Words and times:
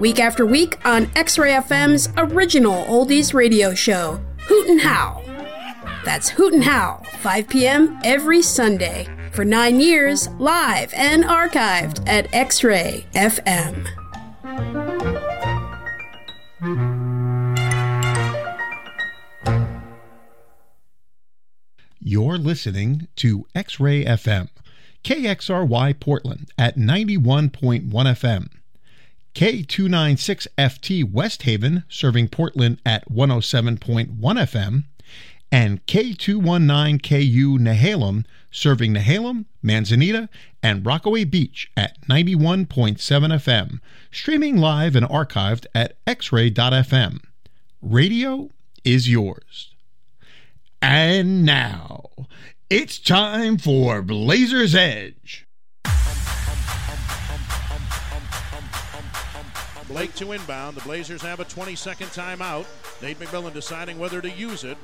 week 0.00 0.18
after 0.18 0.44
week 0.46 0.84
on 0.86 1.10
X 1.14 1.38
Ray 1.38 1.52
FM's 1.52 2.08
original 2.16 2.84
oldies 2.86 3.32
radio 3.34 3.74
show, 3.74 4.20
Hoot 4.48 4.68
and 4.68 4.80
How. 4.80 5.22
That's 6.04 6.30
Hoot 6.30 6.54
and 6.54 6.64
How, 6.64 7.02
5 7.18 7.48
p.m. 7.48 8.00
every 8.02 8.42
Sunday. 8.42 9.06
For 9.32 9.44
nine 9.44 9.78
years, 9.78 10.28
live 10.38 10.92
and 10.94 11.22
archived 11.24 12.08
at 12.08 12.32
X 12.34 12.64
Ray 12.64 13.06
FM. 13.12 13.86
You're 22.00 22.38
listening 22.38 23.06
to 23.16 23.46
X 23.54 23.78
Ray 23.78 24.04
FM, 24.04 24.48
KXRY 25.04 26.00
Portland 26.00 26.50
at 26.58 26.76
91.1 26.76 27.88
FM, 27.90 28.48
K296FT 29.34 31.10
West 31.10 31.42
Haven 31.44 31.84
serving 31.88 32.28
Portland 32.28 32.80
at 32.84 33.08
107.1 33.08 34.18
FM, 34.18 34.84
and 35.52 35.84
K219KU 35.86 37.58
Nehalem 37.58 38.24
serving 38.50 38.94
Nehalem, 38.94 39.46
Manzanita, 39.62 40.28
and 40.62 40.84
Rockaway 40.84 41.24
Beach 41.24 41.70
at 41.76 42.00
91.7 42.08 42.66
FM, 42.98 43.80
streaming 44.10 44.56
live 44.56 44.96
and 44.96 45.06
archived 45.06 45.66
at 45.74 46.04
xray.fm. 46.06 47.20
Radio 47.80 48.50
is 48.84 49.08
yours. 49.08 49.74
And 50.82 51.44
now, 51.44 52.10
it's 52.68 52.98
time 52.98 53.58
for 53.58 54.02
Blazers 54.02 54.74
Edge. 54.74 55.46
Blake 59.90 60.14
to 60.14 60.30
inbound. 60.32 60.76
The 60.76 60.82
Blazers 60.82 61.20
have 61.22 61.40
a 61.40 61.44
20 61.44 61.74
second 61.74 62.06
timeout. 62.08 62.64
Nate 63.02 63.18
McMillan 63.18 63.52
deciding 63.52 63.98
whether 63.98 64.20
to 64.20 64.30
use 64.30 64.62
it. 64.62 64.78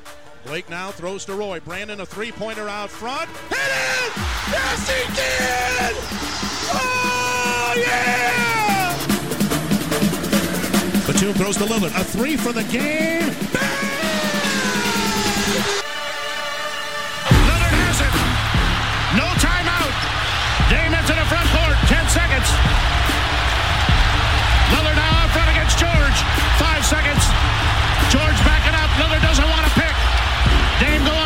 Blake 0.45 0.69
now 0.69 0.91
throws 0.91 1.25
to 1.27 1.35
Roy. 1.35 1.61
Brandon, 1.61 2.01
a 2.01 2.07
three 2.07 2.33
pointer 2.33 2.69
out 2.69 2.91
front. 2.91 3.31
Hit 3.49 3.59
it! 3.59 4.13
Yes, 4.51 4.89
he 4.91 5.07
did! 5.15 5.97
Oh, 6.75 7.75
yeah! 7.77 8.97
Batum 11.07 11.35
throws 11.35 11.57
to 11.59 11.65
Lillard. 11.65 11.95
A 12.01 12.05
three 12.05 12.37
for 12.37 12.53
the 12.53 12.65
game. 12.65 13.31
Lillard 17.47 17.75
has 17.79 18.01
it. 18.03 18.15
No 19.15 19.27
timeout. 19.39 19.95
Dame 20.69 20.95
into 20.99 21.15
the 21.15 21.27
front 21.31 21.49
court. 21.55 21.77
10 21.87 22.09
seconds. 22.11 23.16
George. 26.17 26.59
Five 26.59 26.85
seconds. 26.85 27.25
George 28.09 28.39
backing 28.45 28.75
up. 28.75 28.89
Lillard 28.97 29.23
doesn't 29.23 29.49
want 29.49 29.67
to 29.67 29.73
pick. 29.77 29.95
Dame 30.81 31.05
going 31.05 31.26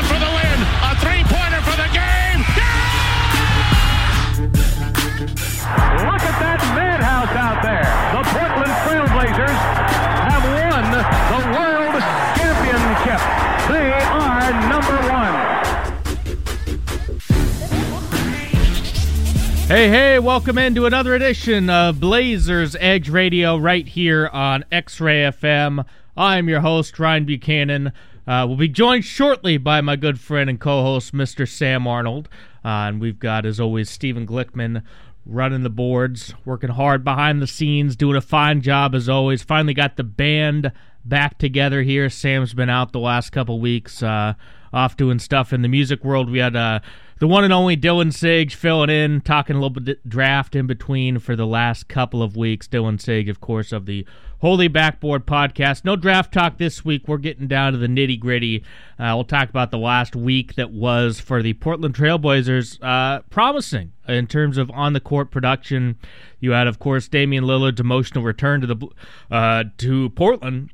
Hey, 19.71 19.89
hey, 19.89 20.19
welcome 20.19 20.59
into 20.59 20.87
another 20.87 21.15
edition 21.15 21.71
of 21.71 22.01
Blazers 22.01 22.75
Edge 22.81 23.09
Radio 23.09 23.57
right 23.57 23.87
here 23.87 24.27
on 24.27 24.65
X 24.73 25.01
Ray 25.01 25.23
FM. 25.23 25.87
I'm 26.17 26.49
your 26.49 26.59
host, 26.59 26.99
Ryne 26.99 27.25
Buchanan. 27.25 27.93
Uh, 28.27 28.47
we'll 28.49 28.57
be 28.57 28.67
joined 28.67 29.05
shortly 29.05 29.59
by 29.59 29.81
my 29.81 29.95
good 29.95 30.19
friend 30.19 30.51
and 30.51 30.59
co 30.59 30.83
host, 30.83 31.15
Mr. 31.15 31.49
Sam 31.49 31.87
Arnold. 31.87 32.29
Uh, 32.65 32.89
and 32.89 33.01
we've 33.01 33.21
got, 33.21 33.47
as 33.47 33.61
always, 33.61 33.89
Stephen 33.89 34.27
Glickman 34.27 34.83
running 35.25 35.63
the 35.63 35.71
boards, 35.71 36.35
working 36.45 36.71
hard 36.71 37.05
behind 37.05 37.41
the 37.41 37.47
scenes, 37.47 37.95
doing 37.95 38.17
a 38.17 38.21
fine 38.21 38.63
job 38.63 38.93
as 38.93 39.09
always. 39.09 39.45
Finally 39.45 39.75
got 39.75 39.97
the 39.97 40.03
band 40.03 40.73
back 41.05 41.39
together 41.39 41.83
here. 41.83 42.11
Sam's 42.11 42.55
been 42.55 42.71
out 42.71 42.91
the 42.91 42.99
last 42.99 43.31
couple 43.31 43.61
weeks, 43.61 44.03
uh, 44.03 44.35
off 44.73 44.97
doing 44.97 45.19
stuff 45.19 45.53
in 45.53 45.63
the 45.63 45.69
music 45.69 46.05
world. 46.05 46.31
We 46.31 46.39
had 46.39 46.57
uh, 46.57 46.81
the 47.19 47.29
one 47.29 47.45
and 47.45 47.53
only 47.53 47.77
Dylan 47.77 48.13
Sage 48.13 48.55
filling 48.55 48.91
in, 48.91 49.21
talking 49.21 49.55
a 49.55 49.59
little 49.59 49.79
bit 49.81 50.09
draft 50.09 50.57
in 50.57 50.67
between 50.67 51.19
for 51.19 51.37
the 51.37 51.47
last 51.47 51.87
couple 51.87 52.23
of 52.23 52.37
weeks. 52.37 52.67
Dylan 52.67 53.01
Sage, 53.01 53.29
of 53.29 53.41
course, 53.41 53.73
of 53.73 53.87
the 53.87 54.07
Holy 54.41 54.69
Backboard 54.69 55.27
podcast. 55.27 55.85
No 55.85 55.97
draft 55.97 56.33
talk 56.33 56.57
this 56.57 56.83
week. 56.83 57.07
We're 57.07 57.19
getting 57.19 57.47
down 57.47 57.73
to 57.73 57.79
the 57.79 57.89
nitty 57.89 58.19
gritty. 58.19 58.65
Uh, 58.99 59.13
we'll 59.15 59.25
talk 59.25 59.51
about 59.51 59.71
the 59.71 59.77
last 59.77 60.17
week 60.17 60.55
that 60.55 60.71
was 60.71 61.21
for 61.21 61.43
the 61.43 61.53
Portland 61.53 61.95
Trailblazers. 61.95 62.79
Uh, 62.81 63.21
promising 63.29 63.93
in 64.09 64.27
terms 64.27 64.57
of 64.57 64.71
on 64.71 64.95
the 64.95 65.01
court 65.01 65.31
production. 65.31 65.99
You 66.41 66.53
had, 66.53 66.67
of 66.67 66.79
course, 66.79 67.07
Damian 67.07 67.45
Lillard's 67.45 67.81
emotional 67.81 68.25
return 68.25 68.63
to 68.63 68.67
the 68.67 68.89
uh, 69.31 69.65
to 69.77 70.09
Portland 70.11 70.71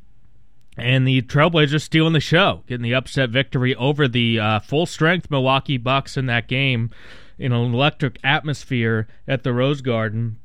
and 0.77 1.07
the 1.07 1.23
Trailblazers 1.23 1.83
stealing 1.83 2.13
the 2.13 2.21
show, 2.21 2.63
getting 2.67 2.85
the 2.85 2.95
upset 2.95 3.31
victory 3.31 3.75
over 3.77 4.07
the 4.07 4.39
uh, 4.39 4.61
full 4.61 4.87
strength 4.87 5.31
Milwaukee 5.31 5.79
Bucks 5.79 6.17
in 6.17 6.27
that 6.27 6.49
game 6.49 6.91
in 7.39 7.53
an 7.53 7.75
electric 7.75 8.19
atmosphere 8.23 9.07
at 9.27 9.43
the 9.43 9.53
Rose 9.53 9.81
Garden. 9.81 10.39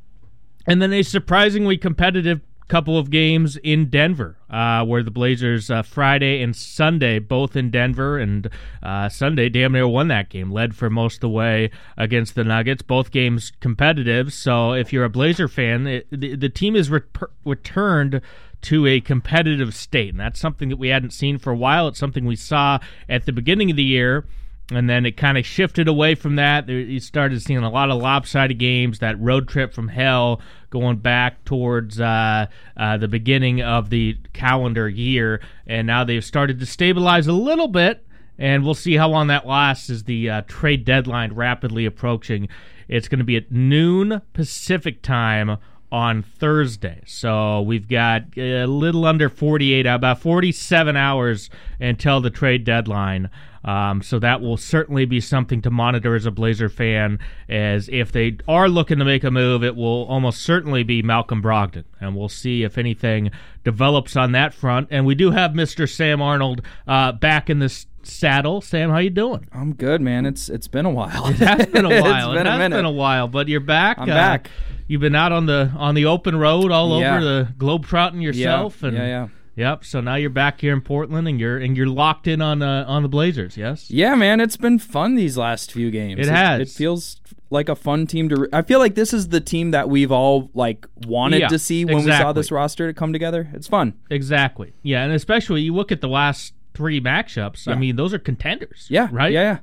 And 0.66 0.82
then 0.82 0.94
a 0.94 1.04
surprisingly 1.04 1.78
competitive 1.78 2.42
couple 2.72 2.98
of 2.98 3.10
games 3.10 3.58
in 3.58 3.90
Denver, 3.90 4.38
uh, 4.50 4.86
where 4.86 5.04
the 5.04 5.12
Blazers 5.12 5.70
uh, 5.70 5.82
Friday 5.82 6.42
and 6.42 6.56
Sunday 6.56 7.20
both 7.20 7.58
in 7.58 7.70
Denver, 7.70 8.18
and 8.18 8.50
uh, 8.82 9.10
Sunday 9.10 9.50
damn 9.50 9.74
near 9.74 9.86
won 9.86 10.08
that 10.08 10.30
game, 10.30 10.52
led 10.52 10.74
for 10.74 10.90
most 10.90 11.16
of 11.16 11.20
the 11.22 11.30
way 11.30 11.70
against 11.98 12.36
the 12.36 12.46
Nuggets. 12.46 12.82
Both 12.82 13.12
games 13.12 13.52
competitive. 13.60 14.32
So 14.32 14.72
if 14.72 14.94
you're 14.94 15.04
a 15.04 15.10
Blazer 15.10 15.50
fan, 15.50 15.86
it, 15.86 16.08
the, 16.12 16.36
the 16.38 16.48
team 16.48 16.78
is 16.78 16.90
re- 16.90 17.02
returned 17.44 18.22
to 18.64 18.86
a 18.88 19.02
competitive 19.02 19.74
state, 19.74 20.10
and 20.10 20.20
that's 20.20 20.40
something 20.40 20.70
that 20.70 20.78
we 20.78 20.90
hadn't 20.90 21.12
seen 21.12 21.38
for 21.38 21.52
a 21.52 21.58
while. 21.58 21.88
It's 21.88 22.00
something 22.00 22.26
we 22.26 22.36
saw 22.36 22.80
at 23.10 23.26
the 23.26 23.32
beginning 23.32 23.72
of 23.72 23.78
the 23.78 23.84
year 23.84 24.26
and 24.72 24.90
then 24.90 25.06
it 25.06 25.18
kind 25.18 25.38
of 25.38 25.46
shifted 25.46 25.88
away 25.88 26.16
from 26.16 26.38
that. 26.38 26.68
You 26.70 27.00
started 27.00 27.42
seeing 27.42 27.60
a 27.60 27.70
lot 27.70 27.92
of 27.92 28.02
lopsided 28.02 28.58
games. 28.58 29.00
That 29.00 29.20
road 29.20 29.48
trip 29.48 29.74
from 29.74 29.90
hell 29.90 30.42
going 30.70 30.98
back 30.98 31.44
towards 31.44 32.00
uh, 32.00 32.48
uh, 32.78 32.98
the 32.98 33.08
beginning 33.08 33.62
of 33.62 33.90
the 33.90 34.18
calendar 34.34 34.88
year, 34.88 35.42
and 35.68 35.86
now 35.86 36.04
they've 36.04 36.24
started 36.24 36.60
to 36.60 36.66
stabilize 36.66 37.28
a 37.28 37.34
little 37.34 37.68
bit. 37.68 38.06
And 38.38 38.64
we'll 38.64 38.74
see 38.74 38.96
how 38.96 39.10
long 39.10 39.28
that 39.28 39.46
lasts 39.46 39.90
as 39.90 40.06
the 40.06 40.30
uh, 40.30 40.42
trade 40.48 40.84
deadline 40.84 41.34
rapidly 41.34 41.86
approaching. 41.86 42.48
It's 42.88 43.08
going 43.08 43.20
to 43.20 43.26
be 43.26 43.36
at 43.36 43.52
noon 43.52 44.22
Pacific 44.34 45.04
time 45.04 45.58
on 45.92 46.24
Thursday. 46.24 47.02
So 47.06 47.62
we've 47.62 47.88
got 47.88 48.24
a 48.38 48.66
little 48.66 49.06
under 49.06 49.30
48, 49.30 49.86
about 49.86 50.20
47 50.22 50.96
hours 50.96 51.50
until 51.80 52.22
the 52.22 52.30
trade 52.30 52.64
deadline. 52.64 53.30
Um, 53.64 54.02
so 54.02 54.18
that 54.18 54.42
will 54.42 54.58
certainly 54.58 55.06
be 55.06 55.20
something 55.20 55.62
to 55.62 55.70
monitor 55.70 56.16
as 56.16 56.26
a 56.26 56.32
Blazer 56.32 56.68
fan. 56.70 57.20
As 57.48 57.90
if 57.92 58.12
they 58.12 58.38
are 58.48 58.68
looking 58.68 58.98
to 58.98 59.06
make 59.06 59.24
a 59.24 59.30
move, 59.30 59.64
it 59.64 59.76
will 59.76 60.06
almost 60.08 60.42
certainly 60.42 60.82
be 60.82 61.04
Malcolm 61.04 61.44
Brogdon, 61.44 61.84
and 62.00 62.16
we'll 62.16 62.28
see 62.30 62.64
if 62.64 62.80
anything 62.80 63.30
develops 63.64 64.16
on 64.16 64.32
that 64.32 64.56
front. 64.56 64.88
And 64.90 65.06
we 65.06 65.14
do 65.14 65.30
have 65.30 65.52
Mr. 65.52 65.88
Sam 65.88 66.24
Arnold 66.24 66.64
uh, 66.88 67.12
back 67.12 67.52
in 67.52 67.60
this 67.60 67.86
saddle. 68.02 68.62
Sam, 68.62 68.90
how 68.90 68.98
you 68.98 69.12
doing? 69.12 69.48
I'm 69.52 69.74
good, 69.76 70.02
man. 70.02 70.26
It's 70.26 70.50
it's 70.50 70.68
been 70.68 70.88
a 70.88 70.90
while. 70.90 71.28
It 71.28 71.36
has 71.36 71.68
been 71.68 71.86
a 71.86 71.90
while. 72.02 72.32
it's 72.32 72.38
been 72.40 72.48
it 72.48 72.50
a 72.50 72.52
has 72.54 72.58
minute. 72.60 72.76
been 72.78 72.86
a 72.86 72.92
while, 72.92 73.28
but 73.28 73.48
you're 73.48 73.60
back. 73.60 74.00
I'm 74.00 74.10
Uh, 74.10 74.14
back. 74.16 74.50
You've 74.92 75.00
been 75.00 75.16
out 75.16 75.32
on 75.32 75.46
the 75.46 75.72
on 75.78 75.96
the 75.96 76.04
open 76.04 76.36
road 76.36 76.70
all 76.70 77.00
Yeah. 77.00 77.16
over 77.16 77.24
the 77.24 77.48
globe 77.58 77.86
trotting 77.86 78.20
yourself, 78.20 78.82
yeah, 78.82 78.88
and 78.90 78.98
yeah, 78.98 79.06
yeah. 79.06 79.28
Yep. 79.56 79.86
So 79.86 80.02
now 80.02 80.16
you're 80.16 80.30
back 80.30 80.60
here 80.60 80.74
in 80.74 80.82
Portland, 80.82 81.30
and 81.30 81.40
you're 81.40 81.58
and 81.58 81.78
you're 81.78 81.88
locked 81.88 82.28
in 82.28 82.42
on 82.42 82.62
uh, 82.62 82.84
on 82.90 83.02
the 83.02 83.08
Blazers. 83.08 83.56
Yes. 83.56 83.90
Yeah, 83.90 84.16
man, 84.16 84.42
it's 84.42 84.58
been 84.58 84.80
fun 84.80 85.16
these 85.16 85.38
last 85.38 85.72
few 85.72 85.92
games. 85.92 86.20
It 86.20 86.30
has. 86.30 86.60
It, 86.60 86.68
feels 86.68 87.22
like 87.50 87.70
a 87.70 87.76
fun 87.76 88.06
team 88.06 88.28
to. 88.28 88.50
I 88.52 88.64
feel 88.64 88.80
like 88.80 88.96
this 88.96 89.14
is 89.14 89.30
the 89.30 89.40
team 89.40 89.72
that 89.72 89.88
we've 89.88 90.12
all 90.12 90.50
like 90.54 90.86
wanted 91.08 91.40
Yeah, 91.40 91.48
to 91.48 91.58
see 91.58 91.86
when 91.86 92.04
we 92.04 92.12
saw 92.12 92.34
this 92.34 92.52
roster 92.52 92.88
to 92.88 92.94
come 92.94 93.14
together. 93.14 93.50
It's 93.54 93.68
fun. 93.70 93.94
Exactly. 94.10 94.74
Yeah, 94.84 95.06
and 95.06 95.14
especially 95.14 95.62
you 95.62 95.74
look 95.74 95.94
at 95.94 96.02
the 96.02 96.10
last 96.10 96.54
three 96.74 97.00
matchups. 97.00 97.66
I 97.66 97.76
mean, 97.76 97.96
those 97.96 98.14
are 98.14 98.20
contenders. 98.20 98.88
Yeah. 98.90 99.08
Right. 99.10 99.32
Yeah. 99.32 99.42
Yeah. 99.42 99.58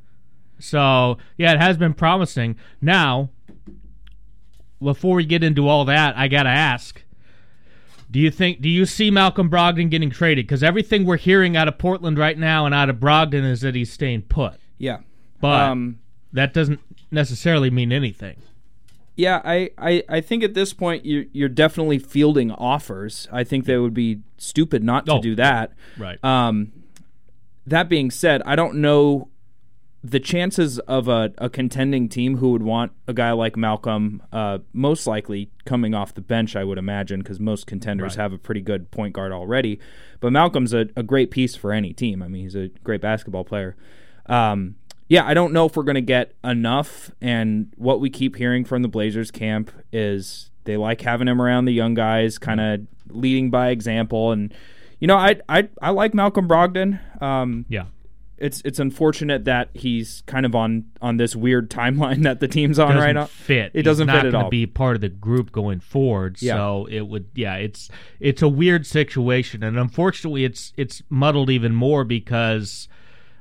So 0.58 1.18
yeah, 1.36 1.52
it 1.52 1.60
has 1.60 1.76
been 1.76 1.92
promising. 1.92 2.56
Now, 2.80 3.28
before 4.82 5.16
we 5.16 5.24
get 5.24 5.42
into 5.42 5.68
all 5.68 5.84
that, 5.86 6.16
I 6.16 6.28
gotta 6.28 6.50
ask: 6.50 7.02
Do 8.10 8.18
you 8.18 8.30
think? 8.30 8.60
Do 8.60 8.68
you 8.68 8.86
see 8.86 9.10
Malcolm 9.10 9.50
Brogdon 9.50 9.90
getting 9.90 10.10
traded? 10.10 10.46
Because 10.46 10.62
everything 10.62 11.04
we're 11.04 11.16
hearing 11.16 11.56
out 11.56 11.68
of 11.68 11.78
Portland 11.78 12.18
right 12.18 12.38
now 12.38 12.66
and 12.66 12.74
out 12.74 12.88
of 12.90 12.96
Brogdon 12.96 13.44
is 13.44 13.60
that 13.62 13.74
he's 13.74 13.92
staying 13.92 14.22
put. 14.22 14.54
Yeah. 14.78 14.98
But 15.40 15.60
um, 15.62 15.98
that 16.32 16.52
doesn't 16.52 16.80
necessarily 17.10 17.70
mean 17.70 17.92
anything. 17.92 18.42
Yeah, 19.16 19.40
I, 19.44 19.70
I, 19.76 20.04
I 20.08 20.20
think 20.20 20.44
at 20.44 20.54
this 20.54 20.72
point 20.72 21.04
you're, 21.04 21.24
you're 21.32 21.48
definitely 21.48 21.98
fielding 21.98 22.52
offers. 22.52 23.26
I 23.32 23.42
think 23.42 23.64
that 23.64 23.80
would 23.80 23.94
be 23.94 24.20
stupid 24.36 24.84
not 24.84 25.06
to 25.06 25.14
Oh, 25.14 25.20
do 25.20 25.34
that. 25.34 25.72
Right. 25.96 26.22
Um, 26.22 26.72
that 27.66 27.88
being 27.88 28.12
said, 28.12 28.42
I 28.46 28.54
don't 28.54 28.76
know 28.76 29.28
the 30.02 30.20
chances 30.20 30.78
of 30.80 31.08
a, 31.08 31.32
a 31.38 31.50
contending 31.50 32.08
team 32.08 32.36
who 32.36 32.50
would 32.52 32.62
want 32.62 32.92
a 33.08 33.12
guy 33.12 33.32
like 33.32 33.56
Malcolm, 33.56 34.22
uh, 34.32 34.58
most 34.72 35.06
likely 35.08 35.50
coming 35.64 35.92
off 35.94 36.14
the 36.14 36.20
bench, 36.20 36.54
I 36.54 36.62
would 36.62 36.78
imagine, 36.78 37.20
because 37.20 37.40
most 37.40 37.66
contenders 37.66 38.16
Right. 38.16 38.22
have 38.22 38.32
a 38.32 38.38
pretty 38.38 38.60
good 38.60 38.90
point 38.92 39.12
guard 39.12 39.32
already. 39.32 39.80
But 40.20 40.30
Malcolm's 40.32 40.72
a, 40.72 40.86
a 40.96 41.02
great 41.02 41.30
piece 41.32 41.56
for 41.56 41.72
any 41.72 41.92
team. 41.92 42.22
I 42.22 42.28
mean, 42.28 42.42
he's 42.44 42.54
a 42.54 42.68
great 42.84 43.00
basketball 43.00 43.44
player. 43.44 43.74
Um, 44.26 44.76
yeah, 45.08 45.26
I 45.26 45.34
don't 45.34 45.52
know 45.52 45.66
if 45.66 45.76
we're 45.76 45.82
going 45.84 45.94
to 45.96 46.00
get 46.00 46.32
enough. 46.44 47.10
And 47.20 47.72
what 47.76 47.98
we 48.00 48.08
keep 48.10 48.36
hearing 48.36 48.64
from 48.64 48.82
the 48.82 48.88
Blazers 48.88 49.30
camp 49.32 49.72
is 49.92 50.50
they 50.64 50.76
like 50.76 51.00
having 51.00 51.26
him 51.28 51.40
around 51.42 51.64
the 51.64 51.72
young 51.72 51.94
guys, 51.94 52.38
kind 52.38 52.60
of 52.60 52.80
leading 53.08 53.50
by 53.50 53.70
example. 53.70 54.30
And 54.32 54.52
you 55.00 55.08
know, 55.08 55.16
I 55.16 55.40
I 55.48 55.68
I 55.80 55.90
like 55.90 56.12
Malcolm 56.14 56.46
Brogdon. 56.46 57.00
Um, 57.22 57.64
yeah. 57.68 57.86
It's 58.38 58.60
it's 58.64 58.78
unfortunate 58.78 59.44
that 59.44 59.68
he's 59.74 60.22
kind 60.26 60.46
of 60.46 60.54
on 60.54 60.84
on 61.02 61.16
this 61.16 61.34
weird 61.36 61.70
timeline 61.80 62.22
that 62.22 62.40
the 62.40 62.48
team's 62.48 62.78
on 62.78 62.88
doesn't 62.88 63.02
right 63.02 63.14
now. 63.14 63.24
fit. 63.26 63.72
It 63.74 63.82
doesn't 63.82 64.08
fit 64.08 64.24
at 64.26 64.34
all. 64.34 64.48
Be 64.50 64.66
part 64.66 64.94
of 64.96 65.00
the 65.00 65.08
group 65.08 65.52
going 65.52 65.80
forward. 65.80 66.40
Yeah. 66.40 66.54
So 66.54 66.86
it 66.90 67.02
would. 67.08 67.26
Yeah. 67.34 67.56
It's 67.56 67.90
it's 68.20 68.42
a 68.42 68.48
weird 68.48 68.86
situation, 68.86 69.62
and 69.62 69.78
unfortunately, 69.78 70.44
it's 70.44 70.72
it's 70.76 71.02
muddled 71.08 71.50
even 71.50 71.74
more 71.74 72.04
because 72.04 72.88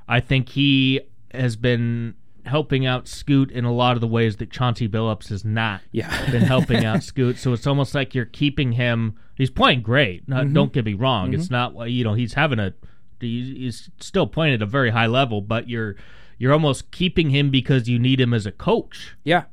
I 0.08 0.20
think 0.20 0.50
he 0.50 1.00
has 1.32 1.56
been 1.56 2.14
helping 2.46 2.86
out 2.86 3.06
Scoot 3.06 3.50
in 3.50 3.66
a 3.66 3.72
lot 3.72 3.94
of 3.94 4.00
the 4.00 4.06
ways 4.06 4.36
that 4.36 4.50
Chauncey 4.50 4.88
Billups 4.88 5.28
has 5.28 5.44
not 5.44 5.82
Yeah. 5.92 6.30
been 6.30 6.42
helping 6.42 6.84
out 6.84 7.02
Scoot. 7.04 7.36
So 7.36 7.52
it's 7.52 7.66
almost 7.66 7.94
like 7.94 8.14
you're 8.14 8.24
keeping 8.24 8.72
him. 8.72 9.16
He's 9.34 9.50
playing 9.50 9.82
great. 9.82 10.26
Not, 10.28 10.44
Mm-hmm. 10.46 10.54
Don't 10.54 10.72
get 10.72 10.84
me 10.86 10.94
wrong. 10.94 11.34
It's 11.34 11.50
not 11.50 11.74
you 11.90 12.04
know 12.04 12.14
he's 12.14 12.34
having 12.34 12.58
a 12.58 12.72
he's 13.20 13.90
still 14.00 14.26
playing 14.26 14.54
at 14.54 14.62
a 14.62 14.66
very 14.66 14.90
high 14.90 15.06
level, 15.06 15.40
but 15.40 15.68
you're 15.68 15.96
you're 16.38 16.52
almost 16.52 16.90
keeping 16.90 17.30
him 17.30 17.50
because 17.50 17.88
you 17.88 17.98
need 17.98 18.20
him 18.20 18.32
as 18.32 18.46
a 18.46 18.52
coach, 18.52 19.16
yeah, 19.24 19.44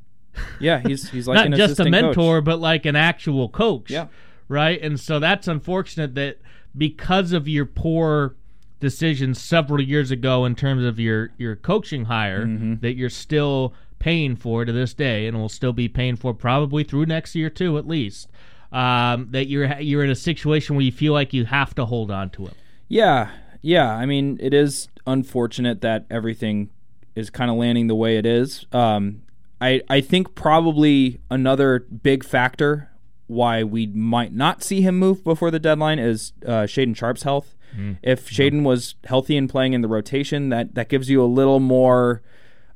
yeah, 0.60 0.80
he's 0.86 1.10
he's 1.10 1.26
like 1.26 1.36
not 1.36 1.46
an 1.46 1.52
just 1.56 1.80
a 1.80 1.84
mentor, 1.88 2.38
coach. 2.38 2.44
but 2.44 2.60
like 2.60 2.86
an 2.86 2.96
actual 2.96 3.48
coach. 3.48 3.90
Yeah. 3.90 4.06
right. 4.48 4.80
And 4.80 4.98
so 5.00 5.18
that's 5.18 5.48
unfortunate 5.48 6.14
that 6.14 6.38
because 6.76 7.32
of 7.32 7.48
your 7.48 7.66
poor 7.66 8.36
decisions 8.78 9.40
several 9.40 9.80
years 9.80 10.10
ago 10.10 10.44
in 10.44 10.54
terms 10.54 10.84
of 10.84 11.00
your 11.00 11.30
your 11.38 11.56
coaching 11.56 12.04
hire, 12.04 12.44
Mm-hmm. 12.46 12.74
that 12.80 12.94
you're 12.94 13.10
still 13.10 13.72
paying 13.98 14.36
for 14.36 14.64
to 14.64 14.72
this 14.72 14.92
day, 14.94 15.26
and 15.26 15.36
will 15.38 15.48
still 15.48 15.72
be 15.72 15.88
paying 15.88 16.16
for 16.16 16.34
probably 16.34 16.84
through 16.84 17.06
next 17.06 17.34
year 17.34 17.48
too, 17.50 17.78
at 17.78 17.86
least. 17.88 18.28
Um, 18.72 19.28
that 19.30 19.46
you're 19.46 19.80
you're 19.80 20.04
in 20.04 20.10
a 20.10 20.14
situation 20.16 20.76
where 20.76 20.84
you 20.84 20.92
feel 20.92 21.12
like 21.14 21.32
you 21.32 21.46
have 21.46 21.74
to 21.76 21.86
hold 21.86 22.10
on 22.10 22.30
to 22.30 22.46
him. 22.46 22.54
Yeah, 22.88 23.30
yeah. 23.66 23.90
I 23.90 24.06
mean, 24.06 24.38
it 24.40 24.54
is 24.54 24.88
unfortunate 25.06 25.80
that 25.80 26.06
everything 26.10 26.70
is 27.14 27.30
kind 27.30 27.50
of 27.50 27.56
landing 27.56 27.86
the 27.86 27.94
way 27.94 28.16
it 28.16 28.26
is. 28.26 28.66
Um, 28.72 29.22
I 29.60 29.82
I 29.88 30.00
think 30.00 30.34
probably 30.34 31.20
another 31.30 31.80
big 31.80 32.24
factor 32.24 32.90
why 33.26 33.64
we 33.64 33.86
might 33.88 34.32
not 34.32 34.62
see 34.62 34.82
him 34.82 34.98
move 34.98 35.24
before 35.24 35.50
the 35.50 35.58
deadline 35.58 35.98
is 35.98 36.32
uh, 36.44 36.62
Shaedon 36.62 36.94
Sharpe's 36.94 37.24
health. 37.24 37.56
If 38.02 38.30
Shaedon 38.30 38.62
was 38.62 38.94
healthy 39.04 39.36
and 39.36 39.50
playing 39.50 39.72
in 39.72 39.80
the 39.80 39.88
rotation, 39.88 40.50
that 40.50 40.74
that 40.76 40.88
gives 40.88 41.10
you 41.10 41.22
a 41.22 41.26
little 41.26 41.60
more 41.60 42.22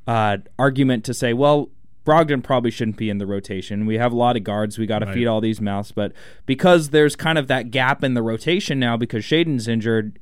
uh, 0.06 0.38
argument 0.58 1.04
to 1.04 1.14
say, 1.14 1.32
well, 1.32 1.70
Brogdon 2.04 2.42
probably 2.42 2.70
shouldn't 2.70 2.96
be 2.96 3.08
in 3.08 3.18
the 3.18 3.26
rotation. 3.26 3.86
We 3.86 3.98
have 3.98 4.12
a 4.12 4.16
lot 4.16 4.36
of 4.36 4.42
guards. 4.42 4.78
We 4.78 4.86
got 4.86 5.00
to 5.00 5.06
feed 5.12 5.26
all 5.26 5.40
these 5.40 5.60
mouths. 5.60 5.92
But 5.92 6.12
because 6.46 6.90
there's 6.90 7.14
kind 7.14 7.38
of 7.38 7.46
that 7.48 7.70
gap 7.70 8.02
in 8.02 8.14
the 8.14 8.22
rotation 8.22 8.80
now 8.80 8.96
because 8.96 9.22
Shaedon's 9.24 9.68
injured, 9.68 10.18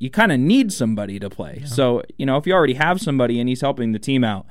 you 0.00 0.10
kind 0.10 0.32
of 0.32 0.40
need 0.40 0.72
somebody 0.72 1.20
to 1.20 1.28
play. 1.30 1.62
So, 1.66 2.02
you 2.16 2.24
know, 2.24 2.38
if 2.38 2.46
you 2.46 2.54
already 2.54 2.74
have 2.74 3.00
somebody 3.00 3.38
and 3.38 3.48
he's 3.48 3.60
helping 3.60 3.92
the 3.92 3.98
team 3.98 4.24
out, 4.24 4.46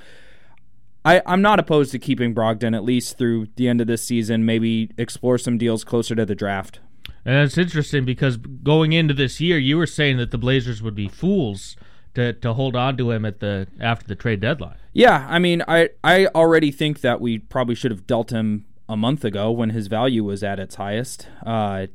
I, 1.03 1.23
I'm 1.25 1.41
not 1.41 1.59
opposed 1.59 1.91
to 1.93 1.99
keeping 1.99 2.35
Brogdon 2.35 2.75
at 2.75 2.83
least 2.83 3.17
through 3.17 3.47
the 3.55 3.67
end 3.67 3.81
of 3.81 3.87
this 3.87 4.03
season, 4.03 4.45
maybe 4.45 4.91
explore 4.95 5.39
some 5.39 5.57
deals 5.57 5.83
closer 5.83 6.13
to 6.13 6.25
the 6.25 6.35
draft. 6.35 6.79
And 7.25 7.35
it's 7.37 7.57
interesting 7.57 8.05
because 8.05 8.37
going 8.37 8.93
into 8.93 9.15
this 9.15 9.41
year, 9.41 9.57
you 9.57 9.77
were 9.77 9.87
saying 9.87 10.17
that 10.17 10.29
the 10.29 10.37
Blazers 10.37 10.83
would 10.83 10.95
be 10.95 11.07
fools 11.07 11.75
to, 12.13 12.33
to 12.33 12.53
hold 12.53 12.75
on 12.75 12.95
to 12.97 13.09
him 13.09 13.25
at 13.25 13.39
the 13.39 13.67
after 13.79 14.07
the 14.07 14.15
trade 14.15 14.39
deadline. 14.41 14.77
Yeah, 14.93 15.25
I 15.29 15.39
mean, 15.39 15.63
I 15.67 15.89
I 16.03 16.27
already 16.27 16.71
think 16.71 17.01
that 17.01 17.21
we 17.21 17.39
probably 17.39 17.75
should 17.75 17.91
have 17.91 18.05
dealt 18.05 18.31
him 18.31 18.65
a 18.87 18.95
month 18.95 19.25
ago 19.25 19.51
when 19.51 19.71
his 19.71 19.87
value 19.87 20.23
was 20.23 20.43
at 20.43 20.59
its 20.59 20.75
highest. 20.75 21.27
Uh, 21.45 21.87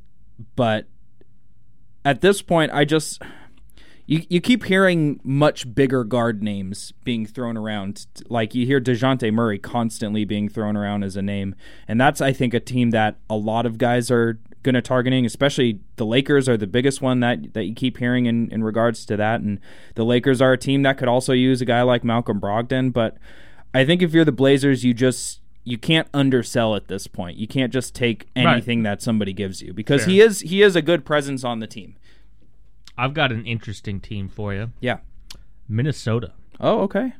but 0.57 0.87
at 2.05 2.21
this 2.21 2.43
point, 2.43 2.73
I 2.73 2.85
just 2.85 3.23
you 4.07 4.23
you 4.29 4.41
keep 4.41 4.65
hearing 4.65 5.21
much 5.23 5.75
bigger 5.75 6.05
guard 6.05 6.43
names 6.43 6.93
being 7.05 7.27
thrown 7.27 7.57
around. 7.57 8.07
Like 8.29 8.55
you 8.55 8.67
hear 8.67 8.81
Dejounte 8.81 9.33
Murray 9.33 9.59
constantly 9.59 10.25
being 10.25 10.49
thrown 10.49 10.77
around 10.77 11.05
as 11.05 11.17
a 11.17 11.23
name, 11.23 11.55
and 11.89 12.01
that's 12.01 12.21
I 12.21 12.33
think 12.33 12.53
a 12.53 12.61
team 12.61 12.91
that 12.91 13.17
a 13.31 13.37
lot 13.37 13.67
of 13.67 13.79
guys 13.79 14.11
are 14.11 14.39
going 14.63 14.75
to 14.75 14.83
targeting. 14.83 15.25
Especially 15.25 15.81
the 15.97 16.05
Lakers 16.05 16.49
are 16.49 16.57
the 16.57 16.67
biggest 16.67 17.01
one 17.01 17.21
that 17.21 17.55
that 17.55 17.65
you 17.65 17.75
keep 17.75 17.99
hearing 17.99 18.27
in 18.27 18.51
in 18.53 18.63
regards 18.63 19.07
to 19.07 19.17
that. 19.17 19.41
And 19.41 19.59
the 19.95 20.05
Lakers 20.05 20.43
are 20.43 20.53
a 20.53 20.59
team 20.59 20.83
that 20.83 20.99
could 20.99 21.09
also 21.09 21.33
use 21.33 21.63
a 21.63 21.67
guy 21.67 21.83
like 21.83 22.05
Malcolm 22.05 22.41
Brogdon. 22.41 22.93
But 22.93 23.17
I 23.73 23.85
think 23.85 24.03
if 24.03 24.13
you're 24.13 24.25
the 24.25 24.33
Blazers, 24.33 24.85
you 24.85 24.93
just 24.93 25.41
you 25.65 25.79
can't 25.79 26.09
undersell 26.13 26.77
at 26.77 26.89
this 26.89 27.07
point. 27.07 27.39
You 27.39 27.49
can't 27.49 27.73
just 27.73 27.95
take 27.95 28.29
anything 28.37 28.83
that 28.83 29.01
somebody 29.01 29.33
gives 29.33 29.63
you 29.63 29.73
because 29.73 30.03
Fair. 30.03 30.11
he 30.11 30.21
is 30.21 30.41
he 30.41 30.61
is 30.61 30.77
a 30.77 30.83
good 30.83 31.07
presence 31.07 31.43
on 31.43 31.61
the 31.61 31.67
team. 31.67 31.97
I've 32.97 33.15
got 33.15 33.33
an 33.33 33.45
interesting 33.47 34.01
team 34.01 34.29
for 34.29 34.55
you. 34.55 34.71
Yeah. 34.81 34.99
Minnesota. 35.69 36.33
Oh, 36.61 36.81
okay. 36.83 37.13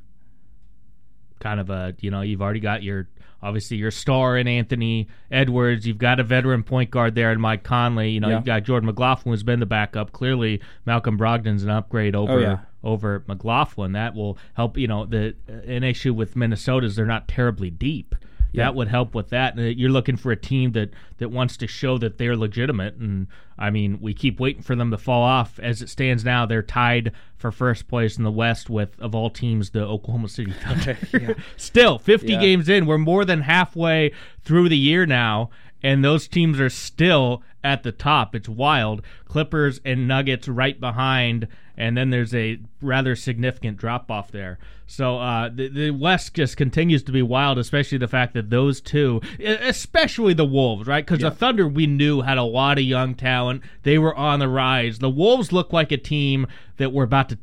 Kind 1.41 1.61
of 1.61 1.69
a, 1.71 1.95
you 2.01 2.11
know, 2.11 2.21
you've 2.23 2.41
already 2.43 2.61
got 2.61 2.83
your 2.83 3.09
obviously 3.43 3.77
your 3.77 3.91
star 3.91 4.39
in 4.39 4.49
Anthony 4.49 5.09
Edwards. 5.31 5.87
You've 5.87 5.99
got 5.99 6.19
a 6.19 6.23
veteran 6.23 6.63
point 6.63 6.91
guard 6.91 7.15
there 7.15 7.31
in 7.33 7.41
Mike 7.41 7.63
Conley. 7.63 8.11
You 8.11 8.21
know, 8.21 8.29
Yeah. 8.29 8.37
you've 8.37 8.45
got 8.47 8.63
Jordan 8.63 8.87
McLaughlin 8.87 9.33
who's 9.33 9.43
been 9.43 9.61
the 9.61 9.67
backup. 9.67 10.13
Clearly, 10.13 10.63
Malcolm 10.87 11.19
Brogdon's 11.19 11.63
an 11.63 11.71
upgrade 11.71 12.15
over 12.15 12.33
Oh, 12.33 12.39
yeah. 12.39 12.59
over 12.83 13.23
McLaughlin. 13.27 13.93
That 13.93 14.15
will 14.15 14.39
help. 14.55 14.79
You 14.79 14.87
know, 14.89 15.05
the 15.05 15.35
uh, 15.49 15.53
an 15.71 15.83
issue 15.85 16.15
with 16.15 16.37
Minnesota 16.37 16.87
is 16.87 16.97
they're 16.97 17.05
not 17.05 17.29
terribly 17.29 17.69
deep. 17.71 18.15
That 18.55 18.75
would 18.75 18.89
help 18.89 19.15
with 19.15 19.31
that. 19.31 19.59
Uh, 19.59 19.63
you're 19.63 19.91
looking 19.91 20.17
for 20.17 20.31
a 20.33 20.37
team 20.37 20.73
that 20.73 20.91
that 21.19 21.31
wants 21.31 21.57
to 21.59 21.67
show 21.67 21.99
that 21.99 22.19
they're 22.19 22.37
legitimate. 22.37 22.95
And 22.97 23.27
I 23.59 23.71
mean, 23.71 23.99
we 24.01 24.15
keep 24.15 24.41
waiting 24.41 24.63
for 24.63 24.75
them 24.75 24.91
to 24.91 24.99
fall 24.99 25.23
off. 25.23 25.59
As 25.61 25.81
it 25.83 25.89
stands 25.89 26.25
now, 26.25 26.45
they're 26.47 26.63
tied 26.63 27.13
for 27.37 27.51
first 27.53 27.89
place 27.89 28.17
in 28.19 28.25
the 28.25 28.31
West 28.31 28.69
with, 28.71 28.99
of 29.01 29.15
all 29.15 29.31
teams, 29.31 29.71
the 29.71 29.83
Oklahoma 29.85 30.29
City 30.29 30.53
Thunder. 30.65 31.37
Still, 31.57 31.99
50 31.99 32.33
Yeah. 32.33 32.41
games 32.41 32.69
in, 32.69 32.87
we're 32.87 32.99
more 32.99 33.25
than 33.25 33.43
halfway 33.43 34.13
through 34.43 34.69
the 34.69 34.77
year 34.79 35.07
now, 35.07 35.51
and 35.85 36.03
those 36.03 36.27
teams 36.27 36.59
are 36.59 36.71
still 36.71 37.43
at 37.63 37.83
the 37.83 37.93
top. 37.93 38.35
It's 38.35 38.49
wild. 38.49 39.03
Clippers 39.27 39.81
and 39.85 40.09
Nuggets 40.09 40.49
right 40.49 40.81
behind, 40.81 41.47
and 41.77 41.97
then 41.97 42.09
there's 42.09 42.35
a 42.35 42.59
rather 42.81 43.15
significant 43.15 43.77
drop 43.77 44.11
off 44.11 44.33
there. 44.33 44.59
So 44.87 45.19
uh, 45.19 45.51
the, 45.51 45.69
the 45.69 45.91
West 45.91 46.35
just 46.35 46.57
continues 46.57 47.03
to 47.05 47.13
be 47.13 47.21
wild, 47.23 47.59
especially 47.59 47.99
the 47.99 48.09
fact 48.09 48.33
that 48.35 48.49
those 48.49 48.81
two, 48.81 49.21
especially 49.39 50.33
the 50.33 50.45
Wolves, 50.47 50.87
right? 50.87 51.05
Because 51.05 51.21
the 51.21 51.31
Thunder 51.31 51.69
we 51.69 51.87
knew 51.87 52.23
had 52.23 52.39
a 52.39 52.43
lot 52.43 52.79
of 52.79 52.85
young 52.85 53.15
talent. 53.15 53.63
They 53.83 53.99
were 53.99 54.15
on 54.15 54.39
the 54.39 54.49
rise. 54.49 54.99
The 55.01 55.11
Wolves 55.11 55.53
look 55.53 55.73
like 55.73 55.93
a 55.93 55.99
team 55.99 56.47
that 56.79 56.93
we're 56.93 57.05
about 57.05 57.29
to 57.29 57.39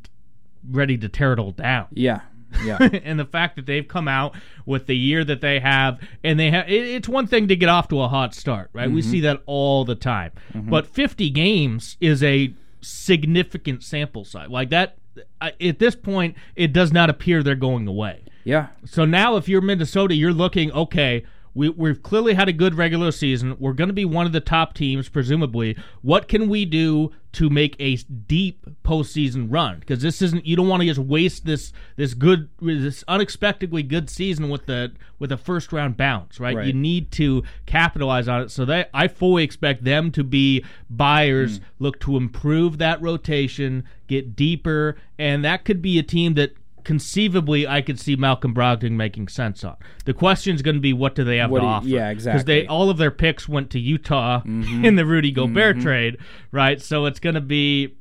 ready 0.68 0.96
to 0.96 1.08
tear 1.08 1.32
it 1.32 1.38
all 1.40 1.50
down 1.50 1.86
Yeah. 1.92 2.20
Yeah. 2.64 2.78
and 3.04 3.18
the 3.18 3.24
fact 3.24 3.56
that 3.56 3.66
they've 3.66 3.86
come 3.86 4.08
out 4.08 4.34
with 4.66 4.86
the 4.86 4.96
year 4.96 5.24
that 5.24 5.40
they 5.40 5.60
have, 5.60 6.00
and 6.22 6.38
they 6.38 6.50
have, 6.50 6.68
it, 6.68 6.86
it's 6.86 7.08
one 7.08 7.26
thing 7.26 7.48
to 7.48 7.56
get 7.56 7.68
off 7.68 7.88
to 7.88 8.00
a 8.00 8.08
hot 8.08 8.34
start, 8.34 8.70
right? 8.72 8.90
We 8.90 9.00
mm-hmm. 9.00 9.10
see 9.10 9.20
that 9.20 9.42
all 9.46 9.84
the 9.84 9.94
time, 9.94 10.32
mm-hmm. 10.52 10.70
but 10.70 10.86
50 10.86 11.30
games 11.30 11.96
is 12.00 12.22
a 12.22 12.54
significant 12.80 13.82
sample 13.82 14.24
size. 14.24 14.48
Like 14.48 14.70
that, 14.70 14.96
I- 15.40 15.54
at 15.60 15.78
this 15.78 15.96
point, 15.96 16.36
it 16.56 16.72
does 16.72 16.92
not 16.92 17.10
appear 17.10 17.42
they're 17.42 17.54
going 17.54 17.86
away. 17.88 18.24
yeah. 18.44 18.68
So 18.84 19.04
now, 19.04 19.36
if 19.36 19.48
you're 19.48 19.60
Minnesota, 19.60 20.14
you're 20.14 20.32
looking 20.32 20.72
okay. 20.72 21.24
We, 21.54 21.68
we've 21.68 22.02
clearly 22.02 22.32
had 22.32 22.48
a 22.48 22.52
good 22.52 22.74
regular 22.74 23.12
season. 23.12 23.56
We're 23.58 23.74
going 23.74 23.88
to 23.88 23.94
be 23.94 24.06
one 24.06 24.24
of 24.24 24.32
the 24.32 24.40
top 24.40 24.72
teams, 24.72 25.10
presumably. 25.10 25.76
What 26.00 26.26
can 26.26 26.48
we 26.48 26.64
do 26.64 27.12
to 27.32 27.50
make 27.50 27.76
a 27.78 27.96
deep 27.96 28.66
postseason 28.84 29.46
run? 29.50 29.80
Because 29.80 30.02
this 30.02 30.22
isn't. 30.22 30.46
You 30.46 30.56
don't 30.56 30.68
want 30.68 30.82
to 30.82 30.86
just 30.86 31.00
waste 31.00 31.44
this 31.44 31.72
this 31.96 32.14
good, 32.14 32.48
this 32.60 33.04
unexpectedly 33.08 33.82
good 33.82 34.10
season 34.10 34.48
with 34.48 34.66
the 34.66 34.92
with 35.18 35.32
a 35.32 35.36
first 35.36 35.72
round 35.72 35.96
bounce, 35.96 36.40
right? 36.40 36.56
Right. 36.56 36.66
You 36.66 36.72
need 36.72 37.10
to 37.12 37.44
capitalize 37.66 38.28
on 38.28 38.42
it. 38.42 38.50
So 38.50 38.64
they, 38.64 38.86
I 38.92 39.08
fully 39.08 39.44
expect 39.44 39.84
them 39.84 40.10
to 40.12 40.24
be 40.24 40.64
buyers, 40.90 41.60
mm. 41.60 41.62
look 41.78 42.00
to 42.00 42.16
improve 42.16 42.78
that 42.78 43.00
rotation, 43.00 43.84
get 44.08 44.34
deeper, 44.34 44.96
and 45.18 45.44
that 45.44 45.64
could 45.64 45.80
be 45.80 45.98
a 45.98 46.02
team 46.02 46.34
that 46.34 46.56
conceivably 46.84 47.66
I 47.66 47.82
could 47.82 47.98
see 47.98 48.16
Malcolm 48.16 48.54
Brogdon 48.54 48.92
making 48.92 49.28
sense 49.28 49.64
on. 49.64 49.76
The 50.04 50.14
question 50.14 50.54
is 50.54 50.62
going 50.62 50.74
to 50.74 50.80
be 50.80 50.92
what 50.92 51.14
do 51.14 51.24
they 51.24 51.38
have 51.38 51.50
What 51.50 51.60
to 51.60 51.64
you- 51.64 51.70
offer? 51.70 51.88
yeah, 51.88 52.10
exactly. 52.10 52.38
Because 52.38 52.46
they 52.46 52.66
all 52.66 52.90
of 52.90 52.98
their 52.98 53.10
picks 53.10 53.48
went 53.48 53.70
to 53.70 53.80
Utah 53.80 54.40
mm-hmm. 54.40 54.84
in 54.84 54.96
the 54.96 55.06
Rudy 55.06 55.30
Gobert 55.32 55.76
mm-hmm. 55.76 55.84
trade, 55.84 56.18
right? 56.50 56.80
So 56.80 57.06
it's 57.06 57.20
going 57.20 57.34
to 57.34 57.40
be 57.40 57.94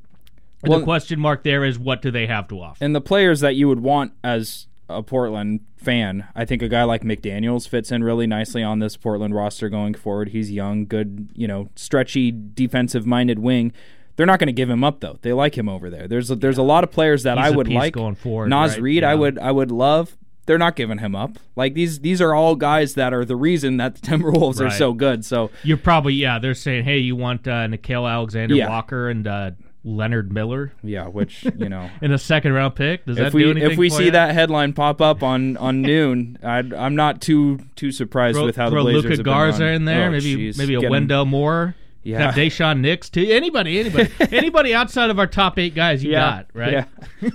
Well- 0.65 0.79
the 0.79 0.85
question 0.85 1.19
mark 1.19 1.43
there 1.43 1.63
is 1.63 1.79
what 1.79 2.01
do 2.01 2.11
they 2.11 2.27
have 2.27 2.47
to 2.49 2.61
offer? 2.61 2.83
And 2.83 2.95
the 2.95 3.01
players 3.01 3.39
that 3.39 3.55
you 3.55 3.67
would 3.67 3.81
want 3.81 4.13
as 4.23 4.67
a 4.89 5.01
Portland 5.01 5.61
fan, 5.77 6.27
I 6.35 6.45
think 6.45 6.61
a 6.61 6.67
guy 6.67 6.83
like 6.83 7.03
McDaniels 7.03 7.67
fits 7.67 7.91
in 7.91 8.03
really 8.03 8.27
nicely 8.27 8.61
on 8.61 8.79
this 8.79 8.97
Portland 8.97 9.33
roster 9.33 9.69
going 9.69 9.93
forward. 9.93 10.29
He's 10.29 10.51
young, 10.51 10.85
good, 10.85 11.29
you 11.33 11.47
know, 11.47 11.69
stretchy, 11.75 12.31
defensive-minded 12.31 13.39
wing. 13.39 13.73
They're 14.15 14.25
not 14.25 14.39
going 14.39 14.47
to 14.47 14.53
give 14.53 14.69
him 14.69 14.83
up 14.83 14.99
though. 14.99 15.17
They 15.21 15.33
like 15.33 15.57
him 15.57 15.67
over 15.69 15.89
there. 15.89 16.07
There's 16.07 16.29
a, 16.29 16.35
there's 16.35 16.57
a 16.57 16.63
lot 16.63 16.83
of 16.83 16.91
players 16.91 17.23
that 17.23 17.37
He's 17.37 17.47
I 17.47 17.49
would 17.51 17.67
like 17.67 17.93
going 17.93 18.15
forward, 18.15 18.49
Naz 18.49 18.73
right? 18.73 18.81
Reid, 18.81 19.03
I 19.03 19.15
would 19.15 19.39
I 19.39 19.51
would 19.51 19.71
love. 19.71 20.15
They're 20.47 20.57
not 20.57 20.75
giving 20.75 20.97
him 20.97 21.15
up. 21.15 21.37
Like 21.55 21.73
these 21.75 21.99
these 21.99 22.19
are 22.21 22.33
all 22.33 22.55
guys 22.55 22.95
that 22.95 23.13
are 23.13 23.23
the 23.23 23.35
reason 23.35 23.77
that 23.77 23.95
the 23.95 24.01
Timberwolves 24.07 24.59
are 24.59 24.69
so 24.71 24.93
good. 24.93 25.23
So 25.23 25.49
You're 25.63 25.77
probably 25.77 26.13
yeah. 26.15 26.39
They're 26.39 26.53
saying, 26.55 26.83
hey, 26.83 26.97
you 26.97 27.15
want 27.15 27.47
uh, 27.47 27.67
Nickeil 27.67 28.09
Alexander 28.11 28.55
Yeah. 28.55 28.69
Walker 28.69 29.09
and 29.09 29.25
uh, 29.27 29.51
Leonard 29.83 30.31
Miller 30.31 30.73
yeah, 30.83 31.07
which 31.07 31.43
you 31.57 31.69
know. 31.69 31.89
in 32.01 32.11
a 32.11 32.17
second 32.17 32.53
round 32.53 32.75
pick. 32.75 33.05
Does 33.05 33.17
that 33.17 33.27
if 33.27 33.33
we 33.33 33.43
do 33.43 33.51
anything 33.51 33.71
if 33.71 33.77
we 33.77 33.89
see 33.89 34.05
you? 34.05 34.11
that 34.11 34.33
headline 34.35 34.73
pop 34.73 34.99
up 35.01 35.23
on 35.23 35.57
on 35.57 35.81
noon, 35.83 36.37
I'd, 36.43 36.73
I'm 36.73 36.95
not 36.95 37.21
too 37.21 37.59
too 37.75 37.91
surprised 37.91 38.35
throw, 38.35 38.45
with 38.45 38.55
how 38.57 38.69
throw 38.69 38.83
the 38.83 38.91
Blazers 38.91 39.11
Luka 39.19 39.23
Garza 39.23 39.65
in 39.67 39.85
there, 39.85 40.07
Oh, 40.09 40.11
maybe 40.11 40.35
jeez. 40.51 40.57
maybe 40.57 40.75
a 40.75 40.79
Get 40.79 40.85
him- 40.87 40.91
Wendell 40.91 41.25
Moore. 41.25 41.75
Yeah. 42.03 42.19
Have 42.19 42.35
Daishen 42.35 42.79
Nix 42.79 43.09
too. 43.09 43.27
Anybody, 43.29 43.79
anybody, 43.79 44.09
anybody 44.35 44.73
outside 44.73 45.09
of 45.11 45.19
our 45.19 45.27
top 45.27 45.59
eight 45.59 45.75
guys, 45.75 46.03
you 46.03 46.11
Yeah, 46.11 46.19
got 46.19 46.47
right. 46.53 46.71
yeah. 46.73 46.85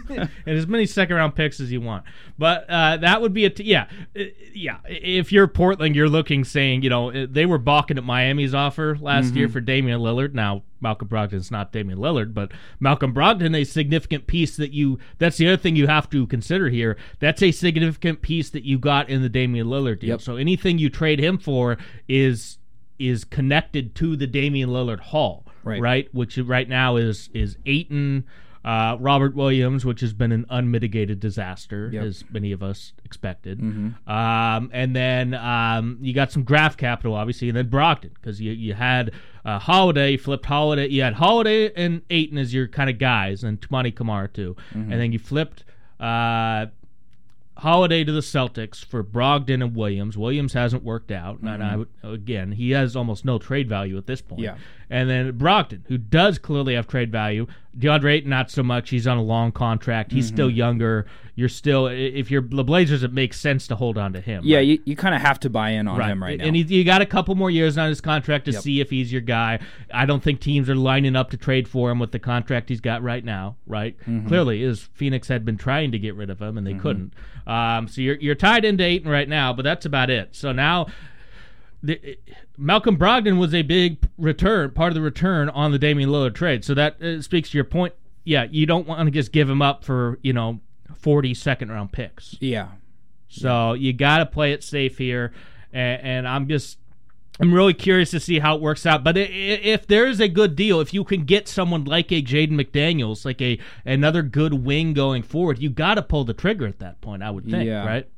and 0.47 0.59
as 0.59 0.67
many 0.67 0.87
second 0.87 1.15
round 1.17 1.37
picks 1.37 1.61
as 1.61 1.71
you 1.71 1.81
want. 1.81 2.05
But 2.39 2.69
uh, 2.69 2.97
that 2.99 3.23
would 3.23 3.33
be 3.33 3.45
a 3.45 3.51
t- 3.51 3.63
yeah, 3.65 3.87
Uh, 4.19 4.25
yeah. 4.53 4.79
If 4.87 5.31
you're 5.33 5.47
Portland, 5.47 5.95
you're 5.95 6.09
looking 6.09 6.43
saying 6.45 6.83
you 6.83 6.91
know 6.91 7.13
uh, 7.13 7.27
they 7.31 7.47
were 7.47 7.59
balking 7.59 7.97
at 7.97 8.05
Miami's 8.05 8.55
offer 8.55 8.97
last 9.01 9.27
Mm-hmm. 9.29 9.37
year 9.37 9.49
for 9.49 9.61
Damian 9.61 10.01
Lillard. 10.01 10.35
Now 10.35 10.65
Malcolm 10.81 11.09
Brogdon's 11.09 11.51
not 11.51 11.73
Damian 11.73 11.99
Lillard, 11.99 12.35
but 12.35 12.51
Malcolm 12.81 13.15
Brogdon 13.15 13.57
a 13.57 13.63
significant 13.65 14.27
piece 14.27 14.57
that 14.57 14.73
you. 14.73 14.99
That's 15.19 15.37
the 15.37 15.47
other 15.49 15.57
thing 15.57 15.77
you 15.77 15.87
have 15.87 16.11
to 16.11 16.27
consider 16.27 16.69
here. 16.71 16.97
That's 17.21 17.41
a 17.43 17.53
significant 17.53 18.21
piece 18.21 18.51
that 18.51 18.65
you 18.65 18.79
got 18.81 19.09
in 19.09 19.23
the 19.23 19.29
Damian 19.29 19.69
Lillard 19.69 20.01
deal. 20.01 20.11
Yep. 20.11 20.21
So 20.23 20.37
anything 20.37 20.79
you 20.79 20.91
trade 20.91 21.21
him 21.21 21.39
for 21.39 21.79
is 22.09 22.59
is 22.99 23.25
connected 23.25 23.95
to 23.97 24.17
the 24.17 24.27
Damian 24.27 24.71
Lillard 24.71 25.01
haul, 25.01 25.45
Right. 25.65 25.81
right? 25.81 26.09
Which 26.15 26.39
right 26.39 26.69
now 26.69 26.97
is 26.97 27.29
is 27.35 27.57
Ayton, 27.67 28.25
uh, 28.65 28.97
Robert 28.99 29.35
Williams, 29.37 29.85
which 29.85 30.01
has 30.01 30.13
been 30.13 30.33
an 30.33 30.45
unmitigated 30.51 31.21
disaster, 31.21 31.89
Yep. 31.93 32.05
as 32.05 32.25
many 32.33 32.51
of 32.53 32.63
us 32.63 32.93
expected. 33.05 33.61
Um, 33.61 34.71
and 34.73 34.95
then 34.97 35.35
um, 35.35 35.99
you 36.01 36.13
got 36.13 36.33
some 36.33 36.43
draft 36.43 36.79
capital, 36.79 37.15
obviously, 37.15 37.49
and 37.49 37.57
then 37.57 37.69
Brogdon 37.69 38.11
because 38.15 38.41
you 38.41 38.53
you 38.53 38.75
had 38.75 39.13
uh, 39.45 39.59
Holiday, 39.61 40.13
you 40.13 40.19
flipped 40.19 40.47
Holiday, 40.47 40.89
you 40.89 41.03
had 41.03 41.15
Holiday 41.15 41.73
and 41.77 42.03
Ayton 42.11 42.39
as 42.39 42.53
your 42.53 42.67
kind 42.67 42.91
of 42.91 42.99
guys, 42.99 43.45
and 43.45 43.61
Toumani 43.61 43.95
Camara 43.95 44.29
too, 44.29 44.57
and 44.73 44.91
then 44.93 45.13
you 45.13 45.19
flipped. 45.19 45.65
Uh, 46.01 46.67
Holiday 47.59 48.05
to 48.05 48.13
the 48.13 48.21
Celtics 48.21 48.85
for 48.85 49.03
Brogdon 49.03 49.63
and 49.63 49.75
Williams. 49.75 50.19
Williams 50.19 50.53
hasn't 50.53 50.83
worked 50.83 51.11
out, 51.11 51.41
and 51.41 51.49
I 51.49 51.55
mm-hmm. 51.55 51.79
would, 51.79 51.89
again 52.03 52.53
he 52.53 52.73
has 52.73 52.95
almost 52.95 53.25
no 53.25 53.39
trade 53.39 53.69
value 53.69 53.97
at 53.97 54.07
this 54.07 54.21
point. 54.21 54.43
Yeah. 54.43 54.57
And 54.89 55.11
then 55.11 55.33
Brogdon, 55.33 55.81
who 55.87 55.99
does 55.99 56.39
clearly 56.39 56.75
have 56.75 56.87
trade 56.87 57.11
value. 57.11 57.47
DeAndre 57.77 58.13
Ayton, 58.13 58.31
not 58.31 58.51
so 58.51 58.63
much. 58.63 58.89
He's 58.91 59.07
on 59.07 59.19
a 59.19 59.23
long 59.23 59.53
contract. 59.53 60.13
He's 60.13 60.27
still 60.27 60.49
younger. 60.49 61.07
You're 61.35 61.51
still 61.51 61.89
if 61.89 62.31
you're 62.31 62.41
the 62.41 62.65
Blazers, 62.65 63.03
it 63.03 63.13
makes 63.13 63.39
sense 63.39 63.67
to 63.67 63.77
hold 63.77 63.99
on 63.99 64.15
to 64.15 64.21
him. 64.23 64.43
Yeah, 64.45 64.59
right? 64.59 64.67
you, 64.67 64.79
you 64.87 64.97
kind 64.97 65.15
of 65.15 65.21
have 65.21 65.39
to 65.41 65.51
buy 65.51 65.71
in 65.71 65.87
on 65.87 66.01
him 66.01 66.23
right 66.23 66.39
now. 66.39 66.47
And 66.47 66.57
he, 66.57 66.63
you 66.63 66.85
got 66.85 67.03
a 67.03 67.07
couple 67.07 67.35
more 67.35 67.51
years 67.51 67.77
on 67.77 67.91
his 67.91 68.01
contract 68.01 68.47
to 68.47 68.53
Yep. 68.53 68.63
see 68.63 68.81
if 68.81 68.89
he's 68.89 69.13
your 69.13 69.21
guy. 69.21 69.59
I 69.93 70.07
don't 70.07 70.23
think 70.23 70.41
teams 70.41 70.71
are 70.71 70.75
lining 70.75 71.17
up 71.17 71.29
to 71.31 71.37
trade 71.37 71.69
for 71.69 71.91
him 71.91 71.99
with 71.99 72.13
the 72.13 72.19
contract 72.19 72.71
he's 72.71 72.81
got 72.81 73.03
right 73.03 73.25
now. 73.25 73.57
Right? 73.67 73.99
Mm-hmm. 74.07 74.29
Clearly, 74.29 74.63
is 74.63 74.89
Phoenix 74.95 75.29
had 75.29 75.45
been 75.45 75.59
trying 75.59 75.93
to 75.93 75.99
get 75.99 76.15
rid 76.15 76.31
of 76.31 76.41
him 76.41 76.57
and 76.57 76.67
they 76.67 76.75
couldn't. 76.75 77.13
Um, 77.47 77.89
so 77.89 78.01
you're 78.01 78.17
you're 78.17 78.35
tied 78.35 78.65
into 78.65 78.85
Ayton 78.85 79.11
right 79.11 79.29
now, 79.29 79.53
but 79.53 79.63
that's 79.63 79.85
about 79.85 80.09
it. 80.11 80.35
So 80.35 80.53
now. 80.53 80.87
The, 81.83 82.19
Malcolm 82.59 82.97
Brogdon 82.97 83.39
was 83.39 83.55
a 83.55 83.63
big 83.63 83.99
return, 84.19 84.71
part 84.71 84.89
of 84.89 84.95
the 84.95 85.03
return 85.03 85.49
on 85.51 85.73
the 85.73 85.79
Damian 85.79 86.09
Lillard 86.11 86.35
trade. 86.35 86.65
So 86.65 86.75
that 86.75 87.01
uh, 87.03 87.21
speaks 87.23 87.51
to 87.51 87.59
your 87.59 87.65
point. 87.65 87.95
Yeah, 88.25 88.47
you 88.51 88.67
don't 88.67 88.87
want 88.89 89.07
to 89.07 89.11
just 89.11 89.31
give 89.31 89.49
him 89.49 89.63
up 89.63 89.85
for 89.85 90.19
you 90.23 90.33
know 90.33 90.61
40 90.99 91.35
second 91.35 91.71
round 91.71 91.93
picks. 91.93 92.37
yeah, 92.41 92.69
So 93.29 93.75
you 93.75 93.93
got 93.93 94.19
to 94.19 94.27
play 94.27 94.53
it 94.53 94.65
safe 94.65 94.99
here, 94.99 95.33
and, 95.73 96.01
and 96.03 96.29
I'm 96.29 96.49
just 96.49 96.79
I'm 97.39 97.53
really 97.53 97.75
curious 97.75 98.11
to 98.13 98.21
see 98.21 98.39
how 98.39 98.57
it 98.57 98.63
works 98.63 98.87
out. 98.87 99.05
But 99.05 99.17
if 99.19 99.87
there 99.87 100.07
is 100.07 100.21
a 100.21 100.29
good 100.29 100.57
deal, 100.57 100.81
if 100.81 100.95
you 100.95 101.05
can 101.05 101.25
get 101.25 101.47
someone 101.47 101.85
like 101.85 102.11
a 102.11 102.23
Jaden 102.23 102.53
McDaniels, 102.53 103.25
like 103.25 103.41
a 103.43 103.59
another 103.85 104.23
good 104.23 104.55
wing 104.65 104.95
going 104.95 105.23
forward, 105.23 105.59
you 105.61 105.69
got 105.71 105.95
to 105.97 106.03
pull 106.03 106.25
the 106.25 106.35
trigger 106.35 106.67
at 106.67 106.79
that 106.79 107.01
point. 107.03 107.23
I 107.23 107.31
would 107.31 107.45
think, 107.45 107.67
Yeah. 107.67 107.87
right? 107.87 108.09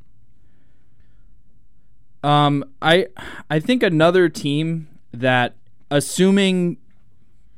Um, 2.23 2.65
I 2.83 3.07
I 3.49 3.61
think 3.61 3.83
another 3.83 4.29
team 4.29 4.89
that, 5.13 5.55
assuming, 5.91 6.79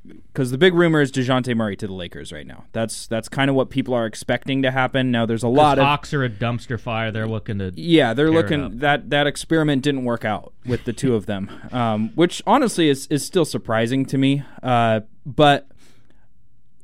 because 0.05 0.51
the 0.51 0.59
big 0.59 0.75
rumor 0.75 1.01
is 1.01 1.11
Dejounte 1.11 1.55
Murray 1.57 1.77
to 1.77 1.87
the 1.87 1.93
Lakers 1.93 2.33
right 2.33 2.47
now. 2.47 2.65
That's 2.73 3.07
that's 3.07 3.29
kind 3.29 3.49
of 3.49 3.57
what 3.57 3.71
people 3.71 3.95
are 3.95 4.07
expecting 4.07 4.63
to 4.63 4.71
happen. 4.71 5.11
Now 5.11 5.27
there's 5.27 5.43
a 5.43 5.49
lot 5.49 5.79
of 5.79 5.85
Hawks 5.85 6.13
are 6.13 6.25
a 6.25 6.31
dumpster 6.31 6.79
fire. 6.79 7.11
They're 7.11 7.27
looking 7.29 7.59
to 7.59 7.73
yeah, 7.75 8.13
they're 8.15 8.31
looking 8.31 8.79
that 8.79 9.11
that 9.11 9.27
experiment 9.27 9.83
didn't 9.83 10.05
work 10.05 10.25
out 10.25 10.53
with 10.67 10.85
the 10.85 10.93
two 10.93 11.15
of 11.15 11.27
them, 11.27 11.51
um, 11.73 12.11
which 12.15 12.43
honestly 12.47 12.89
is 12.89 13.07
is 13.07 13.25
still 13.25 13.45
surprising 13.45 14.05
to 14.07 14.19
me. 14.19 14.43
Uh, 14.63 15.01
but 15.25 15.69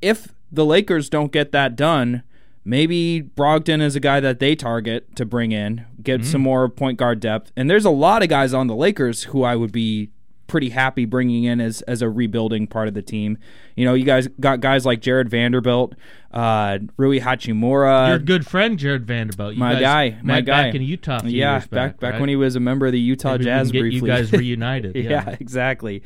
if 0.01 0.29
the 0.51 0.65
Lakers 0.65 1.09
don't 1.09 1.33
get 1.33 1.53
that 1.53 1.77
done, 1.77 2.23
maybe 2.67 3.23
Brogdon 3.23 3.81
is 3.81 3.97
a 3.97 4.01
guy 4.01 4.21
that 4.21 4.41
they 4.41 4.55
target 4.57 5.15
to 5.17 5.25
bring 5.25 5.53
in, 5.53 5.87
get 6.03 6.21
Mm-hmm. 6.21 6.31
some 6.31 6.41
more 6.43 6.69
point 6.69 6.99
guard 6.99 7.21
depth. 7.21 7.53
And 7.57 7.71
there's 7.71 7.85
a 7.87 7.91
lot 7.91 8.23
of 8.23 8.29
guys 8.29 8.53
on 8.53 8.67
the 8.67 8.75
Lakers 8.77 9.23
who 9.25 9.43
I 9.45 9.57
would 9.57 9.73
be 9.73 10.11
pretty 10.49 10.69
happy 10.71 11.05
bringing 11.05 11.43
in 11.43 11.61
as 11.61 11.83
as 11.83 12.03
a 12.03 12.09
rebuilding 12.09 12.67
part 12.69 12.87
of 12.89 12.95
the 12.95 13.03
team. 13.03 13.37
You 13.75 13.85
know, 13.85 13.95
you 13.95 14.05
guys 14.05 14.29
got 14.39 14.61
guys 14.61 14.87
like 14.87 15.01
Jarred 15.01 15.29
Vanderbilt, 15.29 15.95
uh, 16.33 16.79
Rui 16.97 17.19
Hachimura. 17.21 18.09
your 18.11 18.19
good 18.21 18.47
friend 18.47 18.79
Jarred 18.79 19.07
Vanderbilt. 19.07 19.55
You 19.55 19.59
my 19.61 19.81
guy, 19.81 20.19
my 20.23 20.41
guy 20.41 20.65
back 20.67 20.75
in 20.77 20.83
Utah. 20.83 21.21
Yeah, 21.25 21.59
back, 21.71 21.99
back 21.99 22.13
right? 22.13 22.21
when 22.21 22.29
he 22.29 22.37
was 22.37 22.55
a 22.57 22.61
member 22.61 22.87
of 22.87 22.93
the 22.93 23.01
Utah 23.01 23.33
Maybe 23.33 23.45
Jazz 23.45 23.71
briefly. 23.73 23.95
You 23.97 24.07
guys 24.07 24.33
reunited. 24.33 24.95
yeah. 24.95 25.03
yeah. 25.11 25.37
exactly. 25.41 26.03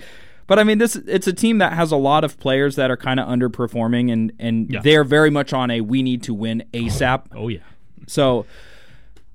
But 0.51 0.59
I 0.59 0.65
mean, 0.65 0.79
this 0.79 0.97
it's 0.97 1.29
a 1.29 1.33
team 1.33 1.59
that 1.59 1.75
has 1.75 1.93
a 1.93 1.97
lot 1.97 2.25
of 2.25 2.37
players 2.41 2.75
that 2.75 2.91
are 2.91 2.97
kind 2.97 3.21
of 3.21 3.29
underperforming, 3.29 4.13
and 4.13 4.33
and 4.41 4.69
Yeah. 4.69 4.81
they're 4.83 5.05
very 5.05 5.31
much 5.31 5.53
on 5.53 5.71
a 5.71 5.81
we 5.81 6.03
need 6.03 6.25
to 6.25 6.35
win 6.35 6.65
ASAP. 6.75 7.27
Oh 7.37 7.47
yeah. 7.47 7.61
So 8.09 8.47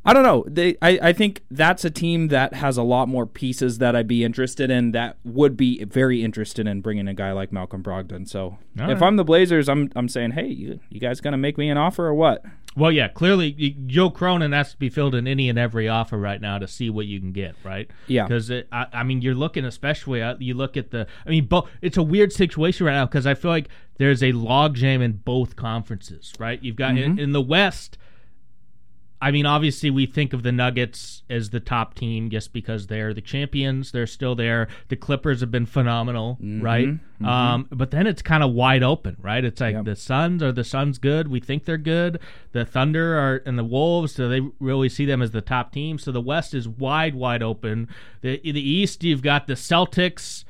I 0.05 0.13
don't 0.13 0.23
know. 0.23 0.45
They 0.47 0.77
I, 0.81 0.99
I 1.01 1.13
think 1.13 1.43
that's 1.49 1.83
a 1.83 1.89
team 1.89 2.27
that 2.27 2.53
has 2.53 2.77
a 2.77 2.83
lot 2.83 3.09
more 3.09 3.25
pieces 3.25 3.79
that 3.79 3.95
I'd 3.95 4.07
be 4.07 4.23
interested 4.23 4.69
in. 4.69 4.91
That 4.91 5.17
would 5.23 5.57
be 5.57 5.83
very 5.83 6.23
interested 6.23 6.67
in 6.67 6.81
bringing 6.81 7.07
a 7.07 7.13
guy 7.13 7.31
like 7.31 7.51
Malcolm 7.51 7.81
Brogdon. 7.81 8.27
So 8.27 8.57
All 8.79 8.89
if 8.89 9.01
right. 9.01 9.07
I'm 9.07 9.15
the 9.15 9.23
Blazers, 9.23 9.67
I'm 9.67 9.91
I'm 9.95 10.07
saying, 10.07 10.31
hey, 10.31 10.47
you, 10.47 10.79
you 10.89 10.99
guys 10.99 11.21
gonna 11.21 11.37
make 11.37 11.57
me 11.57 11.69
an 11.69 11.77
offer 11.77 12.05
or 12.05 12.13
what? 12.13 12.43
Well, 12.77 12.91
yeah, 12.91 13.07
clearly 13.07 13.53
Joe 13.87 14.09
Cronin 14.09 14.51
has 14.51 14.71
to 14.71 14.77
be 14.77 14.89
filled 14.89 15.15
in 15.15 15.27
any 15.27 15.47
and 15.47 15.57
every 15.57 15.87
offer 15.87 16.17
right 16.17 16.41
now 16.41 16.59
to 16.59 16.67
see 16.67 16.89
what 16.89 17.05
you 17.05 17.21
can 17.21 17.31
get, 17.31 17.55
right? 17.63 17.89
Yeah. 18.07 18.27
Because 18.27 18.51
I, 18.51 18.65
I 18.91 19.03
mean, 19.03 19.21
you're 19.21 19.33
looking, 19.33 19.63
especially 19.63 20.21
uh, 20.21 20.35
you 20.39 20.55
look 20.55 20.75
at 20.75 20.91
the. 20.91 21.07
I 21.25 21.29
mean, 21.29 21.45
bo- 21.45 21.69
it's 21.81 21.95
a 21.95 22.03
weird 22.03 22.33
situation 22.33 22.85
right 22.85 22.93
now 22.93 23.05
because 23.05 23.25
I 23.25 23.33
feel 23.33 23.49
like 23.49 23.69
there's 23.97 24.21
a 24.21 24.33
logjam 24.33 25.01
in 25.01 25.13
both 25.13 25.55
conferences, 25.55 26.33
right? 26.37 26.61
You've 26.61 26.75
got 26.75 26.97
in, 26.97 27.17
in 27.17 27.31
the 27.31 27.41
West. 27.41 27.97
I 29.21 29.31
mean, 29.31 29.45
obviously, 29.45 29.89
we 29.89 30.05
think 30.05 30.33
of 30.33 30.43
the 30.43 30.51
Nuggets 30.51 31.23
as 31.29 31.49
the 31.49 31.59
top 31.61 31.95
team 31.95 32.29
just 32.29 32.51
because 32.53 32.87
they're 32.87 33.13
the 33.13 33.21
champions. 33.21 33.91
They're 33.91 34.05
still 34.07 34.35
there. 34.35 34.67
The 34.89 34.95
Clippers 34.97 35.39
have 35.39 35.49
been 35.51 35.65
phenomenal, 35.65 36.37
right? 36.41 36.89
Um, 37.23 37.67
but 37.71 37.91
then 37.91 38.07
it's 38.07 38.21
kind 38.21 38.43
of 38.43 38.51
wide 38.51 38.83
open, 38.83 39.15
right? 39.21 39.43
It's 39.43 39.61
like 39.61 39.73
Yep. 39.75 39.85
the 39.85 39.95
Suns 39.95 40.43
are 40.43 40.51
the 40.51 40.65
Suns 40.65 40.97
good? 40.97 41.29
We 41.29 41.39
think 41.39 41.63
they're 41.63 41.77
good. 41.77 42.19
The 42.51 42.65
Thunder 42.65 43.17
are 43.17 43.41
and 43.45 43.57
the 43.57 43.63
Wolves. 43.63 44.13
Do 44.15 44.27
they 44.27 44.41
really 44.59 44.89
see 44.89 45.05
them 45.05 45.21
as 45.21 45.31
the 45.31 45.41
top 45.41 45.71
team? 45.71 45.97
So 45.97 46.11
the 46.11 46.21
West 46.21 46.53
is 46.53 46.67
wide, 46.67 47.15
wide 47.15 47.41
open. 47.41 47.87
The 48.21 48.39
the 48.43 48.61
East, 48.69 49.03
you've 49.03 49.23
got 49.23 49.47
the 49.47 49.53
Celtics. 49.53 50.43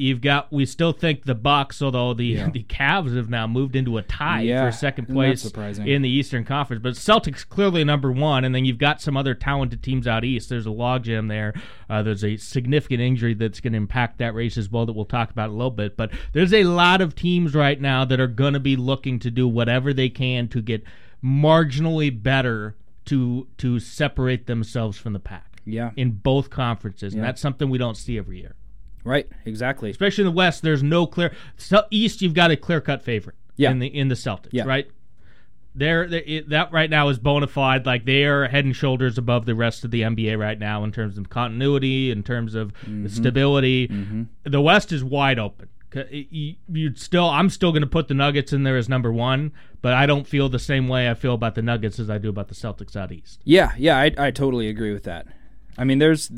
You've 0.00 0.22
got. 0.22 0.50
We 0.50 0.64
still 0.64 0.92
think 0.92 1.24
the 1.24 1.34
Bucks, 1.34 1.82
although 1.82 2.14
the 2.14 2.34
the 2.52 2.62
Cavs 2.64 3.14
have 3.16 3.28
now 3.28 3.46
moved 3.46 3.76
into 3.76 3.98
a 3.98 4.02
tie 4.02 4.40
Yeah, 4.40 4.64
for 4.64 4.72
second 4.72 5.08
place 5.08 5.44
in 5.78 6.00
the 6.00 6.08
Eastern 6.08 6.44
Conference. 6.44 6.82
But 6.82 6.94
Celtics 6.94 7.46
clearly 7.46 7.84
number 7.84 8.10
one, 8.10 8.44
and 8.44 8.54
then 8.54 8.64
you've 8.64 8.78
got 8.78 9.02
some 9.02 9.14
other 9.16 9.34
talented 9.34 9.82
teams 9.82 10.06
out 10.06 10.24
east. 10.24 10.48
There's 10.48 10.64
a 10.64 10.70
logjam 10.70 11.28
there. 11.28 11.52
Uh, 11.90 12.02
there's 12.02 12.24
a 12.24 12.38
significant 12.38 13.02
injury 13.02 13.34
that's 13.34 13.60
going 13.60 13.74
to 13.74 13.76
impact 13.76 14.18
that 14.18 14.34
race 14.34 14.56
as 14.56 14.70
well 14.70 14.86
that 14.86 14.94
we'll 14.94 15.04
talk 15.04 15.30
about 15.30 15.50
in 15.50 15.50
a 15.50 15.56
little 15.56 15.70
bit. 15.70 15.98
But 15.98 16.12
there's 16.32 16.54
a 16.54 16.64
lot 16.64 17.02
of 17.02 17.14
teams 17.14 17.54
right 17.54 17.78
now 17.78 18.06
that 18.06 18.18
are 18.20 18.26
going 18.26 18.54
to 18.54 18.60
be 18.60 18.76
looking 18.76 19.18
to 19.18 19.30
do 19.30 19.46
whatever 19.46 19.92
they 19.92 20.08
can 20.08 20.48
to 20.48 20.62
get 20.62 20.82
marginally 21.22 22.10
better 22.22 22.74
to 23.04 23.48
to 23.58 23.78
separate 23.78 24.46
themselves 24.46 24.96
from 24.96 25.12
the 25.12 25.20
pack. 25.20 25.60
Yeah. 25.66 25.90
In 25.94 26.12
both 26.12 26.48
conferences, 26.48 27.12
and 27.12 27.22
that's 27.22 27.40
something 27.40 27.68
we 27.68 27.76
don't 27.76 27.96
see 27.96 28.16
every 28.16 28.40
year. 28.40 28.54
Right. 29.04 29.28
Exactly. 29.46 29.90
Especially 29.90 30.22
in 30.22 30.26
the 30.26 30.36
West, 30.36 30.62
there's 30.62 30.82
no 30.82 31.06
clear. 31.06 31.32
East, 31.90 32.20
you've 32.22 32.34
got 32.34 32.50
a 32.50 32.56
clear 32.56 32.80
cut 32.80 33.02
favorite. 33.02 33.36
Yeah. 33.56 33.70
In 33.70 33.78
the 33.78 33.86
in 33.86 34.08
the 34.08 34.14
Celtics, 34.14 34.48
Yeah. 34.52 34.64
right? 34.64 34.88
They're, 35.74 36.08
they 36.08 36.18
it, 36.20 36.48
that 36.48 36.72
right 36.72 36.90
now 36.90 37.08
is 37.10 37.18
bona 37.18 37.46
fide. 37.46 37.86
Like 37.86 38.04
they 38.04 38.24
are 38.24 38.48
head 38.48 38.64
and 38.64 38.74
shoulders 38.74 39.16
above 39.18 39.46
the 39.46 39.54
rest 39.54 39.84
of 39.84 39.90
the 39.92 40.02
NBA 40.02 40.36
right 40.38 40.58
now 40.58 40.82
in 40.82 40.90
terms 40.92 41.16
of 41.16 41.30
continuity, 41.30 42.10
in 42.10 42.22
terms 42.24 42.54
of 42.54 42.72
Mm-hmm. 42.82 43.06
stability. 43.06 44.26
The 44.44 44.60
West 44.60 44.92
is 44.92 45.04
wide 45.04 45.38
open. 45.38 45.68
You 46.10 46.54
you'd 46.68 46.98
still, 46.98 47.28
I'm 47.28 47.50
still 47.50 47.70
going 47.72 47.82
to 47.82 47.88
put 47.88 48.08
the 48.08 48.14
Nuggets 48.14 48.52
in 48.52 48.62
there 48.64 48.76
as 48.76 48.88
number 48.88 49.12
one, 49.12 49.52
but 49.82 49.92
I 49.92 50.06
don't 50.06 50.26
feel 50.26 50.48
the 50.48 50.58
same 50.58 50.88
way 50.88 51.08
I 51.10 51.14
feel 51.14 51.34
about 51.34 51.54
the 51.54 51.62
Nuggets 51.62 51.98
as 52.00 52.08
I 52.10 52.18
do 52.18 52.28
about 52.28 52.48
the 52.48 52.54
Celtics 52.54 52.96
out 52.96 53.10
east. 53.12 53.40
Yeah, 53.44 53.72
yeah, 53.76 53.98
I, 53.98 54.12
I 54.18 54.30
totally 54.30 54.68
agree 54.68 54.92
with 54.92 55.04
that. 55.04 55.26
I 55.78 55.84
mean, 55.84 55.98
there's, 55.98 56.30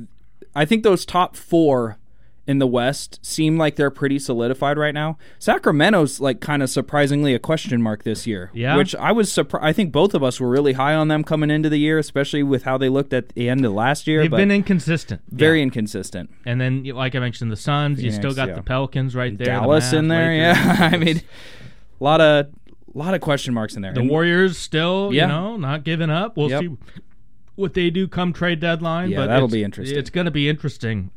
I 0.55 0.65
think 0.65 0.83
those 0.85 1.05
top 1.07 1.37
four 1.37 1.99
in 2.45 2.59
the 2.59 2.67
West 2.67 3.21
seem 3.25 3.57
like 3.57 3.77
they're 3.77 3.91
pretty 3.91 4.19
solidified 4.19 4.77
right 4.77 4.95
now. 4.95 5.17
Sacramento's 5.39 6.21
like 6.21 6.41
kind 6.41 6.61
of 6.63 6.69
surprisingly 6.69 7.35
a 7.35 7.39
question 7.39 7.81
mark 7.81 8.03
this 8.03 8.27
year. 8.27 8.51
Yeah. 8.53 8.77
which 8.77 8.97
I 8.97 9.13
was 9.13 9.31
surprised. 9.31 9.65
I 9.65 9.73
think 9.73 9.93
both 9.93 10.13
of 10.13 10.25
us 10.25 10.41
were 10.41 10.49
really 10.49 10.73
high 10.73 10.95
on 10.95 11.07
them 11.09 11.23
coming 11.23 11.51
into 11.51 11.69
the 11.69 11.77
year, 11.79 11.99
especially 11.99 12.43
with 12.43 12.65
how 12.65 12.77
they 12.79 12.89
looked 12.89 13.13
at 13.13 13.29
the 13.31 13.49
end 13.49 13.65
of 13.65 13.73
last 13.73 14.07
year. 14.09 14.23
They've 14.23 14.31
but 14.31 14.39
been 14.39 14.51
inconsistent, 14.51 15.21
very 15.31 15.59
Yeah. 15.59 15.65
inconsistent. 15.65 16.31
And 16.45 16.61
then, 16.61 16.83
like 16.85 17.15
I 17.15 17.21
mentioned, 17.21 17.53
the 17.53 17.57
Suns. 17.57 18.03
you 18.03 18.11
still 18.11 18.35
got 18.35 18.49
yeah. 18.49 18.55
the 18.55 18.63
Pelicans 18.63 19.15
right 19.15 19.37
there. 19.39 19.45
the 19.45 19.51
Dallas 19.53 19.93
in 19.93 20.09
there, 20.09 20.51
Lakers. 20.51 20.65
yeah. 20.67 20.89
I 20.93 20.97
mean, 20.97 21.19
a 22.01 22.05
lot 22.05 22.21
of, 22.21 22.47
A 22.95 22.99
lot 22.99 23.15
of 23.15 23.21
question 23.21 23.55
marks 23.55 23.75
in 23.77 23.83
there. 23.83 23.93
The 23.95 24.01
And- 24.01 24.11
Warriors 24.11 24.59
still, 24.59 25.11
Yeah. 25.15 25.23
you 25.23 25.29
know, 25.29 25.57
not 25.57 25.85
giving 25.85 26.11
up. 26.11 26.37
We'll 26.37 26.51
Yep. 26.51 26.61
see 26.61 26.77
what 27.55 27.75
they 27.75 27.89
do 27.89 28.09
come 28.09 28.33
trade 28.33 28.59
deadline. 28.61 29.11
Yeah, 29.11 29.19
but 29.19 29.27
that'll 29.29 29.47
be 29.49 29.63
interesting. 29.63 29.97
It's 29.97 30.11
going 30.11 30.25
to 30.25 30.31
be 30.31 30.49
interesting. 30.49 31.11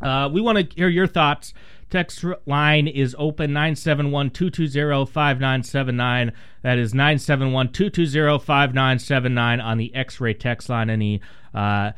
Uh, 0.00 0.28
we 0.32 0.40
want 0.40 0.58
to 0.58 0.76
hear 0.76 0.88
your 0.88 1.06
thoughts. 1.06 1.54
Text 1.88 2.24
line 2.46 2.88
is 2.88 3.14
open 3.16 3.52
971 3.52 4.30
220 4.30 5.06
5979. 5.06 6.32
That 6.62 6.78
is 6.78 6.92
971 6.92 7.72
220 7.72 8.38
5979 8.44 9.60
on 9.60 9.78
the 9.78 9.94
X 9.94 10.20
ray 10.20 10.34
text 10.34 10.68
line. 10.68 10.90
Any 10.90 11.20
uh, 11.54 11.92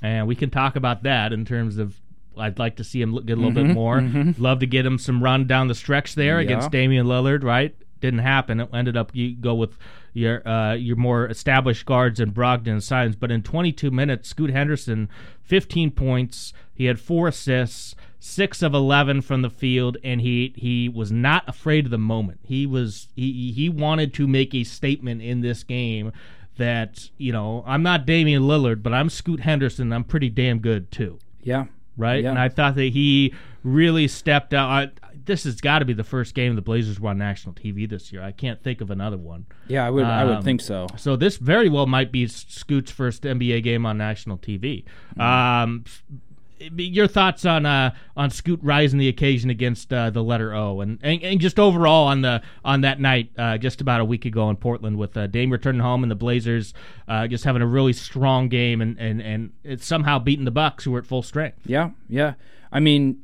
and 0.01 0.27
we 0.27 0.35
can 0.35 0.49
talk 0.49 0.75
about 0.75 1.03
that 1.03 1.31
in 1.33 1.45
terms 1.45 1.77
of 1.77 1.99
I'd 2.37 2.57
like 2.59 2.77
to 2.77 2.83
see 2.83 3.01
him 3.01 3.13
get 3.25 3.37
a 3.37 3.41
little 3.41 3.51
bit 3.51 3.73
more. 3.73 4.01
Love 4.37 4.59
to 4.59 4.65
get 4.65 4.85
him 4.85 4.97
some 4.97 5.21
run 5.21 5.47
down 5.47 5.67
the 5.67 5.75
stretch 5.75 6.15
there 6.15 6.39
Yeah. 6.39 6.45
against 6.45 6.71
Damian 6.71 7.05
Lillard. 7.05 7.43
Right? 7.43 7.75
Didn't 7.99 8.19
happen. 8.21 8.59
It 8.59 8.69
ended 8.73 8.97
up 8.97 9.11
you 9.13 9.35
go 9.35 9.53
with 9.53 9.77
your 10.13 10.47
uh, 10.47 10.73
your 10.73 10.95
more 10.95 11.27
established 11.27 11.85
guards 11.85 12.19
and 12.19 12.33
Brogdon 12.33 12.81
and. 12.81 13.15
But 13.15 13.31
in 13.31 13.43
22 13.43 13.91
minutes, 13.91 14.29
Scoot 14.29 14.49
Henderson, 14.49 15.07
15 15.43 15.91
points. 15.91 16.53
He 16.73 16.85
had 16.85 16.99
four 16.99 17.27
assists, 17.27 17.93
six 18.19 18.63
of 18.63 18.73
11 18.73 19.21
from 19.21 19.43
the 19.43 19.49
field, 19.51 19.97
and 20.03 20.21
he 20.21 20.53
he 20.55 20.89
was 20.89 21.11
not 21.11 21.47
afraid 21.47 21.85
of 21.85 21.91
the 21.91 21.97
moment. 21.99 22.39
He 22.43 22.65
was 22.65 23.07
he 23.15 23.51
he 23.51 23.69
wanted 23.69 24.13
to 24.15 24.25
make 24.27 24.55
a 24.55 24.63
statement 24.63 25.21
in 25.21 25.41
this 25.41 25.63
game 25.63 26.11
that 26.61 27.09
you 27.17 27.31
know 27.33 27.63
I'm 27.67 27.83
not 27.83 28.05
Damian 28.05 28.43
Lillard, 28.43 28.81
but 28.83 28.93
I'm 28.93 29.09
Scoot 29.09 29.41
Henderson. 29.41 29.91
I'm 29.91 30.03
pretty 30.05 30.29
damn 30.29 30.59
good 30.59 30.91
too, 30.91 31.19
Yeah. 31.43 31.65
right? 31.97 32.23
Yeah. 32.23 32.29
And 32.29 32.39
I 32.39 32.47
thought 32.49 32.75
that 32.75 32.93
he 32.93 33.33
really 33.63 34.07
stepped 34.07 34.53
out. 34.53 34.69
I, 34.69 34.89
this 35.23 35.43
has 35.43 35.61
got 35.61 35.79
to 35.79 35.85
be 35.85 35.93
the 35.93 36.03
first 36.03 36.33
game 36.33 36.55
the 36.55 36.61
Blazers 36.63 36.99
were 36.99 37.09
on 37.11 37.17
national 37.19 37.53
TV 37.53 37.87
this 37.87 38.11
year. 38.11 38.23
I 38.23 38.31
can't 38.31 38.61
think 38.63 38.81
of 38.81 38.89
another 38.89 39.17
one. 39.17 39.45
Yeah, 39.67 39.85
I 39.85 39.89
would. 39.91 40.03
I 40.05 40.25
would 40.25 40.37
Um, 40.37 40.43
think 40.43 40.61
so. 40.61 40.87
So 40.97 41.15
this 41.15 41.37
very 41.37 41.69
well 41.69 41.85
might 41.85 42.11
be 42.11 42.25
Scoot's 42.27 42.89
first 42.91 43.21
NBA 43.23 43.61
game 43.63 43.85
on 43.85 43.97
national 43.99 44.39
TV. 44.39 44.83
Um, 45.19 45.83
your 46.75 47.07
thoughts 47.07 47.45
on 47.45 47.65
uh, 47.65 47.93
on 48.15 48.29
Scoot 48.29 48.59
rising 48.61 48.99
the 48.99 49.07
occasion 49.07 49.49
against 49.49 49.91
uh, 49.91 50.09
the 50.09 50.23
letter 50.23 50.53
O, 50.53 50.81
and, 50.81 50.99
and 51.01 51.21
and 51.23 51.39
just 51.39 51.59
overall 51.59 52.07
on 52.07 52.21
the 52.21 52.41
on 52.63 52.81
that 52.81 52.99
night, 52.99 53.31
uh, 53.37 53.57
just 53.57 53.81
about 53.81 54.01
a 54.01 54.05
week 54.05 54.25
ago 54.25 54.49
in 54.49 54.55
Portland, 54.55 54.97
with 54.97 55.15
uh, 55.17 55.27
Dame 55.27 55.51
returning 55.51 55.81
home 55.81 56.03
and 56.03 56.11
the 56.11 56.15
Blazers 56.15 56.73
uh, 57.07 57.27
just 57.27 57.43
having 57.43 57.61
a 57.61 57.67
really 57.67 57.93
strong 57.93 58.49
game, 58.49 58.81
and 58.81 58.97
and 58.99 59.21
and 59.21 59.81
somehow 59.81 60.19
beating 60.19 60.45
the 60.45 60.51
Bucks, 60.51 60.83
who 60.83 60.91
were 60.91 60.99
at 60.99 61.05
full 61.05 61.23
strength. 61.23 61.59
Yeah, 61.65 61.91
yeah. 62.07 62.33
I 62.71 62.79
mean, 62.79 63.21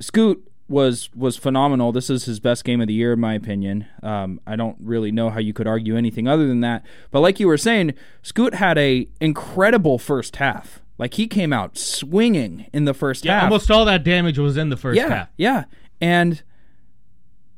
Scoot 0.00 0.46
was 0.70 1.10
was 1.14 1.36
phenomenal. 1.36 1.92
This 1.92 2.08
is 2.08 2.24
his 2.24 2.40
best 2.40 2.64
game 2.64 2.80
of 2.80 2.86
the 2.86 2.94
year, 2.94 3.12
in 3.12 3.20
my 3.20 3.34
opinion. 3.34 3.86
Um, 4.02 4.40
I 4.46 4.56
don't 4.56 4.76
really 4.80 5.10
know 5.10 5.28
how 5.30 5.40
you 5.40 5.52
could 5.52 5.66
argue 5.66 5.96
anything 5.96 6.28
other 6.28 6.46
than 6.46 6.60
that. 6.60 6.84
But 7.10 7.20
like 7.20 7.40
you 7.40 7.48
were 7.48 7.58
saying, 7.58 7.94
Scoot 8.22 8.54
had 8.54 8.78
a 8.78 9.08
incredible 9.20 9.98
first 9.98 10.36
half. 10.36 10.79
Like 11.00 11.14
he 11.14 11.26
came 11.26 11.50
out 11.52 11.78
swinging 11.78 12.66
in 12.74 12.84
the 12.84 12.92
first 12.94 13.24
Yeah, 13.24 13.34
half. 13.40 13.44
almost 13.44 13.70
all 13.70 13.86
that 13.86 14.04
damage 14.04 14.38
was 14.38 14.56
in 14.58 14.68
the 14.68 14.76
first 14.76 14.98
yeah, 14.98 15.08
half. 15.08 15.28
yeah, 15.38 15.64
and 16.00 16.42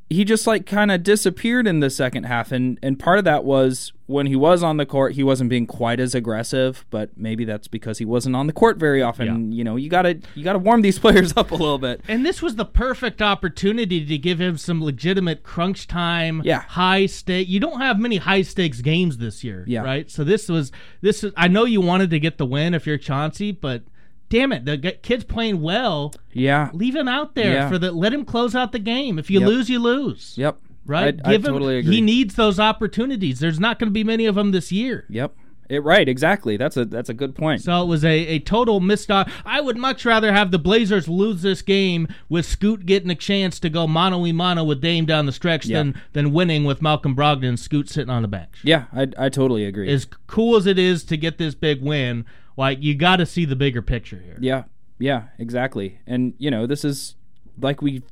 he 0.09 0.25
just 0.25 0.47
like 0.47 0.65
kind 0.65 0.91
of 0.93 1.03
disappeared 1.03 1.67
in 1.67 1.81
the 1.81 1.91
second 1.91 2.25
half 2.25 2.53
and 2.53 2.79
and 2.85 2.99
part 3.01 3.19
of 3.19 3.25
that 3.25 3.45
was 3.45 3.93
when 4.13 4.27
he 4.27 4.37
was 4.37 4.63
on 4.63 4.77
the 4.77 4.87
court 4.87 5.15
he 5.15 5.23
wasn't 5.23 5.49
being 5.51 5.67
quite 5.67 5.99
as 5.99 6.15
aggressive 6.15 6.85
but 6.91 7.11
maybe 7.17 7.45
that's 7.45 7.67
because 7.69 7.99
he 7.99 8.05
wasn't 8.05 8.35
on 8.37 8.47
the 8.47 8.53
court 8.53 8.77
very 8.77 9.03
often 9.03 9.51
you 9.53 9.65
know 9.65 9.77
you 9.77 9.89
got 9.89 10.03
to 10.03 10.19
you 10.35 10.45
got 10.45 10.53
to 10.53 10.59
warm 10.59 10.83
these 10.83 10.99
players 11.05 11.37
up 11.37 11.51
a 11.51 11.55
little 11.55 11.79
bit 11.79 12.01
And 12.09 12.25
this 12.25 12.41
was 12.43 12.57
the 12.57 12.65
perfect 12.65 13.21
opportunity 13.21 14.05
to 14.05 14.19
give 14.19 14.41
him 14.41 14.57
some 14.59 14.83
legitimate 14.83 15.43
crunch 15.43 15.87
time, 15.89 16.43
Yeah. 16.45 16.61
high 16.61 17.07
stake. 17.07 17.49
You 17.49 17.59
don't 17.61 17.81
have 17.81 17.99
many 17.99 18.19
high 18.19 18.43
stakes 18.43 18.81
games 18.81 19.19
this 19.19 19.43
year, 19.43 19.65
Yeah. 19.67 19.83
right? 19.83 20.11
So 20.11 20.23
this 20.25 20.49
was 20.49 20.71
this 21.01 21.25
is. 21.25 21.33
I 21.37 21.49
know 21.49 21.65
you 21.65 21.81
wanted 21.81 22.11
to 22.11 22.21
get 22.21 22.39
the 22.39 22.47
win 22.47 22.75
if 22.75 22.87
you're 22.87 22.99
Chauncey, 22.99 23.53
but 23.53 23.83
damn 24.29 24.53
it, 24.53 24.65
the 24.65 24.77
kid's 25.03 25.25
playing 25.25 25.61
well. 25.63 26.13
yeah 26.33 26.71
Leave 26.73 26.95
him 26.97 27.09
out 27.09 27.35
there 27.35 27.55
Yeah. 27.55 27.69
for 27.69 27.79
the. 27.79 27.93
Let 27.93 28.13
him 28.13 28.25
close 28.25 28.55
out 28.55 28.73
the 28.73 28.79
game. 28.79 29.19
If 29.19 29.31
you 29.31 29.41
Yep. 29.41 29.49
lose, 29.49 29.69
you 29.71 29.79
lose. 29.79 30.35
yep 30.37 30.59
Right? 30.85 31.21
I, 31.25 31.29
I 31.29 31.33
Give 31.33 31.45
him. 31.45 31.53
totally 31.53 31.79
agree 31.79 31.95
He 31.97 32.01
needs 32.01 32.35
those 32.35 32.59
opportunities. 32.59 33.39
There's 33.41 33.61
not 33.61 33.79
going 33.79 33.89
to 33.89 33.93
be 33.93 34.05
many 34.05 34.27
of 34.27 34.35
them 34.35 34.51
this 34.53 34.73
year. 34.73 35.07
yep 35.09 35.35
it 35.69 35.83
right 35.85 36.07
exactly 36.07 36.59
that's 36.59 36.77
a 36.77 36.85
that's 36.85 37.09
a 37.09 37.15
good 37.15 37.35
point 37.35 37.63
So 37.63 37.83
it 37.83 37.87
was 37.87 38.05
a, 38.05 38.11
a 38.27 38.39
total 38.41 38.81
missed 38.81 39.11
op- 39.11 39.31
I 39.47 39.61
would 39.63 39.79
much 39.79 40.05
rather 40.05 40.31
have 40.33 40.51
the 40.51 40.59
Blazers 40.59 41.09
lose 41.09 41.41
this 41.41 41.63
game 41.63 42.09
with 42.29 42.45
Scoot 42.45 42.85
getting 42.85 43.09
a 43.11 43.15
chance 43.15 43.59
to 43.61 43.71
go 43.71 43.87
mano 43.87 44.27
a 44.27 44.33
mano 44.33 44.65
with 44.65 44.83
Dame 44.83 45.07
down 45.07 45.25
the 45.25 45.33
stretch 45.33 45.65
Yeah. 45.65 45.79
than 45.79 46.03
than 46.13 46.33
winning 46.33 46.65
with 46.65 46.83
Malcolm 46.83 47.15
Brogdon 47.17 47.49
and 47.51 47.61
Scoot 47.61 47.89
sitting 47.89 48.11
on 48.11 48.21
the 48.23 48.29
bench. 48.29 48.61
yeah 48.65 48.87
I, 48.93 49.07
I 49.17 49.29
totally 49.31 49.65
agree 49.65 49.91
As 49.91 50.05
cool 50.27 50.57
as 50.57 50.67
it 50.67 50.79
is 50.79 51.05
to 51.05 51.17
get 51.17 51.39
this 51.39 51.55
big 51.55 51.81
win, 51.81 52.27
like 52.57 52.83
you 52.83 52.95
got 52.95 53.17
to 53.17 53.25
see 53.25 53.47
the 53.47 53.57
bigger 53.57 53.81
picture 53.81 54.19
here. 54.23 54.37
Yeah, 54.41 54.65
yeah, 54.99 55.29
exactly. 55.39 56.01
And 56.07 56.35
you 56.39 56.51
know, 56.51 56.67
this 56.67 56.85
is 56.85 57.15
like 57.59 57.81
we 57.81 58.03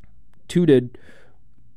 tooted 0.48 0.96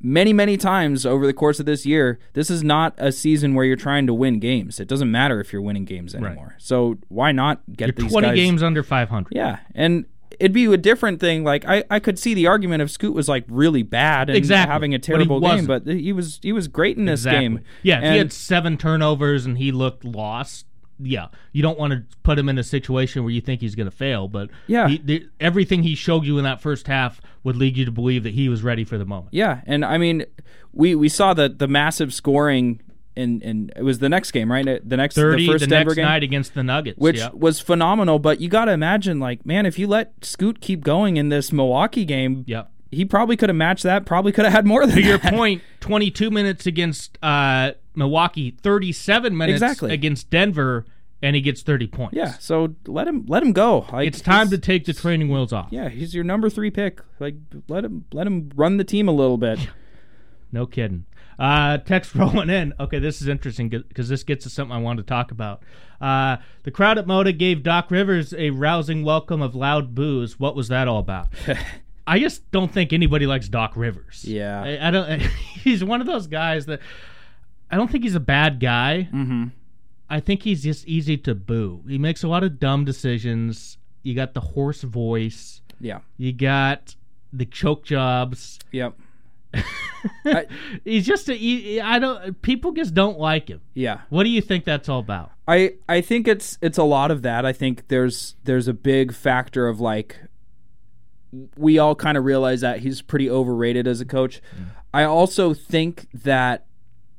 many, 0.04 0.34
many 0.34 0.58
times 0.58 1.06
over 1.06 1.26
the 1.26 1.34
course 1.34 1.60
of 1.60 1.66
this 1.66 1.86
year, 1.86 2.20
this 2.34 2.50
is 2.52 2.64
not 2.64 2.94
a 2.98 3.12
season 3.12 3.56
where 3.56 3.66
you're 3.66 3.76
trying 3.78 4.06
to 4.06 4.14
win 4.14 4.40
games. 4.40 4.80
It 4.80 4.88
doesn't 4.88 5.10
matter 5.10 5.40
if 5.40 5.52
you're 5.54 5.62
winning 5.62 5.86
games 5.86 6.14
anymore. 6.14 6.56
So 6.60 6.98
why 7.08 7.32
not 7.32 7.62
get 7.76 7.88
You're 7.88 7.94
these 8.06 8.12
20 8.12 8.28
guys? 8.28 8.36
games 8.36 8.62
under 8.62 8.84
500. 8.84 9.30
Yeah, 9.36 9.60
and 9.74 10.06
it'd 10.40 10.52
be 10.52 10.66
a 10.66 10.78
different 10.78 11.20
thing. 11.20 11.44
Like 11.44 11.64
I, 11.66 11.84
I 11.90 12.00
could 12.00 12.20
see 12.20 12.34
the 12.34 12.48
argument 12.48 12.82
if 12.82 12.92
Scoot 12.92 13.14
was 13.14 13.30
like 13.30 13.46
really 13.48 13.84
bad 13.84 14.30
and 14.30 14.36
Exactly, 14.38 14.72
having 14.72 14.94
a 14.94 14.98
but 14.98 15.04
terrible 15.04 15.40
game, 15.40 15.66
but 15.66 15.88
he 15.88 16.12
was 16.12 16.40
he 16.42 16.52
was 16.52 16.68
great 16.68 16.98
in 16.98 17.06
this 17.06 17.22
Exactly. 17.22 17.42
game. 17.44 17.60
Yeah, 17.82 18.00
and, 18.00 18.12
he 18.14 18.18
had 18.18 18.34
seven 18.34 18.78
turnovers 18.78 19.46
and 19.46 19.58
he 19.58 19.72
looked 19.72 20.04
lost, 20.04 20.66
yeah, 21.00 21.28
you 21.52 21.62
don't 21.62 21.78
want 21.80 21.94
to 21.94 22.04
put 22.24 22.38
him 22.40 22.50
in 22.50 22.58
a 22.58 22.64
situation 22.64 23.24
where 23.24 23.32
you 23.32 23.42
think 23.42 23.62
he's 23.62 23.76
going 23.76 23.90
to 23.90 23.96
fail. 23.96 24.28
But 24.28 24.50
Yeah. 24.68 24.88
he, 24.90 24.98
the, 24.98 25.28
everything 25.40 25.84
he 25.84 25.96
showed 25.96 26.26
you 26.26 26.38
in 26.38 26.44
that 26.44 26.62
first 26.62 26.88
half 26.88 27.20
would 27.44 27.56
lead 27.56 27.76
you 27.78 27.86
to 27.86 27.92
believe 27.92 28.24
that 28.24 28.34
he 28.34 28.48
was 28.50 28.64
ready 28.64 28.84
for 28.84 28.98
the 28.98 29.06
moment. 29.06 29.30
yeah, 29.34 29.62
and 29.66 29.84
I 29.84 29.98
mean, 29.98 30.26
we 30.72 30.96
we 30.96 31.10
saw 31.10 31.34
the 31.34 31.50
the 31.50 31.68
massive 31.68 32.14
scoring. 32.14 32.82
And, 33.16 33.44
in 33.44 33.72
it 33.76 33.84
was 33.84 34.00
the 34.00 34.10
next 34.10 34.32
game, 34.32 34.52
right? 34.52 34.66
The 34.66 34.98
next, 34.98 35.14
Thirty 35.14 35.46
the 35.46 35.52
the, 35.54 35.60
first 35.60 35.70
Denver 35.70 35.90
next 35.92 35.96
game, 35.98 36.06
night 36.06 36.24
against 36.24 36.56
the 36.56 36.64
Nuggets, 36.64 36.98
which 36.98 37.20
yeah. 37.20 37.30
was 37.32 37.60
phenomenal. 37.60 38.18
But 38.18 38.42
you 38.42 38.50
got 38.50 38.66
to 38.66 38.72
imagine, 38.72 39.20
like, 39.20 39.46
man, 39.46 39.68
if 39.68 39.78
you 39.78 39.86
let 39.86 40.26
Scoot 40.26 40.62
keep 40.62 40.84
going 40.84 41.18
in 41.18 41.30
this 41.30 41.52
Milwaukee 41.54 42.06
game, 42.06 42.44
Yep. 42.48 42.72
he 42.90 43.06
probably 43.06 43.38
could 43.38 43.50
have 43.50 43.56
matched 43.56 43.84
that. 43.84 44.08
Probably 44.08 44.32
could 44.32 44.46
have 44.46 44.54
had 44.54 44.66
more 44.66 44.84
than 44.88 44.96
To 44.96 45.02
your 45.04 45.20
that. 45.20 45.32
point, 45.32 45.62
22 45.82 46.32
minutes 46.32 46.66
against 46.66 47.20
uh, 47.22 47.74
Milwaukee, 47.96 48.52
37 48.62 49.36
minutes 49.38 49.62
Exactly. 49.62 49.94
against 49.94 50.30
Denver, 50.30 50.86
and 51.22 51.36
he 51.36 51.42
gets 51.42 51.62
30 51.62 51.88
points. 51.88 52.16
Yeah, 52.16 52.34
so 52.40 52.76
let 52.88 53.08
him 53.08 53.26
let 53.28 53.44
him 53.44 53.54
go. 53.54 53.86
Like, 53.92 54.08
It's 54.08 54.22
time 54.22 54.50
to 54.50 54.58
take 54.58 54.86
the 54.86 54.94
training 54.94 55.30
wheels 55.30 55.54
off. 55.54 55.68
Yeah, 55.72 55.90
he's 55.90 56.14
your 56.14 56.24
number 56.24 56.50
three 56.50 56.70
pick. 56.72 57.02
Like, 57.20 57.36
let 57.68 57.86
him 57.86 58.06
let 58.12 58.28
him 58.28 58.52
run 58.56 58.78
the 58.78 58.84
team 58.84 59.08
a 59.08 59.14
little 59.14 59.38
bit. 59.38 59.60
No 60.52 60.68
kidding. 60.68 61.08
Uh, 61.40 61.80
text 61.80 62.14
rolling 62.16 62.52
in. 62.52 62.76
Okay, 62.80 63.00
this 63.00 63.24
is 63.24 63.28
interesting 63.28 63.70
because 63.70 64.08
this 64.08 64.24
gets 64.24 64.44
to 64.44 64.52
something 64.52 64.72
I 64.72 64.80
wanted 64.80 65.02
to 65.02 65.08
talk 65.08 65.32
about. 65.32 65.64
Uh, 66.00 66.38
the 66.62 66.70
crowd 66.70 67.00
at 67.00 67.08
Moda 67.08 67.36
gave 67.36 67.64
Doc 67.64 67.90
Rivers 67.90 68.36
a 68.36 68.52
rousing 68.52 69.04
welcome 69.04 69.42
of 69.42 69.56
loud 69.56 69.96
boos. 69.96 70.40
What 70.40 70.56
was 70.56 70.68
that 70.68 70.88
all 70.88 71.00
about? 71.00 71.30
I 72.06 72.20
just 72.20 72.52
don't 72.52 72.72
think 72.72 72.94
anybody 72.94 73.26
likes 73.26 73.50
Doc 73.50 73.76
Rivers. 73.76 74.24
Yeah. 74.26 74.62
I, 74.62 74.90
I 74.90 74.92
don't. 74.92 75.22
He's 75.64 75.84
one 75.84 76.02
of 76.02 76.06
those 76.06 76.28
guys 76.28 76.68
that 76.68 76.82
I 77.74 77.78
don't 77.78 77.90
think 77.92 78.04
he's 78.04 78.16
a 78.16 78.20
bad 78.20 78.60
guy. 78.60 79.10
mm-hmm. 79.12 79.46
I 80.10 80.20
think 80.20 80.44
he's 80.44 80.62
just 80.64 80.86
easy 80.88 81.18
to 81.18 81.34
boo. 81.34 81.82
He 81.88 81.98
makes 81.98 82.22
a 82.24 82.28
lot 82.28 82.44
of 82.44 82.60
dumb 82.60 82.86
decisions. 82.86 83.78
You 84.04 84.14
got 84.14 84.34
the 84.36 84.42
hoarse 84.42 84.84
voice. 84.84 85.62
Yeah. 85.80 86.00
You 86.18 86.34
got 86.34 86.96
the 87.32 87.46
choke 87.46 87.84
jobs. 87.84 88.60
Yep. 88.72 88.94
I- 90.26 90.46
He's 90.84 91.06
just 91.08 91.30
a. 91.30 91.34
he- 91.36 91.82
I 91.82 91.98
don't. 91.98 92.40
People 92.44 92.74
just 92.74 92.94
don't 92.94 93.18
like 93.18 93.48
him. 93.48 93.62
Yeah. 93.74 94.02
What 94.10 94.24
do 94.24 94.30
you 94.30 94.42
think 94.42 94.66
that's 94.66 94.88
all 94.90 95.00
about? 95.00 95.32
I 95.48 95.76
I 95.90 96.02
think 96.02 96.28
it's 96.28 96.58
it's 96.62 96.78
a 96.78 96.84
lot 96.84 97.10
of 97.10 97.22
that. 97.24 97.46
I 97.46 97.54
think 97.54 97.88
there's 97.88 98.36
there's 98.44 98.68
a 98.68 98.74
big 98.74 99.14
factor 99.14 99.68
of 99.68 99.80
like 99.80 100.18
we 101.58 101.80
all 101.80 101.96
kind 101.96 102.18
of 102.18 102.26
realize 102.26 102.62
that 102.62 102.80
he's 102.80 103.02
pretty 103.02 103.30
overrated 103.30 103.88
as 103.88 104.00
a 104.02 104.06
coach. 104.06 104.42
I 104.94 105.04
also 105.04 105.54
think 105.54 106.08
that 106.14 106.66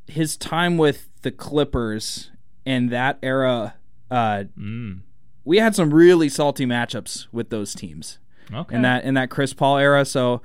his 0.06 0.36
time 0.36 0.76
with 0.76 1.08
the 1.22 1.30
Clippers 1.30 2.30
and 2.66 2.90
that 2.90 3.18
era 3.22 3.74
uh 4.10 4.44
Mm. 4.58 5.00
we 5.44 5.58
had 5.58 5.74
some 5.74 5.92
really 5.92 6.28
salty 6.28 6.66
matchups 6.66 7.26
with 7.32 7.50
those 7.50 7.74
teams. 7.74 8.18
Okay. 8.52 8.76
in 8.76 8.82
that 8.82 9.04
in 9.04 9.14
that 9.14 9.30
Chris 9.30 9.52
Paul 9.54 9.78
era. 9.78 10.04
So 10.04 10.42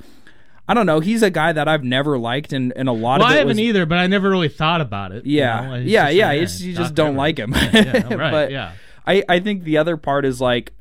I 0.68 0.74
don't 0.74 0.86
know. 0.86 1.00
He's 1.00 1.24
a 1.24 1.30
guy 1.32 1.52
that 1.52 1.68
I've 1.68 1.84
never 1.84 2.18
liked, 2.18 2.54
and, 2.54 2.72
and 2.76 2.88
a 2.88 2.92
lot 2.92 3.20
well, 3.20 3.28
of 3.28 3.34
I 3.34 3.38
haven't 3.38 3.48
was 3.58 3.60
either, 3.60 3.88
but 3.88 3.98
I 3.98 4.06
never 4.06 4.30
really 4.30 4.50
thought 4.50 4.82
about 4.82 5.12
it. 5.12 5.26
you 5.26 5.40
yeah, 5.40 5.62
know? 5.62 5.76
Yeah, 5.76 6.06
just 6.06 6.16
yeah. 6.16 6.32
It's 6.32 6.62
eh, 6.62 6.66
you 6.66 6.76
just 6.76 6.94
don't 6.94 7.16
Rivers. 7.16 7.18
like 7.18 7.40
him. 7.40 7.52
Yeah, 7.54 8.08
yeah, 8.08 8.14
right. 8.16 8.32
but 8.32 8.52
yeah. 8.52 8.74
I 9.06 9.24
I 9.28 9.40
think 9.40 9.64
the 9.64 9.78
other 9.78 9.98
part 9.98 10.26
is 10.26 10.40
like 10.40 10.72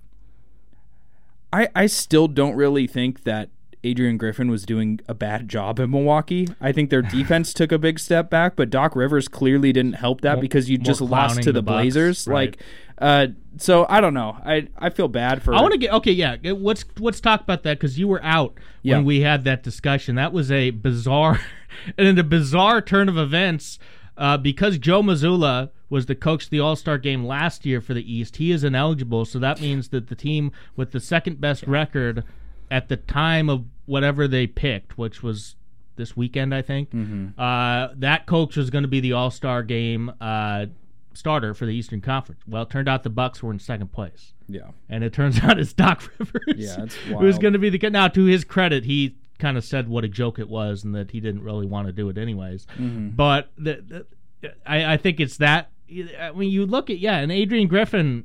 I 1.52 1.68
I 1.74 1.86
still 1.86 2.28
don't 2.28 2.54
really 2.54 2.86
think 2.86 3.24
that 3.24 3.48
Adrian 3.84 4.16
Griffin 4.16 4.50
was 4.50 4.64
doing 4.64 5.00
a 5.08 5.14
bad 5.14 5.48
job 5.48 5.78
in 5.78 5.90
Milwaukee. 5.90 6.48
I 6.60 6.72
think 6.72 6.90
their 6.90 7.02
defense 7.02 7.52
took 7.54 7.70
a 7.70 7.78
big 7.78 7.98
step 7.98 8.28
back, 8.28 8.56
but 8.56 8.70
Doc 8.70 8.96
Rivers 8.96 9.28
clearly 9.28 9.72
didn't 9.72 9.94
help 9.94 10.20
that 10.22 10.34
More- 10.34 10.42
because 10.42 10.68
you 10.68 10.78
just 10.78 11.00
lost 11.00 11.42
to 11.42 11.52
the 11.52 11.52
the, 11.52 11.62
Bucks, 11.62 11.74
Blazers. 11.82 12.26
right. 12.26 12.50
Like, 12.50 12.62
uh, 13.00 13.28
so 13.58 13.86
I 13.88 14.00
don't 14.00 14.14
know. 14.14 14.36
I 14.44 14.68
I 14.76 14.90
feel 14.90 15.06
bad 15.08 15.42
for. 15.42 15.54
I 15.54 15.60
want 15.60 15.72
to 15.72 15.78
get 15.78 15.92
okay. 15.92 16.10
Yeah, 16.12 16.36
let's 16.42 16.84
let's 16.98 17.20
talk 17.20 17.40
about 17.42 17.62
that 17.62 17.78
because 17.78 17.98
you 17.98 18.08
were 18.08 18.22
out 18.24 18.54
Yeah. 18.82 18.96
when 18.96 19.04
we 19.04 19.20
had 19.20 19.44
that 19.44 19.62
discussion. 19.62 20.16
That 20.16 20.32
was 20.32 20.50
a 20.50 20.70
bizarre 20.70 21.40
and 21.98 22.08
in 22.08 22.18
a 22.18 22.24
bizarre 22.24 22.80
turn 22.80 23.08
of 23.08 23.16
events 23.16 23.78
uh, 24.16 24.36
because 24.36 24.78
Joe 24.78 25.00
Mazzulla 25.02 25.70
was 25.90 26.06
the 26.06 26.16
coach 26.16 26.44
of 26.44 26.50
the 26.50 26.58
All 26.60 26.74
Star 26.74 26.98
game 26.98 27.24
last 27.24 27.64
year 27.64 27.80
for 27.80 27.94
the 27.94 28.12
East. 28.12 28.36
He 28.36 28.50
is 28.50 28.64
ineligible, 28.64 29.24
so 29.24 29.38
that 29.38 29.60
means 29.60 29.88
that 29.90 30.08
the 30.08 30.16
team 30.16 30.50
with 30.74 30.90
the 30.90 31.00
second 31.00 31.40
best 31.40 31.62
record 31.68 32.24
at 32.70 32.88
the 32.88 32.96
time 32.96 33.48
of 33.50 33.64
whatever 33.87 34.28
they 34.28 34.46
picked, 34.46 34.98
which 34.98 35.22
was 35.22 35.57
this 35.96 36.16
weekend, 36.16 36.54
I 36.54 36.62
think, 36.62 36.90
Mm-hmm. 36.90 37.40
uh, 37.40 37.88
that 37.96 38.26
coach 38.26 38.57
was 38.57 38.70
going 38.70 38.83
to 38.83 38.88
be 38.88 39.00
the 39.00 39.12
All 39.12 39.31
Star 39.31 39.62
game. 39.62 40.12
Uh, 40.20 40.66
starter 41.14 41.52
for 41.52 41.66
the 41.66 41.72
Eastern 41.72 42.00
Conference. 42.00 42.40
Well, 42.46 42.62
it 42.62 42.70
turned 42.70 42.88
out 42.88 43.02
the 43.02 43.11
Bucks 43.11 43.42
were 43.42 43.50
in 43.50 43.59
second 43.59 43.90
place 43.90 44.35
Yeah. 44.46 44.68
and 44.88 45.02
it 45.02 45.12
turns 45.12 45.40
out 45.42 45.59
it's 45.59 45.72
Doc 45.72 46.09
Rivers. 46.16 46.42
Yeah, 46.57 46.76
that's 46.78 46.94
Who's 47.18 47.38
going 47.38 47.54
to 47.54 47.59
be 47.59 47.70
the 47.70 47.90
now? 47.90 48.07
To 48.07 48.24
his 48.26 48.44
credit, 48.44 48.85
he 48.85 49.16
kind 49.40 49.57
of 49.57 49.64
said 49.64 49.88
what 49.88 50.04
a 50.04 50.09
joke 50.09 50.38
it 50.38 50.48
was 50.48 50.85
and 50.85 50.94
that 50.94 51.11
he 51.11 51.18
didn't 51.18 51.42
really 51.42 51.66
want 51.66 51.88
to 51.88 51.92
do 51.92 52.09
it 52.09 52.18
anyways. 52.18 52.66
Mm-hmm. 52.78 53.09
But 53.16 53.50
the, 53.59 54.07
the, 54.40 54.54
I, 54.64 54.92
I 54.92 54.96
think 54.96 55.18
it's 55.18 55.38
that. 55.38 55.72
I 56.20 56.31
mean, 56.37 56.50
you 56.52 56.64
look 56.66 56.88
at 56.88 56.98
yeah, 57.00 57.18
and 57.18 57.33
Adrian 57.33 57.66
Griffin. 57.66 58.24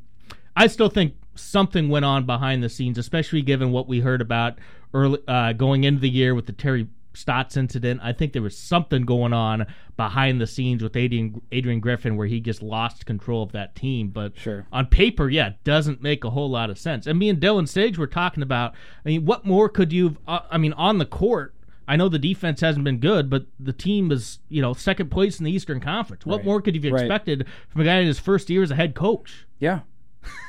I 0.56 0.68
still 0.68 0.90
think 0.90 1.16
something 1.36 1.90
went 1.90 2.06
on 2.06 2.26
behind 2.26 2.64
the 2.64 2.70
scenes, 2.70 2.98
especially 2.98 3.42
given 3.42 3.72
what 3.72 3.88
we 3.88 4.00
heard 4.02 4.22
about 4.22 4.60
early 4.94 5.20
uh, 5.28 5.54
going 5.54 5.84
into 5.84 6.00
the 6.02 6.10
year 6.10 6.36
with 6.36 6.46
the 6.46 6.54
Terry 6.54 6.88
Stotts 7.16 7.56
incident. 7.58 8.02
I 8.04 8.12
think 8.12 8.34
there 8.34 8.42
was 8.42 8.58
something 8.58 9.04
going 9.04 9.34
on 9.34 9.68
behind 9.98 10.42
the 10.42 10.48
scenes 10.48 10.82
with 10.82 10.96
Adrian 10.96 11.42
Adrian 11.52 11.80
Griffin 11.80 12.18
where 12.18 12.26
he 12.26 12.40
just 12.40 12.64
lost 12.64 13.06
control 13.06 13.44
of 13.44 13.52
that 13.52 13.76
team. 13.76 14.08
But 14.10 14.36
Sure. 14.36 14.66
on 14.72 14.88
paper, 14.88 15.30
yeah, 15.30 15.50
it 15.50 15.64
doesn't 15.64 16.02
make 16.02 16.24
a 16.24 16.32
whole 16.32 16.50
lot 16.50 16.72
of 16.72 16.78
sense. 16.80 17.06
And 17.06 17.20
me 17.20 17.30
and 17.30 17.40
Dylan 17.40 17.68
Sage 17.68 18.00
were 18.00 18.08
talking 18.08 18.42
about. 18.42 18.74
I 19.06 19.10
mean, 19.10 19.26
what 19.26 19.46
more 19.46 19.70
could 19.70 19.94
you? 19.94 20.18
Uh, 20.28 20.40
I 20.50 20.58
mean, 20.58 20.74
on 20.74 20.98
the 20.98 21.06
court. 21.06 21.54
I 21.86 21.98
know 21.98 22.08
the 22.08 22.18
defense 22.18 22.62
hasn't 22.62 22.86
been 22.86 23.00
good, 23.00 23.30
but 23.30 23.46
the 23.60 23.74
team 23.74 24.10
is, 24.10 24.40
you 24.48 24.62
know, 24.62 24.72
second 24.74 25.12
place 25.12 25.38
in 25.40 25.44
the 25.44 25.52
Eastern 25.52 25.82
Conference. 25.82 26.26
What 26.26 26.38
Right. 26.38 26.46
more 26.46 26.62
could 26.62 26.76
you 26.76 26.82
have 26.84 26.94
Right. 26.94 27.02
expected 27.02 27.46
from 27.68 27.82
a 27.82 27.84
guy 27.84 27.98
in 28.00 28.08
his 28.08 28.20
first 28.20 28.50
year 28.50 28.64
as 28.64 28.72
a 28.72 28.76
head 28.76 28.96
coach? 28.96 29.46
Yeah. 29.60 29.82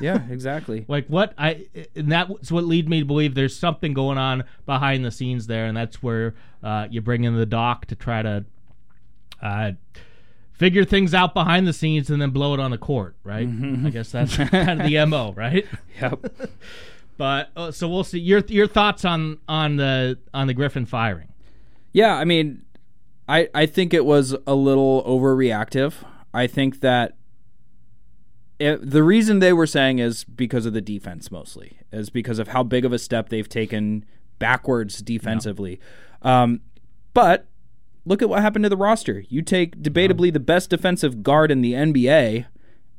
Yeah. 0.00 0.22
Exactly. 0.30 0.84
Like 0.88 1.06
what 1.08 1.34
I 1.38 1.66
and 1.96 2.10
that's 2.10 2.50
what 2.52 2.64
lead 2.64 2.88
me 2.88 3.00
to 3.00 3.04
believe 3.06 3.34
there's 3.34 3.56
something 3.58 3.94
going 3.94 4.18
on 4.18 4.44
behind 4.66 5.04
the 5.04 5.10
scenes 5.10 5.46
there, 5.46 5.66
and 5.66 5.76
that's 5.76 6.02
where 6.02 6.34
uh, 6.62 6.86
you 6.90 7.00
bring 7.00 7.24
in 7.24 7.36
the 7.36 7.46
doc 7.46 7.86
to 7.86 7.94
try 7.96 8.22
to 8.22 8.44
uh, 9.42 9.72
figure 10.52 10.84
things 10.84 11.14
out 11.14 11.34
behind 11.34 11.66
the 11.66 11.72
scenes 11.72 12.10
and 12.10 12.20
then 12.22 12.30
blow 12.30 12.54
it 12.54 12.60
on 12.60 12.70
the 12.70 12.78
court, 12.78 13.16
right? 13.24 13.46
I 13.48 13.90
guess 13.90 14.10
that's 14.12 14.36
kind 14.36 14.80
of 14.80 14.86
the 14.86 15.04
mo, 15.06 15.32
right? 15.36 15.66
yep. 16.00 16.24
But 17.16 17.50
uh, 17.56 17.70
so 17.70 17.88
we'll 17.88 18.02
see 18.02 18.18
your 18.18 18.40
your 18.48 18.66
thoughts 18.66 19.04
on 19.04 19.38
on 19.48 19.76
the 19.76 20.18
on 20.32 20.48
the 20.48 20.54
Griffin 20.54 20.84
firing. 20.84 21.28
Yeah, 21.92 22.14
I 22.16 22.24
mean, 22.24 22.62
I 23.28 23.48
I 23.54 23.66
think 23.66 23.94
it 23.94 24.04
was 24.04 24.34
a 24.48 24.54
little 24.56 25.04
overreactive. 25.04 25.94
I 26.32 26.48
think 26.48 26.80
that 26.80 27.16
it, 28.58 28.90
the 28.90 29.02
reason 29.02 29.38
they 29.38 29.52
were 29.52 29.66
saying 29.66 29.98
is 29.98 30.24
because 30.24 30.66
of 30.66 30.72
the 30.72 30.80
defense 30.80 31.30
mostly, 31.30 31.78
is 31.92 32.10
because 32.10 32.38
of 32.38 32.48
how 32.48 32.62
big 32.62 32.84
of 32.84 32.92
a 32.92 32.98
step 32.98 33.28
they've 33.28 33.48
taken 33.48 34.04
backwards 34.38 34.98
defensively. 35.02 35.80
Um, 36.22 36.60
but 37.12 37.46
look 38.04 38.22
at 38.22 38.28
what 38.28 38.42
happened 38.42 38.64
to 38.64 38.68
the 38.68 38.76
roster. 38.76 39.24
You 39.28 39.42
take 39.42 39.82
debatably 39.82 40.32
the 40.32 40.40
best 40.40 40.70
defensive 40.70 41.22
guard 41.22 41.50
in 41.50 41.60
the 41.62 41.72
NBA 41.72 42.46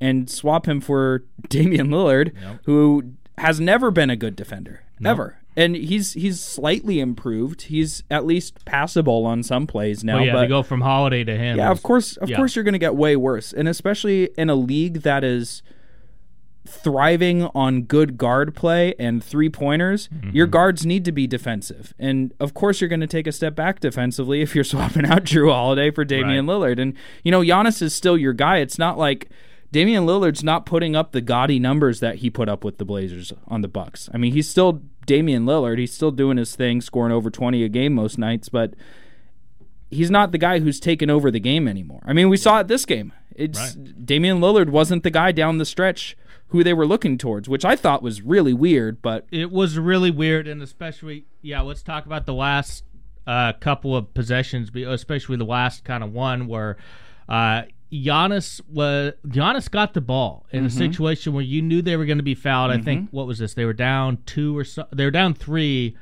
and 0.01 0.29
swap 0.29 0.67
him 0.67 0.81
for 0.81 1.23
Damian 1.49 1.89
Lillard, 1.89 2.33
who 2.65 3.13
has 3.37 3.59
never 3.59 3.91
been 3.91 4.09
a 4.09 4.15
good 4.15 4.35
defender 4.35 4.83
ever. 5.05 5.37
And 5.57 5.75
he's 5.75 6.13
he's 6.13 6.41
slightly 6.41 6.99
improved. 6.99 7.63
He's 7.63 8.03
at 8.11 8.25
least 8.25 8.65
passable 8.65 9.25
on 9.25 9.41
some 9.41 9.67
plays 9.67 10.03
now. 10.03 10.19
Oh 10.19 10.23
yeah, 10.23 10.33
but 10.33 10.41
to 10.41 10.47
go 10.47 10.63
from 10.63 10.81
Holiday 10.81 11.23
to 11.23 11.37
him. 11.37 11.57
yeah, 11.57 11.71
of 11.71 11.81
course, 11.81 12.17
of 12.17 12.29
yeah. 12.29 12.35
course, 12.35 12.55
you're 12.55 12.63
going 12.63 12.73
to 12.73 12.79
get 12.79 12.95
way 12.95 13.15
worse, 13.15 13.53
and 13.53 13.67
especially 13.67 14.31
in 14.37 14.49
a 14.49 14.55
league 14.55 15.01
that 15.03 15.23
is 15.23 15.63
thriving 16.67 17.43
on 17.55 17.83
good 17.83 18.17
guard 18.17 18.55
play 18.55 18.95
and 18.97 19.23
three 19.23 19.49
pointers. 19.49 20.07
Mm-hmm. 20.09 20.31
Your 20.31 20.47
guards 20.47 20.85
need 20.85 21.05
to 21.05 21.11
be 21.11 21.27
defensive, 21.27 21.93
and 21.99 22.33
of 22.39 22.53
course, 22.53 22.81
you're 22.81 22.89
going 22.89 23.01
to 23.01 23.07
take 23.07 23.27
a 23.27 23.31
step 23.31 23.55
back 23.55 23.79
defensively 23.79 24.41
if 24.41 24.55
you're 24.55 24.63
swapping 24.65 25.05
out 25.05 25.23
Jrue 25.23 25.51
Holiday 25.51 25.91
for 25.91 26.03
Damian 26.03 26.45
Lillard. 26.45 26.79
And 26.79 26.95
you 27.23 27.31
know, 27.31 27.41
Giannis 27.41 27.81
is 27.81 27.93
still 27.93 28.17
your 28.17 28.33
guy. 28.33 28.57
It's 28.57 28.77
not 28.77 28.97
like. 28.97 29.29
Damian 29.71 30.05
Lillard's 30.05 30.43
not 30.43 30.65
putting 30.65 30.95
up 30.95 31.11
the 31.11 31.19
gaudy 31.19 31.59
numbers 31.59 31.99
that 31.99 32.17
he 32.17 32.29
put 32.29 32.47
up 32.47 32.63
with 32.63 32.77
the 32.77 32.85
Blazers 32.85 33.33
on 33.47 33.59
the 33.59 33.67
Bucks. 33.67 34.07
I 34.13 34.17
mean, 34.17 34.31
he's 34.31 34.47
still 34.47 34.83
Damian 35.05 35.45
Lillard. 35.45 35.79
He's 35.79 35.93
still 35.93 36.11
doing 36.11 36.37
his 36.37 36.55
thing, 36.55 36.81
scoring 36.81 37.11
over 37.11 37.29
20 37.29 37.63
a 37.63 37.69
game 37.69 37.93
most 37.93 38.17
nights, 38.17 38.49
but 38.49 38.73
he's 39.89 40.11
not 40.11 40.31
the 40.31 40.37
guy 40.37 40.59
who's 40.59 40.79
taken 40.79 41.09
over 41.09 41.31
the 41.31 41.39
game 41.39 41.67
anymore. 41.67 42.01
I 42.05 42.13
mean, 42.13 42.29
we 42.29 42.37
saw 42.37 42.59
it 42.59 42.67
this 42.67 42.85
game. 42.85 43.13
It's 43.35 43.75
Damian 43.75 44.39
Lillard 44.39 44.69
wasn't 44.69 45.03
the 45.03 45.11
guy 45.11 45.31
down 45.31 45.57
the 45.57 45.65
stretch 45.65 46.15
who 46.47 46.63
they 46.63 46.73
were 46.73 46.85
looking 46.85 47.17
towards, 47.17 47.49
which 47.49 47.65
I 47.65 47.75
thought 47.75 48.01
was 48.01 48.21
really 48.21 48.53
weird. 48.53 49.01
But 49.01 49.27
it 49.31 49.51
was 49.51 49.77
really 49.77 50.11
weird, 50.11 50.47
and 50.47 50.61
especially, 50.61 51.25
yeah. 51.41 51.61
Let's 51.61 51.83
talk 51.83 52.05
about 52.05 52.25
the 52.25 52.33
last 52.33 52.85
uh, 53.27 53.53
couple 53.53 53.95
of 53.95 54.13
possessions, 54.13 54.69
especially 54.73 55.37
the 55.37 55.45
last 55.45 55.83
kind 55.83 56.03
of 56.03 56.13
one 56.13 56.47
where 56.47 56.77
uh, 57.27 57.63
Giannis 58.03 58.61
was 58.67 59.13
Giannis 59.27 59.69
got 59.69 59.93
the 59.93 60.01
ball 60.01 60.45
in 60.51 60.65
a 60.65 60.67
mm-hmm. 60.67 60.77
situation 60.77 61.33
where 61.33 61.43
you 61.43 61.61
knew 61.61 61.81
they 61.81 61.95
were 61.95 62.05
going 62.05 62.17
to 62.17 62.23
be 62.23 62.35
fouled. 62.35 62.71
I 62.71 62.81
think 62.81 63.07
mm-hmm. 63.07 63.15
what 63.15 63.27
was 63.27 63.39
this? 63.39 63.53
They 63.53 63.65
were 63.65 63.73
down 63.73 64.19
two 64.25 64.57
or 64.57 64.63
so. 64.63 64.85
They 64.91 65.05
were 65.05 65.11
down 65.11 65.33
three. 65.33 65.95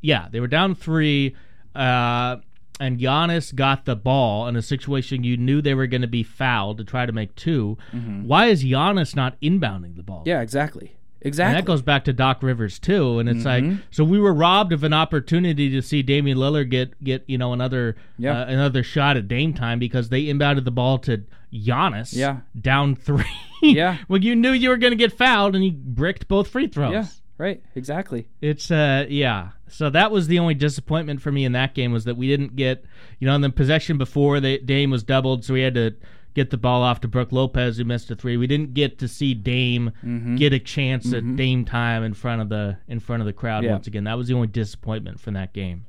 Yeah, 0.00 0.28
they 0.30 0.40
were 0.40 0.46
down 0.46 0.74
three. 0.74 1.34
Uh, 1.74 2.36
and 2.78 2.98
Giannis 2.98 3.54
got 3.54 3.84
the 3.84 3.96
ball 3.96 4.46
in 4.48 4.56
a 4.56 4.62
situation 4.62 5.24
you 5.24 5.36
knew 5.36 5.62
they 5.62 5.74
were 5.74 5.86
going 5.86 6.02
to 6.02 6.08
be 6.08 6.22
fouled 6.22 6.78
to 6.78 6.84
try 6.84 7.06
to 7.06 7.12
make 7.12 7.34
2 7.36 7.78
mm-hmm. 7.92 8.26
Why 8.26 8.46
is 8.46 8.64
Giannis 8.64 9.16
not 9.16 9.40
inbounding 9.40 9.96
the 9.96 10.02
ball? 10.02 10.24
yeah, 10.26 10.40
exactly, 10.40 10.96
And 11.26 11.30
exactly. 11.32 11.54
that 11.60 11.64
goes 11.66 11.82
back 11.82 12.04
to 12.04 12.12
Doc 12.12 12.40
Rivers 12.42 12.78
too, 12.78 13.18
and 13.18 13.28
it's 13.28 13.44
like 13.44 13.64
so 13.90 14.04
we 14.04 14.20
were 14.20 14.32
robbed 14.32 14.72
of 14.72 14.84
an 14.84 14.92
opportunity 14.92 15.70
to 15.70 15.82
see 15.82 16.02
Damian 16.02 16.38
Lillard 16.38 16.70
get 16.70 17.02
get 17.02 17.24
you 17.26 17.36
know 17.36 17.52
another 17.52 17.96
Yeah. 18.16 18.42
uh, 18.42 18.46
another 18.46 18.82
shot 18.84 19.16
at 19.16 19.26
Dame 19.26 19.52
time 19.52 19.80
because 19.80 20.08
they 20.08 20.24
inbounded 20.26 20.64
the 20.64 20.70
ball 20.70 20.98
to 21.00 21.24
Giannis, 21.52 22.14
Yeah. 22.14 22.38
down 22.60 22.94
three, 22.94 23.24
Yeah. 23.60 23.98
well 24.08 24.22
you 24.22 24.36
knew 24.36 24.52
you 24.52 24.68
were 24.68 24.76
going 24.76 24.92
to 24.92 24.96
get 24.96 25.12
fouled 25.18 25.54
and 25.56 25.64
he 25.64 25.70
bricked 25.70 26.28
both 26.28 26.46
free 26.48 26.68
throws. 26.68 26.92
yeah, 26.92 27.06
right, 27.38 27.60
exactly. 27.74 28.28
It's 28.40 28.70
uh 28.70 29.06
yeah. 29.08 29.48
So 29.68 29.90
that 29.90 30.12
was 30.12 30.28
the 30.28 30.38
only 30.38 30.54
disappointment 30.54 31.20
for 31.22 31.32
me 31.32 31.44
in 31.44 31.50
that 31.52 31.74
game 31.74 31.90
was 31.92 32.04
that 32.04 32.16
we 32.16 32.28
didn't 32.28 32.54
get 32.54 32.84
you 33.18 33.26
know 33.26 33.34
in 33.34 33.40
the 33.40 33.50
possession 33.50 33.98
before 33.98 34.38
the 34.38 34.58
Dame 34.58 34.90
was 34.90 35.02
doubled, 35.02 35.44
so 35.44 35.54
we 35.54 35.62
had 35.62 35.74
to 35.74 35.94
get 36.36 36.50
the 36.50 36.56
ball 36.56 36.82
off 36.82 37.00
to 37.00 37.08
Brook 37.08 37.32
Lopez 37.32 37.78
who 37.78 37.84
missed 37.84 38.10
a 38.12 38.14
three. 38.14 38.36
We 38.36 38.46
didn't 38.46 38.74
get 38.74 38.98
to 38.98 39.08
see 39.08 39.34
Dame 39.34 39.90
Mm-hmm. 40.04 40.36
get 40.36 40.52
a 40.52 40.58
chance 40.60 41.12
at 41.12 41.34
Dame 41.34 41.64
time 41.64 42.04
in 42.04 42.14
front 42.14 42.40
of 42.42 42.48
the 42.50 42.76
in 42.86 43.00
front 43.00 43.22
of 43.22 43.26
the 43.26 43.32
crowd 43.32 43.64
Yeah. 43.64 43.72
once 43.72 43.86
again. 43.88 44.04
That 44.04 44.16
was 44.18 44.28
the 44.28 44.34
only 44.34 44.46
disappointment 44.46 45.18
from 45.18 45.34
that 45.34 45.52
game. 45.52 45.86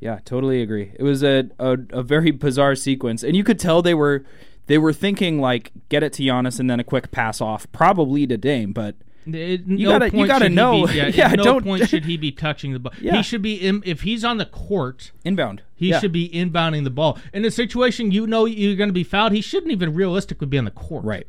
Yeah, 0.00 0.18
totally 0.24 0.60
agree. 0.60 0.92
It 0.98 1.02
was 1.02 1.22
a, 1.22 1.48
a 1.58 1.78
a 1.90 2.02
very 2.02 2.30
bizarre 2.30 2.74
sequence, 2.74 3.22
and 3.22 3.34
you 3.34 3.42
could 3.44 3.58
tell 3.58 3.80
they 3.80 3.94
were 3.94 4.24
they 4.66 4.76
were 4.78 4.92
thinking 4.92 5.40
like 5.40 5.72
get 5.88 6.02
it 6.02 6.12
to 6.14 6.22
Giannis 6.22 6.60
and 6.60 6.68
then 6.68 6.80
a 6.80 6.84
quick 6.84 7.10
pass 7.10 7.40
off, 7.40 7.66
probably 7.72 8.26
to 8.26 8.36
Dame, 8.36 8.72
but 8.72 8.96
you 9.26 9.88
gotta- 9.88 10.16
you 10.16 10.26
gotta 10.26 10.48
know. 10.48 10.88
yeah, 10.88 11.06
Yeah, 11.14 11.28
at 11.32 11.36
no 11.38 11.44
don't- 11.44 11.64
point 11.64 11.88
should 11.88 12.04
he 12.04 12.16
be 12.16 12.30
touching 12.32 12.72
the 12.72 12.78
ball. 12.78 12.92
Yeah. 13.00 13.16
He 13.16 13.22
should 13.22 13.42
be 13.42 13.54
in, 13.54 13.82
if 13.84 14.02
he's 14.02 14.24
on 14.24 14.38
the 14.38 14.46
court. 14.46 15.12
inbound. 15.24 15.62
He 15.74 15.90
Yeah. 15.90 16.00
should 16.00 16.12
be 16.12 16.28
inbounding 16.28 16.84
the 16.84 16.90
ball. 16.90 17.18
In 17.32 17.44
a 17.44 17.50
situation 17.50 18.10
you 18.10 18.26
know 18.26 18.44
you're 18.44 18.76
going 18.76 18.88
to 18.88 18.94
be 18.94 19.04
fouled, 19.04 19.32
he 19.32 19.40
shouldn't 19.40 19.72
even 19.72 19.94
realistically 19.94 20.46
be 20.46 20.58
on 20.58 20.64
the 20.64 20.70
court. 20.70 21.04
right, 21.04 21.26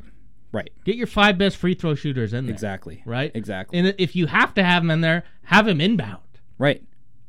right, 0.52 0.70
Get 0.84 0.96
your 0.96 1.06
five 1.06 1.36
best 1.38 1.56
free 1.56 1.74
throw 1.74 1.94
shooters 1.94 2.32
in 2.32 2.46
there. 2.46 2.52
exactly, 2.54 3.02
Right? 3.04 3.30
exactly, 3.34 3.78
And 3.78 3.94
if 3.98 4.14
you 4.16 4.26
have 4.26 4.54
to 4.54 4.62
have 4.64 4.82
him 4.82 4.90
in 4.90 5.00
there, 5.00 5.24
have 5.44 5.66
him 5.68 5.80
inbound. 5.80 6.20
right. 6.58 6.82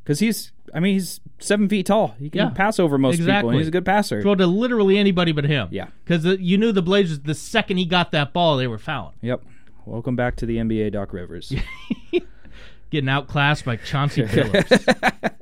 Because 0.03 0.21
he's, 0.21 0.51
I 0.73 0.79
mean, 0.79 0.93
he's 0.93 1.19
seven 1.37 1.69
feet 1.69 1.85
tall. 1.85 2.15
He 2.17 2.31
can 2.31 2.39
Yeah, 2.39 2.49
pass 2.49 2.79
over 2.79 2.97
most 2.97 3.19
people, 3.19 3.49
and 3.49 3.59
he's 3.59 3.67
a 3.67 3.71
good 3.71 3.85
passer. 3.85 4.23
Throw 4.23 4.33
to 4.33 4.47
literally 4.47 4.97
anybody 4.97 5.31
but 5.31 5.43
him. 5.43 5.67
Yeah. 5.69 5.87
Because 6.03 6.25
you 6.39 6.57
knew 6.57 6.71
the 6.71 6.81
Blazers, 6.81 7.19
the 7.19 7.35
second 7.35 7.77
he 7.77 7.85
got 7.85 8.09
that 8.11 8.33
ball, 8.33 8.57
they 8.57 8.65
were 8.65 8.79
fouling. 8.79 9.13
Yep. 9.21 9.43
Welcome 9.89 10.15
back 10.15 10.35
to 10.35 10.45
the 10.45 10.57
NBA, 10.57 10.91
Doc 10.91 11.13
Rivers. 11.13 11.51
Getting 12.91 13.09
outclassed 13.09 13.65
by 13.65 13.75
Chauncey 13.77 14.21
Billups. 14.25 15.33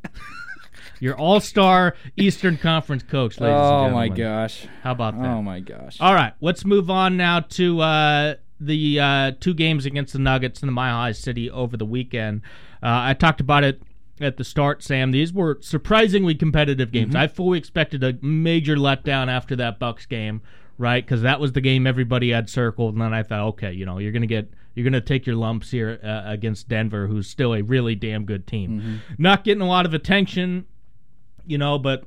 Your 1.02 1.18
all 1.18 1.42
star 1.42 1.96
Eastern 2.16 2.58
Conference 2.58 3.04
coach, 3.04 3.42
ladies 3.42 3.58
and 3.58 3.62
gentlemen. 3.62 3.92
oh 3.92 3.96
my 3.96 4.08
gosh. 4.08 4.66
How 4.84 4.94
about 4.94 5.20
that? 5.20 5.28
Oh 5.28 5.42
my 5.42 5.60
gosh. 5.60 5.98
All 6.00 6.14
right, 6.14 6.32
let's 6.40 6.64
move 6.64 6.90
on 6.90 7.18
now 7.18 7.42
to 7.42 7.82
uh, 7.82 8.36
the 8.62 9.00
uh, 9.02 9.32
two 9.38 9.54
games 9.54 9.86
against 9.86 10.14
the 10.14 10.20
Nuggets 10.20 10.64
in 10.64 10.68
the 10.68 10.72
Mile 10.72 10.96
High 10.96 11.12
City 11.12 11.52
over 11.52 11.76
the 11.76 11.86
weekend. 11.86 12.42
Uh, 12.82 13.04
I 13.04 13.16
talked 13.16 13.42
about 13.42 13.66
it 13.66 13.82
at 14.22 14.38
the 14.38 14.46
start, 14.46 14.82
Sam. 14.82 15.12
These 15.12 15.34
were 15.34 15.58
surprisingly 15.60 16.36
competitive 16.36 16.94
games. 16.94 17.16
I 17.16 17.28
fully 17.28 17.60
expected 17.60 18.02
a 18.02 18.18
major 18.22 18.78
letdown 18.78 19.28
after 19.28 19.58
that 19.58 19.78
Bucks 19.78 20.06
game, 20.06 20.42
right? 20.78 21.04
Because 21.04 21.22
that 21.22 21.40
was 21.40 21.54
the 21.54 21.62
game 21.62 21.88
everybody 21.88 22.32
had 22.32 22.50
circled, 22.50 22.94
and 22.94 23.02
then 23.02 23.14
I 23.14 23.24
thought, 23.24 23.48
okay, 23.50 23.72
you 23.72 23.86
know, 23.86 23.98
you're 24.00 24.12
gonna 24.12 24.28
get. 24.28 24.52
You're 24.76 24.84
going 24.84 24.94
to 24.94 25.02
take 25.02 25.26
your 25.26 25.36
lumps 25.36 25.72
here 25.72 26.00
uh, 26.04 26.22
against 26.32 26.70
Denver, 26.70 27.08
who's 27.08 27.28
still 27.28 27.56
a 27.56 27.64
really 27.64 27.96
damn 27.96 28.26
good 28.26 28.46
team. 28.46 29.02
Not 29.18 29.44
getting 29.44 29.64
a 29.64 29.68
lot 29.68 29.88
of 29.88 29.96
attention, 29.96 30.68
you 31.48 31.58
know, 31.58 31.80
but 31.80 32.04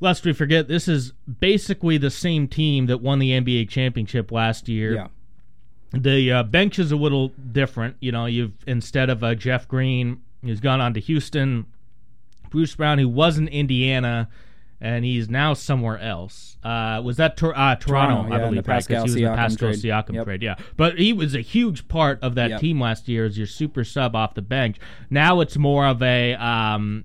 lest 0.00 0.24
we 0.24 0.32
forget, 0.32 0.66
this 0.66 0.88
is 0.88 1.12
basically 1.38 1.98
the 1.98 2.10
same 2.10 2.48
team 2.48 2.86
that 2.86 2.98
won 2.98 3.20
the 3.20 3.30
NBA 3.30 3.68
championship 3.68 4.32
last 4.32 4.68
year. 4.68 4.94
yeah. 4.94 5.06
The 5.92 6.32
uh, 6.32 6.42
bench 6.42 6.78
is 6.78 6.90
a 6.92 6.96
little 6.96 7.28
different. 7.28 7.96
You 8.00 8.12
know, 8.12 8.26
you've 8.26 8.54
instead 8.66 9.10
of 9.10 9.22
uh, 9.22 9.34
Jeff 9.36 9.68
Green, 9.68 10.20
who's 10.42 10.60
gone 10.60 10.80
on 10.80 10.94
to 10.94 11.00
Houston, 11.00 11.66
Bruce 12.50 12.74
Brown, 12.74 12.98
who 12.98 13.08
was 13.08 13.38
in 13.38 13.48
Indiana, 13.48 14.28
and 14.80 15.04
he's 15.04 15.28
now 15.28 15.52
somewhere 15.54 15.98
else. 15.98 16.56
Uh, 16.64 17.00
was 17.04 17.16
that 17.18 17.36
Tor- 17.36 17.56
uh, 17.56 17.74
Toronto, 17.76 18.14
Toronto, 18.16 18.34
I 18.34 18.38
yeah, 18.38 18.44
believe, 18.46 18.68
right? 18.68 18.74
Pascal 18.76 18.96
he 18.98 19.02
was 19.02 19.14
in 19.16 19.22
the 19.22 19.28
Siakam 19.28 19.36
Pascal 19.36 19.68
trade. 19.72 19.78
Siakam 19.82 20.14
Yep. 20.14 20.24
trade, 20.24 20.42
yeah. 20.42 20.54
But 20.76 20.98
he 20.98 21.12
was 21.12 21.34
a 21.34 21.40
huge 21.40 21.88
part 21.88 22.18
of 22.22 22.34
that 22.36 22.50
Yep. 22.50 22.60
team 22.60 22.80
last 22.80 23.08
year 23.08 23.24
as 23.26 23.36
your 23.38 23.46
super 23.46 23.84
sub 23.84 24.16
off 24.16 24.34
the 24.34 24.42
bench. 24.42 24.76
Now 25.10 25.40
it's 25.40 25.56
more 25.56 25.86
of 25.86 26.02
a 26.02 26.34
um, 26.34 27.04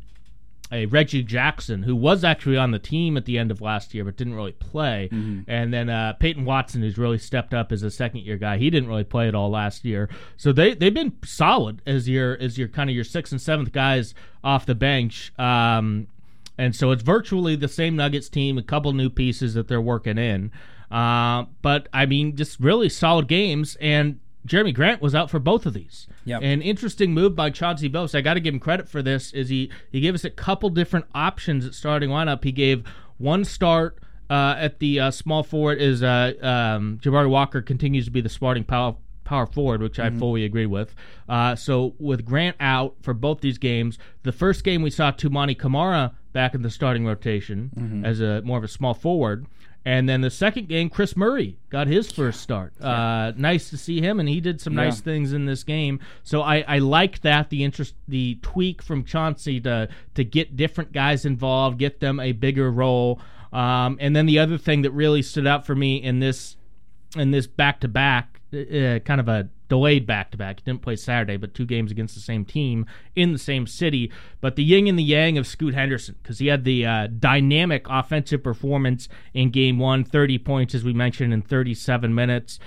a 0.71 0.87
Reggie 0.87 1.21
Jackson 1.21 1.83
who 1.83 1.95
was 1.95 2.23
actually 2.23 2.57
on 2.57 2.71
the 2.71 2.79
team 2.79 3.17
at 3.17 3.25
the 3.25 3.37
end 3.37 3.51
of 3.51 3.61
last 3.61 3.93
year 3.93 4.03
but 4.03 4.17
didn't 4.17 4.33
really 4.33 4.51
play, 4.51 5.09
and 5.11 5.71
then 5.71 5.89
uh, 5.89 6.13
Peyton 6.13 6.43
Watson 6.43 6.81
who's 6.81 6.97
really 6.97 7.19
stepped 7.19 7.53
up 7.53 7.71
as 7.71 7.83
a 7.83 7.91
second 7.91 8.21
year 8.21 8.35
guy. 8.37 8.57
He 8.57 8.71
didn't 8.71 8.89
really 8.89 9.03
play 9.03 9.27
at 9.27 9.35
all 9.35 9.51
last 9.51 9.85
year, 9.85 10.09
so 10.37 10.51
they 10.51 10.73
they've 10.73 10.93
been 10.93 11.13
solid 11.23 11.81
as 11.85 12.09
your 12.09 12.35
as 12.41 12.57
your 12.57 12.67
kind 12.67 12.89
of 12.89 12.95
your 12.95 13.03
sixth 13.05 13.31
and 13.31 13.39
seventh 13.39 13.71
guys 13.73 14.15
off 14.43 14.65
the 14.65 14.75
bench. 14.75 15.31
Um, 15.39 16.07
and 16.57 16.75
so 16.75 16.91
it's 16.91 17.03
virtually 17.03 17.55
the 17.55 17.67
same 17.67 17.95
Nuggets 17.95 18.29
team, 18.29 18.57
a 18.57 18.63
couple 18.63 18.93
new 18.93 19.09
pieces 19.09 19.53
that 19.53 19.67
they're 19.67 19.81
working 19.81 20.17
in. 20.17 20.51
Uh, 20.89 21.45
but 21.61 21.87
I 21.91 22.05
mean, 22.05 22.35
just 22.35 22.59
really 22.59 22.89
solid 22.89 23.27
games. 23.27 23.75
And 23.81 24.19
Jerami 24.47 24.73
Grant 24.73 25.01
was 25.01 25.15
out 25.15 25.29
for 25.29 25.39
both 25.39 25.65
of 25.65 25.73
these. 25.73 26.07
Yep. 26.25 26.41
An 26.41 26.61
interesting 26.61 27.13
move 27.13 27.35
by 27.35 27.49
Chauncey 27.49 27.89
Billups. 27.89 28.15
I 28.15 28.21
got 28.21 28.35
to 28.35 28.39
give 28.39 28.53
him 28.53 28.59
credit 28.59 28.87
for 28.87 29.01
this. 29.01 29.33
Is 29.33 29.49
he 29.49 29.71
he 29.91 29.99
gave 29.99 30.13
us 30.13 30.23
a 30.23 30.29
couple 30.29 30.69
different 30.69 31.05
options 31.13 31.65
at 31.65 31.73
starting 31.73 32.09
lineup. 32.09 32.43
He 32.43 32.51
gave 32.51 32.83
one 33.17 33.43
start. 33.43 33.99
Uh, 34.27 34.55
at 34.57 34.79
the 34.79 34.99
uh, 34.99 35.11
small 35.11 35.43
forward 35.43 35.79
is 35.79 36.01
uh, 36.01 36.33
um, 36.41 36.97
Jabari 36.99 37.29
Walker 37.29 37.61
continues 37.61 38.05
to 38.05 38.11
be 38.11 38.21
the 38.21 38.29
starting 38.29 38.63
power 38.63 38.95
power 39.23 39.45
forward, 39.45 39.83
which 39.83 39.99
I 39.99 40.09
fully 40.09 40.45
agree 40.45 40.65
with. 40.65 40.95
Uh, 41.29 41.55
so 41.55 41.93
with 41.99 42.25
Grant 42.25 42.55
out 42.59 42.95
for 43.01 43.13
both 43.13 43.41
these 43.41 43.59
games, 43.59 43.99
the 44.23 44.31
first 44.31 44.63
game 44.63 44.81
we 44.81 44.89
saw 44.89 45.11
Tumani 45.11 45.55
Kamara 45.55 46.13
back 46.35 46.53
in 46.53 46.61
the 46.61 46.69
starting 46.69 47.05
rotation 47.05 47.71
as 48.05 48.19
a 48.19 48.41
more 48.43 48.57
of 48.57 48.63
a 48.63 48.67
small 48.67 48.93
forward. 48.93 49.47
And 49.87 50.09
then 50.09 50.21
the 50.21 50.31
second 50.31 50.67
game, 50.67 50.89
Kris 50.89 51.15
Murray 51.15 51.57
got 51.69 51.85
his 51.87 52.11
first 52.11 52.41
start. 52.41 52.73
Uh, 52.81 53.31
nice 53.37 53.69
to 53.69 53.77
see 53.77 54.01
him, 54.01 54.19
and 54.19 54.27
he 54.27 54.41
did 54.41 54.59
some 54.59 54.73
nice 54.73 54.99
things 54.99 55.31
in 55.31 55.45
this 55.45 55.63
game. 55.63 55.99
So 56.23 56.41
I, 56.41 56.65
I 56.67 56.79
liked 56.79 57.21
that 57.21 57.49
the 57.51 57.63
interest, 57.63 57.93
the 58.07 58.39
tweak 58.41 58.81
from 58.81 59.05
Chauncey 59.05 59.61
to 59.61 59.87
to 60.15 60.23
get 60.23 60.57
different 60.57 60.91
guys 60.91 61.23
involved, 61.23 61.77
get 61.77 61.99
them 61.99 62.19
a 62.19 62.31
bigger 62.31 62.71
role. 62.71 63.21
Um, 63.53 63.97
and 64.01 64.15
then 64.15 64.25
the 64.25 64.39
other 64.39 64.57
thing 64.57 64.81
that 64.81 64.91
really 64.91 65.21
stood 65.21 65.47
out 65.47 65.65
for 65.65 65.75
me 65.75 66.01
in 66.03 66.19
this 66.19 66.57
in 67.15 67.31
this 67.31 67.47
back 67.47 67.79
to 67.81 67.87
back, 67.87 68.41
kind 68.51 69.21
of 69.21 69.29
a 69.29 69.47
delayed 69.67 70.05
back 70.05 70.31
to 70.31 70.37
back. 70.37 70.59
He 70.59 70.63
didn't 70.63 70.81
play 70.81 70.95
Saturday, 70.95 71.37
but 71.37 71.53
two 71.53 71.65
games 71.65 71.91
against 71.91 72.15
the 72.15 72.21
same 72.21 72.45
team 72.45 72.85
in 73.15 73.31
the 73.31 73.39
same 73.39 73.67
city. 73.67 74.11
But 74.41 74.55
the 74.55 74.63
yin 74.63 74.87
and 74.87 74.97
the 74.99 75.03
yang 75.03 75.37
of 75.37 75.47
Scoot 75.47 75.73
Henderson, 75.73 76.15
because 76.21 76.39
he 76.39 76.47
had 76.47 76.63
the 76.63 76.85
uh, 76.85 77.07
dynamic 77.07 77.85
offensive 77.89 78.43
performance 78.43 79.07
in 79.33 79.49
game 79.49 79.79
one 79.79 80.03
30 80.03 80.37
points, 80.39 80.75
as 80.75 80.83
we 80.83 80.93
mentioned, 80.93 81.33
in 81.33 81.41
37 81.41 82.13
minutes, 82.13 82.59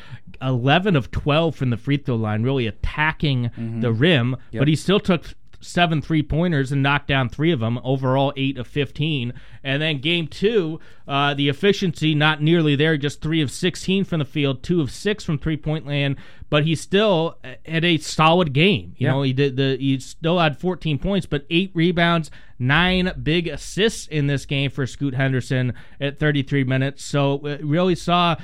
11 0.42 0.96
of 0.96 1.10
12 1.10 1.54
from 1.54 1.70
the 1.70 1.76
free 1.76 1.96
throw 1.96 2.16
line, 2.16 2.42
really 2.42 2.66
attacking 2.66 3.50
the 3.80 3.92
rim. 3.92 4.36
But 4.60 4.68
he 4.68 4.76
still 4.76 5.00
took 5.00 5.26
seven 5.60 6.00
three 6.00 6.22
pointers 6.22 6.70
and 6.72 6.82
knocked 6.82 7.08
down 7.08 7.28
three 7.28 7.50
of 7.52 7.60
them. 7.60 7.78
Overall, 7.82 8.32
eight 8.36 8.56
of 8.58 8.66
15. 8.66 9.32
And 9.64 9.82
then 9.82 9.98
game 10.00 10.26
two, 10.28 10.78
uh, 11.06 11.34
the 11.34 11.48
efficiency 11.48 12.14
not 12.14 12.40
nearly 12.42 12.76
there, 12.76 12.96
just 12.96 13.20
three 13.20 13.40
of 13.42 13.50
16 13.50 14.04
from 14.04 14.20
the 14.20 14.24
field, 14.24 14.62
two 14.62 14.80
of 14.80 14.90
six 14.90 15.24
from 15.24 15.38
three 15.38 15.56
point 15.56 15.86
land. 15.86 16.16
But 16.50 16.64
he 16.64 16.74
still 16.74 17.38
had 17.66 17.84
a 17.84 17.98
solid 17.98 18.52
game. 18.52 18.94
You 18.96 19.06
Yeah. 19.06 19.12
know, 19.12 19.22
he 19.22 19.32
did 19.32 19.56
the 19.56 19.76
he 19.78 19.98
still 19.98 20.38
had 20.38 20.58
14 20.58 20.98
points, 20.98 21.26
but 21.26 21.44
eight 21.50 21.70
rebounds, 21.74 22.30
nine 22.58 23.12
big 23.22 23.48
assists 23.48 24.06
in 24.06 24.28
this 24.28 24.46
game 24.46 24.70
for 24.70 24.86
Scoot 24.86 25.14
Henderson 25.14 25.74
at 26.00 26.18
33 26.18 26.64
minutes. 26.64 27.04
So 27.04 27.38
uh, 27.44 27.58
really 27.62 27.94
saw 27.94 28.36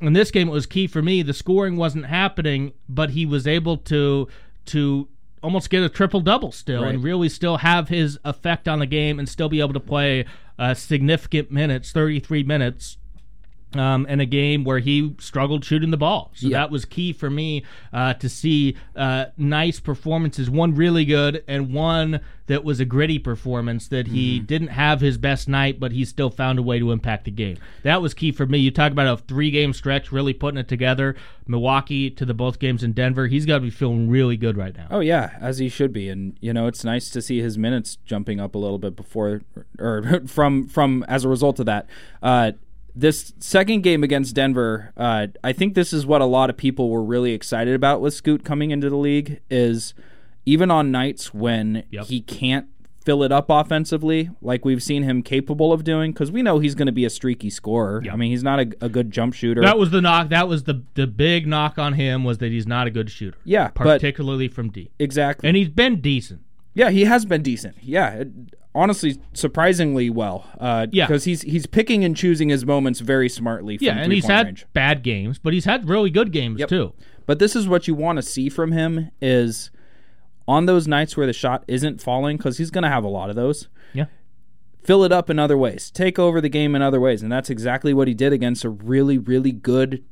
in 0.00 0.12
this 0.14 0.30
game 0.30 0.48
it 0.48 0.52
was 0.52 0.66
key 0.66 0.86
for 0.86 1.00
me. 1.02 1.22
The 1.22 1.32
scoring 1.32 1.76
wasn't 1.76 2.06
happening, 2.06 2.72
but 2.88 3.10
he 3.10 3.24
was 3.26 3.46
able 3.46 3.76
to 3.78 4.28
to 4.66 5.08
almost 5.44 5.68
get 5.70 5.82
a 5.82 5.88
triple 5.88 6.20
double 6.20 6.50
still 6.50 6.82
Right. 6.82 6.94
and 6.94 7.04
really 7.04 7.28
still 7.28 7.58
have 7.58 7.88
his 7.88 8.18
effect 8.24 8.66
on 8.66 8.78
the 8.80 8.86
game 8.86 9.18
and 9.18 9.28
still 9.28 9.48
be 9.50 9.60
able 9.60 9.74
to 9.74 9.80
play 9.80 10.24
uh, 10.58 10.72
significant 10.74 11.50
minutes, 11.52 11.92
33 11.92 12.42
minutes 12.42 12.96
um, 13.74 14.06
in 14.06 14.20
a 14.20 14.26
game 14.26 14.64
where 14.64 14.78
he 14.78 15.14
struggled 15.18 15.64
shooting 15.64 15.90
the 15.90 15.96
ball. 15.96 16.30
So 16.34 16.48
Yeah. 16.48 16.58
that 16.58 16.70
was 16.70 16.84
key 16.84 17.12
for 17.12 17.28
me 17.30 17.64
uh, 17.92 18.14
to 18.14 18.28
see 18.28 18.76
uh, 18.96 19.26
nice 19.36 19.80
performances. 19.80 20.48
One 20.50 20.74
really 20.74 21.04
good 21.04 21.42
and 21.48 21.72
one 21.72 22.20
that 22.46 22.62
was 22.62 22.78
a 22.78 22.84
gritty 22.84 23.18
performance 23.18 23.88
that 23.88 24.08
he 24.08 24.36
Mm-hmm. 24.36 24.44
didn't 24.46 24.68
have 24.68 25.00
his 25.00 25.16
best 25.18 25.48
night, 25.48 25.80
but 25.80 25.92
he 25.92 26.04
still 26.04 26.28
found 26.30 26.58
a 26.58 26.62
way 26.62 26.78
to 26.78 26.92
impact 26.92 27.24
the 27.24 27.30
game. 27.30 27.56
That 27.82 28.02
was 28.02 28.12
key 28.14 28.32
for 28.32 28.44
me. 28.46 28.58
You 28.58 28.70
talk 28.70 28.92
about 28.92 29.06
a 29.06 29.16
three 29.22 29.50
game 29.50 29.72
stretch, 29.72 30.12
really 30.12 30.34
putting 30.34 30.58
it 30.58 30.68
together. 30.68 31.16
Milwaukee 31.46 32.10
to 32.10 32.24
the 32.24 32.34
both 32.34 32.58
games 32.58 32.82
in 32.82 32.92
Denver. 32.92 33.26
He's 33.26 33.46
got 33.46 33.56
to 33.56 33.60
be 33.60 33.70
feeling 33.70 34.08
really 34.08 34.36
good 34.36 34.56
right 34.56 34.74
now. 34.76 34.86
Oh 34.90 35.00
yeah, 35.00 35.36
as 35.40 35.58
he 35.58 35.68
should 35.68 35.92
be, 35.92 36.08
and 36.08 36.36
you 36.40 36.52
know 36.52 36.66
it's 36.66 36.84
nice 36.84 37.10
to 37.10 37.20
see 37.22 37.40
his 37.40 37.56
minutes 37.58 37.96
jumping 38.04 38.40
up 38.40 38.54
a 38.54 38.58
little 38.58 38.78
bit 38.78 38.96
before 38.96 39.42
or 39.78 40.22
from 40.26 40.66
from 40.68 41.04
as 41.08 41.24
a 41.24 41.28
result 41.28 41.60
of 41.60 41.66
that. 41.66 41.86
Uh, 42.22 42.52
this 42.96 43.32
second 43.40 43.82
game 43.82 44.04
against 44.04 44.34
Denver, 44.34 44.92
uh, 44.96 45.26
I 45.42 45.52
think 45.52 45.74
this 45.74 45.92
is 45.92 46.06
what 46.06 46.20
a 46.20 46.26
lot 46.26 46.50
of 46.50 46.56
people 46.56 46.90
were 46.90 47.02
really 47.02 47.32
excited 47.32 47.74
about 47.74 48.00
with 48.00 48.14
Scoot 48.14 48.44
coming 48.44 48.70
into 48.70 48.88
the 48.90 48.96
league. 48.96 49.40
Is 49.50 49.94
even 50.46 50.70
on 50.70 50.90
nights 50.90 51.32
when 51.34 51.84
Yep. 51.90 52.06
he 52.06 52.20
can't 52.20 52.66
fill 53.04 53.22
it 53.22 53.30
up 53.30 53.46
offensively, 53.50 54.30
like 54.40 54.64
we've 54.64 54.82
seen 54.82 55.02
him 55.02 55.22
capable 55.22 55.72
of 55.74 55.84
doing, 55.84 56.12
because 56.12 56.32
we 56.32 56.40
know 56.40 56.58
he's 56.58 56.74
going 56.74 56.86
to 56.86 56.92
be 56.92 57.04
a 57.04 57.10
streaky 57.10 57.50
scorer. 57.50 58.02
I 58.10 58.16
mean, 58.16 58.30
he's 58.30 58.42
not 58.42 58.60
a, 58.60 58.72
a 58.80 58.88
good 58.88 59.10
jump 59.10 59.34
shooter. 59.34 59.60
That 59.60 59.76
was 59.78 59.90
the 59.90 60.00
knock. 60.00 60.30
That 60.30 60.48
was 60.48 60.64
the 60.64 60.82
the 60.94 61.06
big 61.06 61.46
knock 61.46 61.78
on 61.78 61.94
him 61.94 62.24
was 62.24 62.38
that 62.38 62.50
he's 62.52 62.66
not 62.66 62.86
a 62.86 62.90
good 62.90 63.10
shooter. 63.10 63.36
Yeah, 63.44 63.70
but- 63.74 63.84
particularly 63.84 64.48
from 64.48 64.70
deep. 64.70 64.90
exactly. 64.98 65.48
And 65.48 65.56
he's 65.56 65.68
been 65.68 66.00
decent. 66.00 66.42
Yeah, 66.72 66.90
he 66.90 67.04
has 67.04 67.24
been 67.24 67.42
decent. 67.42 67.76
Yeah, 67.82 68.24
honestly, 68.74 69.18
surprisingly 69.32 70.10
well. 70.10 70.46
Uh, 70.58 70.86
Yeah. 70.90 71.06
because 71.06 71.24
he's 71.24 71.42
he's 71.42 71.66
picking 71.66 72.04
and 72.04 72.16
choosing 72.16 72.48
his 72.48 72.64
moments 72.66 73.00
very 73.00 73.28
smartly. 73.28 73.78
From 73.78 73.86
Yeah, 73.86 73.98
and 73.98 74.12
he's 74.12 74.26
had 74.26 74.46
range. 74.46 74.66
bad 74.72 75.02
games, 75.02 75.38
but 75.38 75.52
he's 75.52 75.64
had 75.64 75.88
really 75.88 76.10
good 76.10 76.32
games 76.32 76.60
Yep. 76.60 76.68
too. 76.68 76.92
But 77.26 77.38
this 77.38 77.56
is 77.56 77.66
what 77.68 77.86
you 77.88 77.94
want 77.94 78.16
to 78.16 78.22
see 78.22 78.48
from 78.48 78.72
him 78.72 79.10
is 79.22 79.70
on 80.46 80.66
those 80.66 80.86
nights 80.86 81.16
where 81.16 81.26
the 81.26 81.32
shot 81.32 81.64
isn't 81.66 82.00
falling 82.02 82.36
because 82.36 82.58
he's 82.58 82.70
going 82.70 82.82
to 82.82 82.90
have 82.90 83.04
a 83.04 83.08
lot 83.08 83.30
of 83.30 83.36
those. 83.36 83.68
Yeah. 83.94 84.06
Fill 84.82 85.04
it 85.04 85.12
up 85.12 85.30
in 85.30 85.38
other 85.38 85.56
ways. 85.56 85.90
Take 85.90 86.18
over 86.18 86.42
the 86.42 86.50
game 86.50 86.74
in 86.74 86.82
other 86.82 87.00
ways, 87.00 87.22
and 87.22 87.32
that's 87.32 87.48
exactly 87.48 87.94
what 87.94 88.08
he 88.08 88.12
did 88.12 88.34
against 88.34 88.62
a 88.64 88.68
really, 88.68 89.16
really 89.16 89.52
good, 89.52 90.04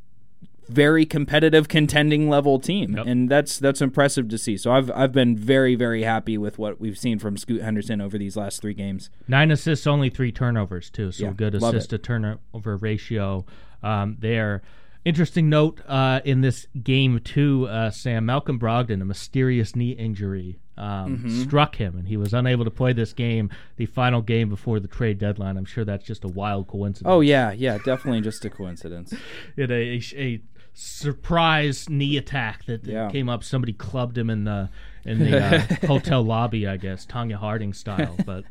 very 0.68 1.04
competitive, 1.04 1.68
contending 1.68 2.28
level 2.28 2.58
team, 2.58 2.96
Yep. 2.96 3.06
and 3.06 3.28
that's 3.28 3.58
that's 3.58 3.80
impressive 3.82 4.28
to 4.28 4.38
see. 4.38 4.56
So 4.56 4.72
I've 4.72 4.90
I've 4.92 5.12
been 5.12 5.36
very, 5.36 5.74
very 5.74 6.02
happy 6.02 6.38
with 6.38 6.58
what 6.58 6.80
we've 6.80 6.98
seen 6.98 7.18
from 7.18 7.36
Scoot 7.36 7.62
Henderson 7.62 8.00
over 8.00 8.16
these 8.18 8.36
last 8.36 8.60
three 8.62 8.74
games. 8.74 9.10
Nine 9.28 9.50
assists, 9.50 9.86
only 9.86 10.08
three 10.10 10.32
turnovers 10.32 10.88
too. 10.90 11.12
So 11.12 11.26
Yeah, 11.26 11.32
good 11.32 11.54
assist 11.54 11.90
to 11.90 11.98
turnover 11.98 12.76
ratio 12.76 13.44
um, 13.82 14.16
there. 14.20 14.62
Interesting 15.04 15.48
note 15.50 15.80
uh, 15.88 16.20
in 16.24 16.42
this 16.42 16.68
game 16.80 17.18
too, 17.18 17.66
uh, 17.68 17.90
Sam 17.90 18.24
Malcolm 18.26 18.56
Brogdon, 18.60 19.02
a 19.02 19.04
mysterious 19.04 19.74
knee 19.74 19.90
injury 19.90 20.60
um, 20.78 21.18
Mm-hmm. 21.18 21.42
struck 21.42 21.76
him, 21.76 21.98
and 21.98 22.06
he 22.08 22.16
was 22.16 22.32
unable 22.32 22.64
to 22.64 22.70
play 22.70 22.92
this 22.92 23.12
game, 23.12 23.50
the 23.76 23.86
final 23.86 24.22
game 24.22 24.48
before 24.48 24.78
the 24.80 24.86
trade 24.88 25.18
deadline. 25.18 25.56
I'm 25.56 25.64
sure 25.64 25.84
that's 25.84 26.04
just 26.04 26.24
a 26.24 26.28
wild 26.28 26.66
coincidence. 26.68 27.10
Oh 27.12 27.20
yeah, 27.20 27.50
yeah, 27.52 27.78
definitely 27.84 28.20
just 28.20 28.44
a 28.44 28.50
coincidence. 28.50 29.12
it 29.56 29.70
a, 29.72 29.74
a, 29.74 30.00
a 30.16 30.40
surprise 30.74 31.88
knee 31.88 32.16
attack 32.16 32.64
that 32.66 32.84
Yeah. 32.86 33.10
came 33.10 33.28
up. 33.28 33.44
Somebody 33.44 33.72
clubbed 33.72 34.16
him 34.16 34.30
in 34.30 34.44
the 34.44 34.70
in 35.04 35.18
the 35.18 35.38
uh, 35.38 35.60
hotel 35.86 36.22
lobby, 36.22 36.66
I 36.66 36.76
guess, 36.76 37.04
Tonya 37.06 37.36
Harding 37.36 37.72
style. 37.72 38.16
But 38.24 38.44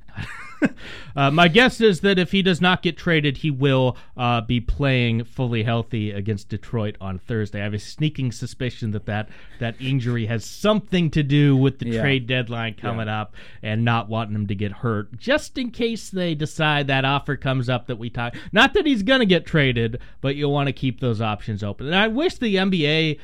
uh, 1.15 1.31
my 1.31 1.47
guess 1.47 1.79
is 1.81 2.01
that 2.01 2.19
if 2.19 2.31
he 2.31 2.41
does 2.41 2.59
not 2.61 2.81
get 2.81 2.97
traded, 2.97 3.37
he 3.37 3.51
will 3.51 3.95
uh, 4.17 4.41
be 4.41 4.59
playing 4.59 5.23
fully 5.23 5.63
healthy 5.63 6.11
against 6.11 6.49
Detroit 6.49 6.95
on 6.99 7.19
Thursday. 7.19 7.61
I 7.61 7.63
have 7.63 7.73
a 7.73 7.79
sneaking 7.79 8.31
suspicion 8.31 8.91
that 8.91 9.05
that, 9.05 9.29
that 9.59 9.75
injury 9.79 10.25
has 10.25 10.43
something 10.45 11.09
to 11.11 11.23
do 11.23 11.55
with 11.55 11.79
the 11.79 11.89
Yeah. 11.89 12.01
trade 12.01 12.27
deadline 12.27 12.73
coming 12.75 13.07
up 13.07 13.33
and 13.63 13.85
not 13.85 14.09
wanting 14.09 14.35
him 14.35 14.47
to 14.47 14.55
get 14.55 14.71
hurt, 14.71 15.17
just 15.17 15.57
in 15.57 15.71
case 15.71 16.09
they 16.09 16.35
decide 16.35 16.87
that 16.87 17.05
offer 17.05 17.35
comes 17.37 17.69
up 17.69 17.87
that 17.87 17.97
we 17.97 18.09
talk. 18.09 18.35
Not 18.51 18.73
that 18.73 18.85
he's 18.85 19.03
going 19.03 19.19
to 19.21 19.25
get 19.25 19.45
traded, 19.45 19.99
but 20.19 20.35
you'll 20.35 20.51
want 20.51 20.67
to 20.67 20.73
keep 20.73 20.99
those 20.99 21.21
options 21.21 21.63
open. 21.63 21.87
And 21.87 21.95
I 21.95 22.07
wish 22.07 22.35
the 22.37 22.55
NBA 22.55 23.19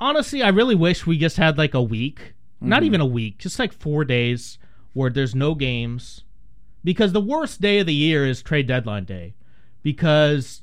honestly, 0.00 0.42
I 0.42 0.48
really 0.48 0.74
wish 0.74 1.06
we 1.06 1.18
just 1.18 1.36
had 1.36 1.58
like 1.58 1.74
a 1.74 1.82
week, 1.82 2.34
not 2.60 2.82
even 2.82 3.00
a 3.00 3.06
week, 3.06 3.38
just 3.38 3.58
like 3.58 3.72
four 3.72 4.04
days 4.04 4.58
where 4.92 5.10
there's 5.10 5.34
no 5.34 5.54
games. 5.54 6.24
Because 6.82 7.12
the 7.12 7.20
worst 7.20 7.60
day 7.60 7.78
of 7.80 7.86
the 7.86 7.94
year 7.94 8.26
is 8.26 8.42
trade 8.42 8.66
deadline 8.66 9.04
day. 9.04 9.34
Because 9.82 10.62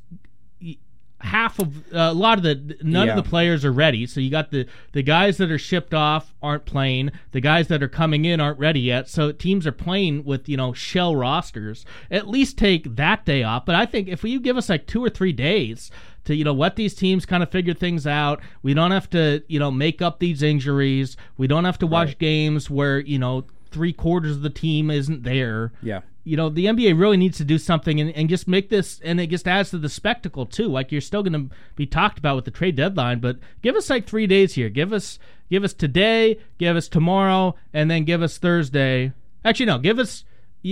half 1.21 1.57
of 1.57 1.75
uh, 1.91 2.09
a 2.11 2.13
lot 2.13 2.37
of 2.37 2.43
the 2.43 2.77
none 2.83 3.07
Yeah. 3.07 3.17
of 3.17 3.23
the 3.23 3.27
players 3.27 3.65
are 3.65 3.71
ready. 3.71 4.05
So 4.05 4.19
you 4.19 4.29
got 4.29 4.51
the 4.51 4.67
the 4.91 5.01
guys 5.01 5.37
that 5.37 5.49
are 5.51 5.57
shipped 5.57 5.93
off 5.93 6.33
aren't 6.43 6.65
playing. 6.65 7.11
The 7.31 7.41
guys 7.41 7.67
that 7.69 7.81
are 7.81 7.87
coming 7.87 8.25
in 8.25 8.39
aren't 8.39 8.59
ready 8.59 8.79
yet. 8.81 9.09
So 9.09 9.31
teams 9.31 9.65
are 9.65 9.71
playing 9.71 10.25
with 10.25 10.47
you 10.47 10.57
know 10.57 10.73
shell 10.73 11.15
rosters. 11.15 11.85
At 12.11 12.27
least 12.27 12.57
take 12.57 12.95
that 12.95 13.25
day 13.25 13.41
off. 13.43 13.65
But 13.65 13.75
I 13.75 13.85
think 13.85 14.07
if 14.07 14.23
you 14.23 14.39
give 14.39 14.57
us 14.57 14.69
like 14.69 14.85
two 14.85 15.03
or 15.03 15.09
three 15.09 15.33
days 15.33 15.89
to 16.27 16.35
you 16.35 16.43
know 16.43 16.53
let 16.53 16.75
these 16.75 16.93
teams 16.93 17.25
kind 17.25 17.41
of 17.41 17.49
figure 17.49 17.73
things 17.73 18.05
out. 18.05 18.41
We 18.61 18.73
don't 18.73 18.91
have 18.91 19.09
to 19.11 19.43
you 19.47 19.59
know 19.59 19.71
make 19.71 20.01
up 20.01 20.19
these 20.19 20.43
injuries. 20.43 21.17
We 21.37 21.47
don't 21.47 21.65
have 21.65 21.79
to 21.79 21.87
watch 21.87 22.17
games 22.19 22.69
where 22.69 22.99
you 22.99 23.17
know 23.17 23.45
three 23.71 23.93
quarters 23.93 24.37
of 24.37 24.41
the 24.41 24.49
team 24.49 24.91
isn't 24.91 25.23
there. 25.23 25.71
Yeah. 25.81 26.01
You 26.23 26.35
know 26.35 26.49
the 26.49 26.65
NBA 26.65 26.99
really 26.99 27.17
needs 27.17 27.37
to 27.37 27.45
do 27.45 27.57
something 27.57 28.01
and, 28.01 28.11
and 28.11 28.27
just 28.27 28.47
make 28.47 28.69
this 28.69 28.99
and 29.01 29.19
it 29.19 29.29
just 29.29 29.47
adds 29.47 29.69
to 29.71 29.77
the 29.77 29.89
spectacle 29.89 30.45
too. 30.45 30.67
Like 30.67 30.91
you're 30.91 31.01
still 31.01 31.23
going 31.23 31.49
to 31.49 31.55
be 31.75 31.85
talked 31.85 32.19
about 32.19 32.35
with 32.35 32.45
the 32.45 32.51
trade 32.51 32.75
deadline, 32.75 33.19
but 33.19 33.37
give 33.61 33.75
us 33.75 33.89
like 33.89 34.05
three 34.05 34.27
days 34.27 34.55
here. 34.55 34.69
Give 34.69 34.91
us 34.91 35.19
give 35.49 35.63
us 35.63 35.73
today, 35.73 36.39
give 36.57 36.75
us 36.75 36.89
tomorrow, 36.89 37.55
and 37.73 37.89
then 37.89 38.03
give 38.03 38.21
us 38.21 38.37
Thursday. 38.37 39.13
Actually, 39.45 39.67
no, 39.67 39.77
give 39.79 39.99
us. 39.99 40.25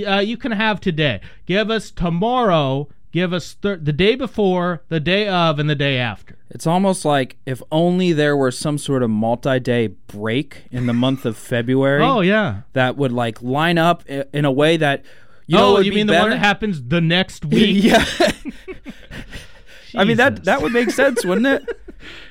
Uh, 0.06 0.20
you 0.20 0.36
can 0.36 0.52
have 0.52 0.82
today. 0.82 1.22
Give 1.46 1.72
us 1.72 1.89
tomorrow. 1.89 2.89
Give 3.15 3.32
us 3.32 3.54
thir- 3.54 3.78
the 3.78 3.93
day 3.93 4.15
before, 4.15 4.84
the 4.89 4.99
day 4.99 5.28
of, 5.30 5.58
and 5.58 5.69
the 5.69 5.75
day 5.75 5.97
after. 5.97 6.38
It's 6.49 6.67
almost 6.67 7.06
like 7.06 7.38
if 7.45 7.62
only 7.71 8.12
there 8.12 8.36
were 8.36 8.51
some 8.51 8.78
sort 8.78 9.04
of 9.04 9.10
multi-day 9.10 9.88
break 10.08 10.65
in 10.69 10.86
the 10.86 10.93
month 10.93 11.25
of 11.25 11.38
February. 11.38 12.04
Oh 12.04 12.19
yeah. 12.21 12.62
that 12.73 12.97
would 12.97 13.13
like 13.13 13.41
line 13.41 13.78
up 13.78 14.04
in 14.10 14.43
a 14.45 14.51
way 14.51 14.75
that 14.78 15.06
you 15.47 15.56
know 15.58 15.69
oh, 15.69 15.73
would 15.75 15.86
you 15.86 15.91
be 15.93 15.97
mean 15.97 16.08
the 16.08 16.13
one 16.19 16.30
that 16.32 16.39
happens 16.39 16.84
the 16.84 16.99
next 17.01 17.45
week? 17.56 17.84
yeah. 17.86 18.04
I 19.95 20.04
mean 20.04 20.17
that 20.17 20.43
that 20.43 20.62
would 20.62 20.73
make 20.73 20.91
sense, 20.91 21.23
wouldn't 21.23 21.47
it? 21.47 21.63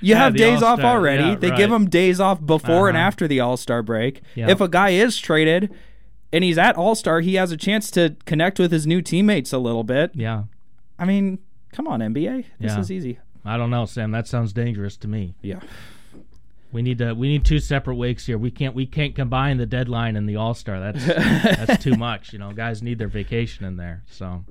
You 0.01 0.11
Yeah, 0.15 0.19
have 0.19 0.37
days 0.37 0.63
off 0.63 0.73
All-Star, 0.81 0.97
already. 0.99 1.23
yeah, 1.25 1.35
they 1.37 1.49
right. 1.51 1.57
give 1.59 1.71
them 1.71 1.89
days 1.89 2.21
off 2.21 2.45
before 2.45 2.89
and 2.89 2.97
Uh-huh. 2.97 3.07
after 3.07 3.27
the 3.27 3.41
All 3.41 3.57
Star 3.57 3.83
break. 3.83 4.21
Yeah. 4.35 4.51
If 4.51 4.61
a 4.61 4.69
guy 4.69 4.91
is 4.91 5.17
traded 5.19 5.73
and 6.33 6.45
he's 6.45 6.59
at 6.59 6.77
All 6.77 6.95
Star, 6.95 7.21
he 7.21 7.35
has 7.37 7.53
a 7.53 7.57
chance 7.57 7.91
to 7.93 8.17
connect 8.27 8.59
with 8.59 8.71
his 8.71 8.87
new 8.87 9.01
teammates 9.01 9.53
a 9.53 9.59
little 9.59 9.83
bit. 9.85 10.11
Yeah. 10.15 10.45
I 10.99 11.05
mean, 11.05 11.39
come 11.73 11.87
on, 11.89 12.01
NBA, 12.01 12.45
this 12.61 12.73
Yeah. 12.73 12.81
is 12.81 12.91
easy. 12.91 13.19
I 13.45 13.57
don't 13.57 13.71
know, 13.71 13.85
Sam. 13.85 14.11
That 14.11 14.27
sounds 14.27 14.53
dangerous 14.53 14.97
to 14.99 15.09
me. 15.09 15.35
Yeah. 15.43 15.61
We 16.73 16.83
need 16.83 16.99
to. 16.99 17.13
We 17.15 17.29
need 17.29 17.45
two 17.45 17.61
separate 17.61 17.95
weeks 17.97 18.27
here. 18.27 18.37
We 18.39 18.51
can't. 18.51 18.75
We 18.75 18.85
can't 18.87 19.15
combine 19.15 19.59
the 19.59 19.67
deadline 19.67 20.17
and 20.17 20.29
the 20.29 20.35
All 20.37 20.55
Star. 20.55 20.81
That's 20.81 21.05
that's 21.67 21.83
too 21.85 21.95
much. 21.97 22.33
You 22.33 22.41
know, 22.41 22.51
guys 22.53 22.83
need 22.83 22.99
their 22.99 23.07
vacation 23.09 23.65
in 23.65 23.77
there. 23.77 24.03
So. 24.11 24.45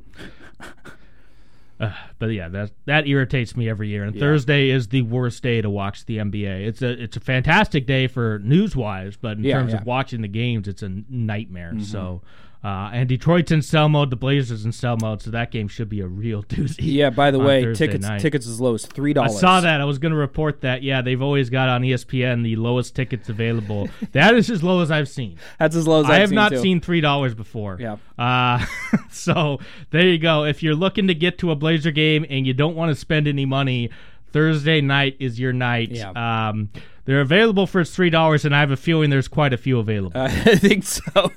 Uh, 1.79 1.91
but 2.19 2.27
yeah, 2.27 2.47
that 2.49 2.71
that 2.85 3.07
irritates 3.07 3.57
me 3.57 3.67
every 3.67 3.89
year. 3.89 4.03
And 4.03 4.17
Thursday 4.17 4.69
is 4.69 4.87
the 4.89 5.01
worst 5.01 5.41
day 5.43 5.59
to 5.61 5.69
watch 5.69 6.05
the 6.05 6.17
NBA. 6.17 6.65
It's 6.67 6.81
a 6.81 6.91
it's 6.91 7.17
a 7.17 7.19
fantastic 7.19 7.85
day 7.87 8.07
for 8.07 8.39
news 8.39 8.75
wise, 8.75 9.17
but 9.17 9.37
in 9.37 9.43
Yeah, 9.43 9.57
terms 9.57 9.71
yeah. 9.71 9.77
Mm-hmm. 9.77 9.81
of 9.83 9.87
watching 9.87 10.21
the 10.21 10.27
games, 10.29 10.67
it's 10.67 10.83
a 10.83 10.89
nightmare. 11.09 11.73
So, 11.81 12.21
uh, 12.63 12.89
and 12.93 13.09
Detroit's 13.09 13.51
in 13.51 13.61
sell 13.61 13.89
mode, 13.89 14.09
the 14.09 14.15
Blazers 14.15 14.63
in 14.63 14.71
sell 14.71 14.95
mode, 14.95 15.21
so 15.21 15.31
that 15.31 15.51
game 15.51 15.67
should 15.67 15.89
be 15.89 15.99
a 15.99 16.07
real 16.07 16.43
doozy. 16.43 16.77
Yeah. 16.79 17.09
By 17.09 17.29
the 17.31 17.39
way, 17.39 17.63
Thursday 17.63 17.87
tickets 17.87 18.07
night. 18.07 18.21
tickets 18.21 18.47
as 18.47 18.61
low 18.61 18.73
as 18.73 18.85
three 18.85 19.11
dollars. 19.11 19.35
I 19.35 19.39
saw 19.39 19.61
that. 19.61 19.81
I 19.81 19.85
was 19.85 19.99
going 19.99 20.13
to 20.13 20.17
report 20.17 20.61
that. 20.61 20.81
Yeah, 20.81 21.01
they've 21.01 21.21
always 21.21 21.49
got 21.49 21.67
on 21.67 21.81
ESPN 21.81 22.43
the 22.43 22.55
lowest 22.55 22.95
tickets 22.95 23.27
available. 23.27 23.89
that 24.13 24.35
is 24.35 24.49
as 24.49 24.63
low 24.63 24.81
as 24.81 24.91
I've 24.91 25.09
seen. 25.09 25.37
That's 25.59 25.75
as 25.75 25.87
low 25.87 26.01
as 26.01 26.09
I 26.09 26.15
I've 26.15 26.19
have 26.21 26.29
seen 26.29 26.35
not 26.35 26.49
too. 26.51 26.59
seen 26.59 26.79
three 26.79 27.01
dollars 27.01 27.33
before. 27.35 27.77
Yeah. 27.79 27.97
Uh, 28.17 28.65
so 29.11 29.59
there 29.89 30.07
you 30.07 30.17
go. 30.17 30.45
If 30.45 30.63
you're 30.63 30.75
looking 30.75 31.07
to 31.07 31.15
get 31.15 31.37
to 31.39 31.51
a 31.51 31.55
Blazer 31.55 31.91
game 31.91 32.25
and 32.29 32.47
you 32.47 32.53
don't 32.53 32.75
want 32.75 32.91
to 32.91 32.95
spend 32.95 33.27
any 33.27 33.45
money, 33.45 33.89
Thursday 34.31 34.79
night 34.79 35.17
is 35.19 35.39
your 35.39 35.53
night. 35.53 35.91
Yeah. 35.91 36.11
Um, 36.49 36.69
they're 37.05 37.21
available 37.21 37.67
for 37.67 37.83
three 37.83 38.09
dollars, 38.09 38.45
and 38.45 38.55
I 38.55 38.61
have 38.61 38.71
a 38.71 38.77
feeling 38.77 39.09
there's 39.09 39.27
quite 39.27 39.51
a 39.51 39.57
few 39.57 39.79
available. 39.79 40.19
I 40.19 40.55
think 40.55 40.85
so. 40.85 41.31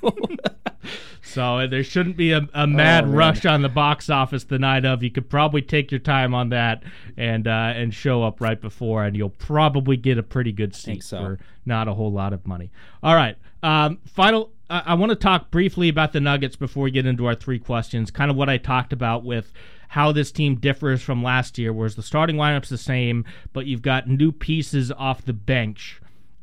So 1.21 1.57
uh, 1.57 1.67
there 1.67 1.83
shouldn't 1.83 2.17
be 2.17 2.31
a, 2.31 2.47
a 2.53 2.65
mad 2.65 3.03
Oh, 3.05 3.09
rush 3.09 3.45
on 3.45 3.61
the 3.61 3.69
box 3.69 4.09
office 4.09 4.45
the 4.45 4.59
night 4.59 4.85
of. 4.85 5.03
You 5.03 5.11
could 5.11 5.29
probably 5.29 5.61
take 5.61 5.91
your 5.91 5.99
time 5.99 6.33
on 6.33 6.49
that 6.49 6.83
and 7.17 7.47
uh, 7.47 7.73
and 7.75 7.93
show 7.93 8.23
up 8.23 8.39
right 8.39 8.59
before, 8.59 9.03
and 9.03 9.15
you'll 9.15 9.29
probably 9.29 9.97
get 9.97 10.17
a 10.17 10.23
pretty 10.23 10.51
good 10.51 10.73
seat 10.73 11.03
so. 11.03 11.17
for 11.17 11.39
not 11.65 11.87
a 11.87 11.93
whole 11.93 12.11
lot 12.11 12.33
of 12.33 12.47
money. 12.47 12.71
All 13.03 13.15
right, 13.15 13.37
um, 13.63 13.99
final. 14.05 14.51
I 14.69 14.83
I 14.87 14.93
want 14.93 15.09
to 15.11 15.15
talk 15.15 15.51
briefly 15.51 15.89
about 15.89 16.13
the 16.13 16.21
Nuggets 16.21 16.55
before 16.55 16.83
we 16.83 16.91
get 16.91 17.05
into 17.05 17.25
our 17.25 17.35
three 17.35 17.59
questions. 17.59 18.09
Kind 18.09 18.31
of 18.31 18.37
what 18.37 18.49
I 18.49 18.57
talked 18.57 18.93
about 18.93 19.23
with 19.23 19.51
how 19.89 20.11
this 20.11 20.31
team 20.31 20.55
differs 20.55 21.01
from 21.01 21.23
last 21.23 21.57
year, 21.57 21.71
whereas 21.71 21.95
the 21.95 22.03
starting 22.03 22.35
lineup's 22.35 22.69
the 22.69 22.77
same, 22.77 23.25
but 23.53 23.65
you've 23.65 23.81
got 23.81 24.07
new 24.07 24.31
pieces 24.31 24.91
off 24.91 25.23
the 25.23 25.33
bench. 25.33 26.01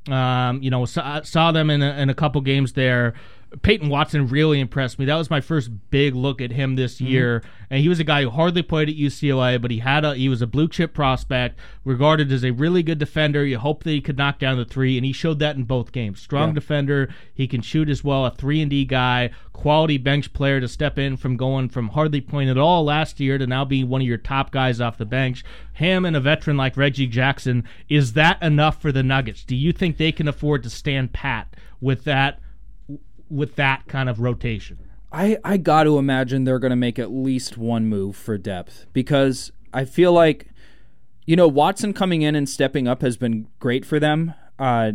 Um, 0.08 0.62
you 0.62 0.70
know, 0.70 0.84
saw, 0.84 1.22
saw 1.22 1.52
them 1.52 1.70
in 1.70 1.82
a, 1.82 1.92
in 1.94 2.10
a 2.10 2.14
couple 2.14 2.40
games 2.40 2.74
there. 2.74 3.14
Peyton 3.62 3.88
Watson 3.88 4.26
really 4.26 4.60
impressed 4.60 4.98
me. 4.98 5.04
That 5.04 5.16
was 5.16 5.30
my 5.30 5.40
first 5.40 5.70
big 5.90 6.14
look 6.14 6.40
at 6.40 6.50
him 6.50 6.76
this 6.76 6.96
mm-hmm. 6.96 7.06
year, 7.06 7.42
and 7.70 7.80
he 7.80 7.88
was 7.88 8.00
a 8.00 8.04
guy 8.04 8.22
who 8.22 8.30
hardly 8.30 8.62
played 8.62 8.88
at 8.88 8.96
UCLA, 8.96 9.60
but 9.60 9.70
he 9.70 9.78
had 9.78 10.04
a 10.04 10.14
he 10.14 10.28
was 10.28 10.42
a 10.42 10.46
blue 10.46 10.68
chip 10.68 10.94
prospect, 10.94 11.58
regarded 11.84 12.32
as 12.32 12.44
a 12.44 12.50
really 12.50 12.82
good 12.82 12.98
defender. 12.98 13.44
You 13.44 13.58
hope 13.58 13.84
that 13.84 13.90
he 13.90 14.00
could 14.00 14.16
knock 14.16 14.38
down 14.38 14.56
the 14.56 14.64
three, 14.64 14.96
and 14.96 15.04
he 15.04 15.12
showed 15.12 15.38
that 15.40 15.56
in 15.56 15.64
both 15.64 15.92
games. 15.92 16.20
Strong 16.20 16.54
defender, 16.54 17.08
he 17.32 17.46
can 17.46 17.60
shoot 17.60 17.88
as 17.88 18.02
well. 18.02 18.26
A 18.26 18.30
three 18.30 18.60
and 18.60 18.70
D 18.70 18.84
guy, 18.84 19.30
quality 19.52 19.98
bench 19.98 20.32
player 20.32 20.60
to 20.60 20.68
step 20.68 20.98
in 20.98 21.16
from 21.16 21.36
going 21.36 21.68
from 21.68 21.88
hardly 21.88 22.20
playing 22.20 22.50
at 22.50 22.58
all 22.58 22.84
last 22.84 23.20
year 23.20 23.38
to 23.38 23.46
now 23.46 23.64
being 23.64 23.88
one 23.88 24.00
of 24.00 24.06
your 24.06 24.18
top 24.18 24.50
guys 24.50 24.80
off 24.80 24.98
the 24.98 25.04
bench. 25.04 25.44
Him 25.74 26.04
and 26.04 26.16
a 26.16 26.20
veteran 26.20 26.56
like 26.56 26.76
Reggie 26.76 27.06
Jackson, 27.06 27.64
is 27.88 28.12
that 28.14 28.42
enough 28.42 28.80
for 28.80 28.92
the 28.92 29.02
Nuggets? 29.02 29.44
Do 29.44 29.56
you 29.56 29.72
think 29.72 29.96
they 29.96 30.12
can 30.12 30.28
afford 30.28 30.62
to 30.62 30.70
stand 30.70 31.12
pat 31.12 31.54
with 31.80 32.04
that? 32.04 32.40
With 33.34 33.56
that 33.56 33.86
kind 33.88 34.08
of 34.08 34.20
rotation. 34.20 34.78
I, 35.12 35.38
I 35.44 35.56
got 35.58 35.84
to 35.84 35.98
imagine 35.98 36.44
they're 36.44 36.58
going 36.58 36.70
to 36.70 36.76
make 36.76 36.98
at 36.98 37.10
least 37.12 37.56
one 37.56 37.86
move 37.86 38.16
for 38.16 38.36
depth 38.36 38.86
because 38.92 39.52
I 39.72 39.84
feel 39.84 40.12
like, 40.12 40.48
you 41.24 41.36
know, 41.36 41.46
Watson 41.48 41.92
coming 41.92 42.22
in 42.22 42.34
and 42.34 42.48
stepping 42.48 42.88
up 42.88 43.00
has 43.02 43.16
been 43.16 43.46
great 43.60 43.84
for 43.84 44.00
them. 44.00 44.34
Uh, 44.58 44.92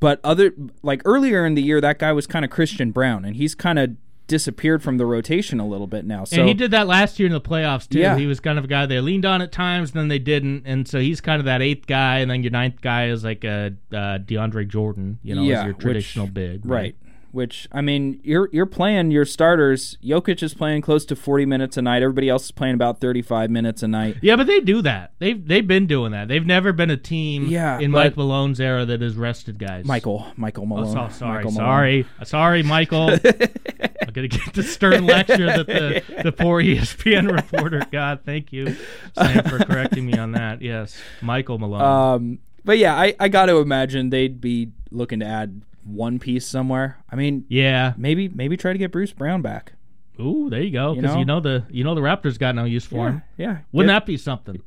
but 0.00 0.20
other 0.24 0.52
like 0.82 1.02
earlier 1.04 1.46
in 1.46 1.54
the 1.54 1.62
year, 1.62 1.80
that 1.80 1.98
guy 2.00 2.12
was 2.12 2.26
kind 2.26 2.44
of 2.44 2.50
Christian 2.50 2.90
Braun, 2.90 3.24
and 3.24 3.36
he's 3.36 3.54
kind 3.54 3.78
of 3.78 3.90
disappeared 4.26 4.82
from 4.82 4.98
the 4.98 5.06
rotation 5.06 5.58
a 5.60 5.66
little 5.66 5.86
bit 5.86 6.04
now. 6.04 6.24
So 6.24 6.38
and 6.40 6.48
he 6.48 6.52
did 6.54 6.70
that 6.72 6.86
last 6.86 7.18
year 7.18 7.26
in 7.28 7.32
the 7.32 7.40
playoffs 7.40 7.88
too. 7.88 8.00
Yeah. 8.00 8.18
He 8.18 8.26
was 8.26 8.40
kind 8.40 8.58
of 8.58 8.64
a 8.64 8.68
guy 8.68 8.86
they 8.86 9.00
leaned 9.00 9.24
on 9.24 9.40
at 9.40 9.52
times, 9.52 9.92
then 9.92 10.08
they 10.08 10.18
didn't, 10.18 10.64
and 10.66 10.86
so 10.86 10.98
he's 11.00 11.20
kind 11.20 11.38
of 11.40 11.46
that 11.46 11.62
eighth 11.62 11.86
guy, 11.86 12.18
and 12.18 12.30
then 12.30 12.42
your 12.42 12.50
ninth 12.52 12.80
guy 12.82 13.06
is 13.08 13.24
like 13.24 13.44
a 13.44 13.72
uh, 13.92 14.18
DeAndre 14.18 14.68
Jordan, 14.68 15.18
you 15.22 15.34
know, 15.34 15.42
Yeah, 15.42 15.60
as 15.60 15.64
your 15.64 15.74
which- 15.74 15.82
traditional 15.82 16.26
big, 16.26 16.66
right. 16.66 16.96
Which 17.30 17.68
I 17.72 17.80
mean, 17.82 18.20
you're 18.24 18.48
you're 18.52 18.66
playing 18.66 19.10
your 19.10 19.24
starters. 19.24 19.98
Jokic 20.02 20.42
is 20.42 20.54
playing 20.54 20.82
close 20.82 21.04
to 21.06 21.16
40 21.16 21.44
minutes 21.46 21.76
a 21.76 21.82
night. 21.82 22.02
Everybody 22.02 22.28
else 22.28 22.46
is 22.46 22.50
playing 22.52 22.74
about 22.74 23.00
35 23.00 23.50
minutes 23.50 23.82
a 23.82 23.88
night. 23.88 24.16
Yeah, 24.22 24.36
but 24.36 24.46
they 24.46 24.60
do 24.60 24.80
that. 24.82 25.12
They've 25.18 25.46
they've 25.46 25.66
been 25.66 25.86
doing 25.86 26.12
that. 26.12 26.28
They've 26.28 26.44
never 26.46 26.72
been 26.72 26.90
a 26.90 26.96
team 26.96 27.46
Yeah, 27.46 27.78
in 27.78 27.90
Mike 27.90 28.16
Malone's 28.16 28.60
era 28.60 28.84
that 28.86 29.02
has 29.02 29.14
rested 29.16 29.58
guys. 29.58 29.84
Michael, 29.84 30.26
Michael 30.36 30.64
Oh, 30.64 30.66
Malone. 30.66 31.10
so, 31.10 31.16
sorry, 31.18 31.34
Michael 31.44 31.50
Malone. 31.52 31.66
sorry, 31.66 32.06
sorry, 32.24 32.62
Michael. 32.62 33.10
I'm 34.08 34.12
gonna 34.14 34.28
get 34.28 34.54
the 34.54 34.62
stern 34.62 35.04
lecture 35.06 35.46
that 35.46 35.66
the 35.66 36.02
the 36.22 36.32
poor 36.32 36.62
ESPN 36.62 37.30
reporter 37.36 37.82
got. 37.92 38.24
Thank 38.24 38.52
you, 38.52 38.74
Sam, 39.14 39.44
for 39.44 39.58
correcting 39.58 40.06
me 40.06 40.16
on 40.18 40.32
that. 40.32 40.62
Yes, 40.62 40.98
Michael 41.20 41.58
Malone. 41.58 41.82
Um, 41.82 42.38
but 42.64 42.78
yeah, 42.78 42.94
I, 42.96 43.14
I 43.20 43.28
got 43.28 43.46
to 43.46 43.58
imagine 43.58 44.10
they'd 44.10 44.40
be 44.40 44.72
looking 44.90 45.20
to 45.20 45.26
add 45.26 45.62
one 45.88 46.18
piece 46.18 46.46
somewhere. 46.46 46.98
I 47.10 47.16
mean, 47.16 47.44
yeah. 47.48 47.94
maybe 47.96 48.28
maybe 48.28 48.56
try 48.56 48.72
to 48.72 48.78
get 48.78 48.92
Bruce 48.92 49.12
Brown 49.12 49.42
back. 49.42 49.72
Ooh, 50.20 50.50
there 50.50 50.62
you 50.62 50.72
go. 50.72 50.94
Because 50.94 51.16
you, 51.16 51.24
know? 51.24 51.34
know 51.34 51.40
the 51.40 51.64
you 51.70 51.84
know 51.84 51.94
the 51.94 52.00
Raptors 52.00 52.38
got 52.38 52.54
no 52.54 52.64
use 52.64 52.84
for 52.84 53.08
him. 53.08 53.22
Yeah, 53.36 53.58
Wouldn't 53.72 53.88
that 53.88 54.04
be 54.06 54.16
something? 54.16 54.60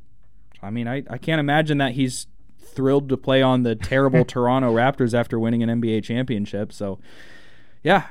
I 0.62 0.70
mean, 0.70 0.86
I, 0.86 1.02
I 1.10 1.18
can't 1.18 1.40
imagine 1.40 1.78
that 1.78 1.92
he's 1.92 2.26
thrilled 2.58 3.08
to 3.08 3.16
play 3.16 3.42
on 3.42 3.64
the 3.64 3.74
terrible 3.74 4.24
Toronto 4.26 4.72
Raptors 4.72 5.12
after 5.12 5.38
winning 5.38 5.62
an 5.62 5.80
NBA 5.80 6.04
championship. 6.04 6.72
So, 6.72 7.00
yeah, 7.82 8.06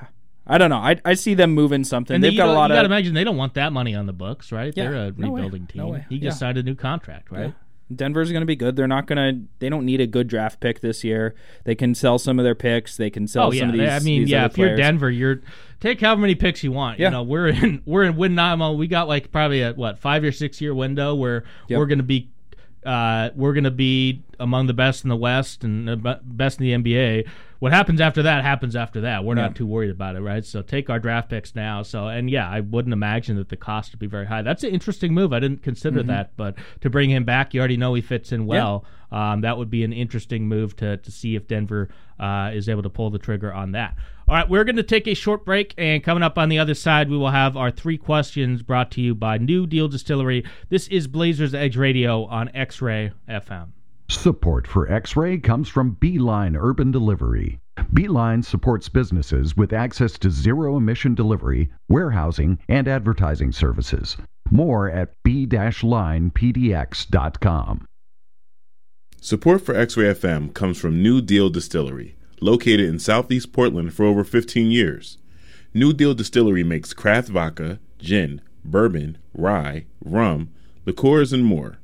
I 0.45 0.57
don't 0.57 0.69
know. 0.69 0.77
I, 0.77 0.97
I 1.05 1.13
see 1.13 1.33
them 1.33 1.51
moving 1.51 1.83
something. 1.83 2.15
And 2.15 2.23
They've 2.23 2.35
got 2.35 2.49
a 2.49 2.53
lot 2.53 2.69
you 2.69 2.75
gotta 2.75 2.87
imagine 2.87 3.13
they 3.13 3.23
don't 3.23 3.37
want 3.37 3.53
that 3.55 3.71
money 3.71 3.95
on 3.95 4.05
the 4.05 4.13
books, 4.13 4.51
right? 4.51 4.73
Yeah, 4.75 4.83
They're 4.83 4.95
a 4.95 5.11
no 5.15 5.31
way. 5.31 5.41
rebuilding 5.41 5.67
team. 5.67 5.81
No 5.81 5.87
way. 5.89 6.05
He 6.09 6.19
just 6.19 6.35
Yeah. 6.35 6.47
signed 6.47 6.57
a 6.57 6.63
new 6.63 6.75
contract, 6.75 7.31
right? 7.31 7.53
Denver's 7.95 8.31
going 8.31 8.41
to 8.41 8.45
be 8.47 8.55
good. 8.55 8.75
They're 8.75 8.87
not 8.87 9.05
going 9.07 9.17
to. 9.17 9.47
They 9.59 9.69
don't 9.69 9.85
need 9.85 10.01
a 10.01 10.07
good 10.07 10.27
draft 10.27 10.59
pick 10.59 10.81
this 10.81 11.03
year. 11.03 11.35
They 11.63 11.75
can 11.75 11.93
sell 11.93 12.17
some 12.17 12.39
of 12.39 12.43
their 12.43 12.55
picks. 12.55 12.97
They 12.97 13.09
can 13.09 13.27
sell 13.27 13.47
Oh 13.47 13.51
yeah, 13.51 13.59
some 13.61 13.69
of 13.69 13.75
these. 13.77 13.89
I 13.89 13.99
mean, 13.99 14.21
these 14.21 14.29
yeah. 14.31 14.45
If 14.45 14.57
you're. 14.57 14.75
Denver, 14.75 15.09
you're 15.11 15.41
take 15.79 16.01
however 16.01 16.21
many 16.21 16.35
picks 16.35 16.63
you 16.63 16.71
want. 16.71 16.99
Yeah. 16.99 17.07
You 17.07 17.11
know, 17.11 17.23
we're 17.23 17.47
in 17.49 17.81
we're 17.85 18.03
in 18.03 18.15
win 18.15 18.33
Namo. 18.33 18.75
We 18.77 18.87
got 18.87 19.07
like 19.07 19.31
probably 19.31 19.61
a 19.61 19.73
what 19.73 19.99
five 19.99 20.23
or 20.23 20.31
six 20.31 20.59
year 20.61 20.73
window 20.73 21.13
where 21.13 21.43
Yep. 21.67 21.77
we're 21.77 21.85
going 21.85 21.99
to 21.99 22.03
be 22.03 22.30
uh, 22.85 23.29
we're 23.35 23.53
going 23.53 23.63
to 23.65 23.71
be 23.71 24.23
among 24.39 24.67
the 24.67 24.73
best 24.73 25.03
in 25.03 25.09
the 25.09 25.15
West 25.15 25.63
and 25.63 25.87
the 25.87 26.19
best 26.23 26.59
in 26.59 26.65
the 26.65 26.91
NBA. 26.91 27.27
What 27.59 27.71
happens 27.71 28.01
after 28.01 28.23
that 28.23 28.43
happens 28.43 28.75
after 28.75 29.01
that. 29.01 29.23
We're 29.23 29.35
not 29.35 29.55
too 29.55 29.67
worried 29.67 29.91
about 29.91 30.15
it, 30.15 30.21
right? 30.21 30.43
So 30.43 30.63
take 30.63 30.89
our 30.89 30.97
draft 30.97 31.29
picks 31.29 31.53
now. 31.53 31.83
So 31.83 32.07
and 32.07 32.27
yeah, 32.27 32.49
I 32.49 32.61
wouldn't 32.61 32.91
imagine 32.91 33.35
that 33.37 33.49
the 33.49 33.55
cost 33.55 33.91
would 33.91 33.99
be 33.99 34.07
very 34.07 34.25
high. 34.25 34.41
That's 34.41 34.63
an 34.63 34.71
interesting 34.71 35.13
move. 35.13 35.31
I 35.31 35.39
didn't 35.39 35.61
consider 35.61 35.99
Mm-hmm. 35.99 36.07
that, 36.07 36.31
but 36.37 36.55
to 36.79 36.89
bring 36.89 37.11
him 37.11 37.23
back, 37.23 37.53
you 37.53 37.59
already 37.59 37.77
know 37.77 37.93
he 37.93 38.01
fits 38.01 38.31
in 38.31 38.47
well. 38.47 38.83
Um, 39.11 39.41
that 39.41 39.57
would 39.57 39.69
be 39.69 39.83
an 39.83 39.93
interesting 39.93 40.47
move 40.47 40.75
to 40.77 40.97
to 40.97 41.11
see 41.11 41.35
if 41.35 41.47
Denver 41.47 41.89
uh, 42.19 42.51
is 42.53 42.69
able 42.69 42.83
to 42.83 42.89
pull 42.89 43.09
the 43.09 43.19
trigger 43.19 43.53
on 43.53 43.73
that. 43.73 43.95
All 44.27 44.35
right, 44.35 44.49
we're 44.49 44.63
going 44.63 44.77
to 44.77 44.83
take 44.83 45.07
a 45.07 45.13
short 45.13 45.43
break, 45.43 45.73
and 45.77 46.03
coming 46.03 46.23
up 46.23 46.37
on 46.37 46.47
the 46.49 46.59
other 46.59 46.73
side, 46.73 47.09
we 47.09 47.17
will 47.17 47.31
have 47.31 47.57
our 47.57 47.71
three 47.71 47.97
questions 47.97 48.61
brought 48.61 48.91
to 48.91 49.01
you 49.01 49.13
by 49.13 49.37
New 49.37 49.67
Deal 49.67 49.89
Distillery. 49.89 50.45
This 50.69 50.87
is 50.87 51.07
Blazers 51.07 51.53
Edge 51.53 51.75
Radio 51.75 52.23
on 52.25 52.49
X 52.53 52.81
Ray 52.81 53.11
FM. 53.27 53.71
Support 54.09 54.67
for 54.67 54.91
X 54.91 55.15
Ray 55.15 55.37
comes 55.37 55.69
from 55.69 55.97
B-Line 55.99 56.57
Urban 56.57 56.91
Delivery. 56.91 57.59
B-Line 57.93 58.43
supports 58.43 58.89
businesses 58.89 59.55
with 59.55 59.71
access 59.73 60.17
to 60.19 60.29
zero 60.29 60.75
emission 60.77 61.15
delivery, 61.15 61.71
warehousing, 61.87 62.59
and 62.67 62.89
advertising 62.89 63.53
services. 63.53 64.17
More 64.49 64.89
at 64.89 65.13
b-linepdx.com. 65.23 67.87
Support 69.23 69.61
for 69.61 69.75
X 69.75 69.95
Ray 69.95 70.05
FM 70.11 70.51
comes 70.51 70.79
from 70.79 71.03
New 71.03 71.21
Deal 71.21 71.51
Distillery, 71.51 72.15
located 72.39 72.89
in 72.89 72.97
southeast 72.97 73.53
Portland 73.53 73.93
for 73.93 74.03
over 74.03 74.23
15 74.23 74.71
years. 74.71 75.19
New 75.75 75.93
Deal 75.93 76.15
Distillery 76.15 76.63
makes 76.63 76.91
craft 76.91 77.29
vodka, 77.29 77.79
gin, 77.99 78.41
bourbon, 78.65 79.19
rye, 79.35 79.85
rum, 80.03 80.49
liqueurs, 80.87 81.31
and 81.31 81.45
more. 81.45 81.77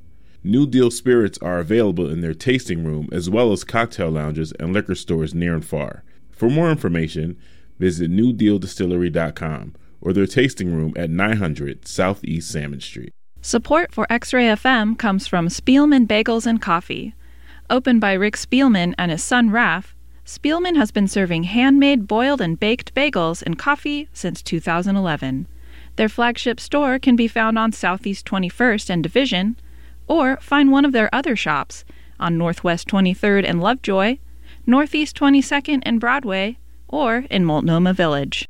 New 0.43 0.65
Deal 0.65 0.89
spirits 0.89 1.37
are 1.37 1.59
available 1.59 2.09
in 2.09 2.21
their 2.21 2.33
tasting 2.33 2.83
room 2.83 3.07
as 3.11 3.29
well 3.29 3.51
as 3.51 3.63
cocktail 3.63 4.09
lounges 4.09 4.51
and 4.53 4.73
liquor 4.73 4.95
stores 4.95 5.35
near 5.35 5.53
and 5.53 5.63
far. 5.63 6.03
For 6.31 6.49
more 6.49 6.71
information, 6.71 7.37
visit 7.77 8.09
newdealdistillery.com 8.09 9.75
or 10.01 10.11
their 10.11 10.25
tasting 10.25 10.73
room 10.73 10.91
at 10.97 11.11
900 11.11 11.87
Southeast 11.87 12.49
Salmon 12.49 12.81
Street. 12.81 13.11
Support 13.43 13.93
for 13.93 14.11
X 14.11 14.33
Ray 14.33 14.45
FM 14.47 14.97
comes 14.97 15.27
from 15.27 15.49
Spielman 15.49 16.07
Bagels 16.07 16.47
and 16.47 16.59
Coffee. 16.59 17.13
Opened 17.69 17.99
by 17.99 18.13
Rick 18.13 18.37
Spielman 18.37 18.93
and 18.97 19.11
his 19.11 19.21
son 19.21 19.49
Raf, 19.49 19.93
Spielman 20.25 20.77
has 20.77 20.89
been 20.89 21.07
serving 21.07 21.43
handmade 21.43 22.07
boiled 22.07 22.39
and 22.39 22.57
baked 22.57 22.93
bagels 22.93 23.43
and 23.45 23.59
coffee 23.59 24.07
since 24.13 24.41
2011. 24.41 25.47
Their 25.97 26.07
flagship 26.07 26.61
store 26.61 26.97
can 26.97 27.17
be 27.17 27.27
found 27.27 27.59
on 27.59 27.73
Southeast 27.73 28.25
21st 28.25 28.89
and 28.89 29.03
Division, 29.03 29.57
or 30.07 30.37
find 30.37 30.71
one 30.71 30.85
of 30.85 30.93
their 30.93 31.13
other 31.13 31.35
shops 31.35 31.83
on 32.21 32.37
Northwest 32.37 32.87
23rd 32.87 33.43
and 33.45 33.59
Lovejoy, 33.59 34.17
Northeast 34.65 35.17
22nd 35.17 35.81
and 35.83 35.99
Broadway, 35.99 36.57
or 36.87 37.25
in 37.29 37.43
Multnomah 37.43 37.93
Village. 37.93 38.47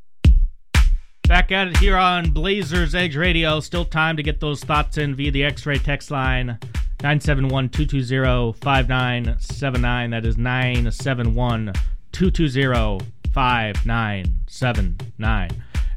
Back 1.26 1.50
at 1.50 1.66
it 1.66 1.76
here 1.78 1.96
on 1.96 2.30
Blazers 2.30 2.94
Edge 2.94 3.16
Radio. 3.16 3.58
Still 3.58 3.84
time 3.84 4.16
to 4.16 4.22
get 4.22 4.38
those 4.38 4.62
thoughts 4.62 4.96
in 4.96 5.16
via 5.16 5.32
the 5.32 5.42
X 5.42 5.66
Ray 5.66 5.78
text 5.78 6.12
line 6.12 6.58
971 7.02 7.68
220 7.68 8.58
5979. 8.60 10.10
That 10.10 10.26
is 10.26 10.36
971 10.36 11.72
220 12.12 13.06
5979. 13.32 15.50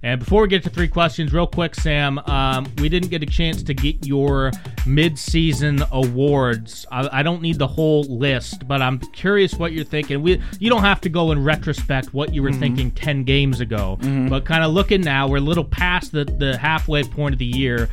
And 0.03 0.19
before 0.19 0.41
we 0.41 0.47
get 0.47 0.63
to 0.63 0.69
three 0.71 0.87
questions, 0.87 1.31
real 1.31 1.45
quick, 1.45 1.75
Sam, 1.75 2.17
um, 2.25 2.65
we 2.79 2.89
didn't 2.89 3.09
get 3.09 3.21
a 3.21 3.25
chance 3.27 3.61
to 3.61 3.73
get 3.75 4.03
your 4.05 4.49
mid-season 4.87 5.83
awards. 5.91 6.87
I, 6.91 7.19
I 7.19 7.23
don't 7.23 7.39
need 7.39 7.59
the 7.59 7.67
whole 7.67 8.01
list, 8.03 8.67
but 8.67 8.81
I'm 8.81 8.97
curious 8.97 9.53
what 9.53 9.73
you're 9.73 9.85
thinking. 9.85 10.23
We, 10.23 10.41
you 10.59 10.71
don't 10.71 10.81
have 10.81 11.01
to 11.01 11.09
go 11.09 11.31
in 11.31 11.43
retrospect 11.43 12.15
what 12.15 12.33
you 12.33 12.41
were 12.41 12.51
thinking 12.51 12.89
ten 12.91 13.23
games 13.23 13.59
ago, 13.59 13.99
but 14.27 14.43
kind 14.43 14.63
of 14.63 14.71
looking 14.71 15.01
now, 15.01 15.27
we're 15.27 15.37
a 15.37 15.41
little 15.41 15.65
past 15.65 16.13
the 16.13 16.25
the 16.25 16.57
halfway 16.57 17.03
point 17.03 17.33
of 17.33 17.39
the 17.39 17.45
year. 17.45 17.87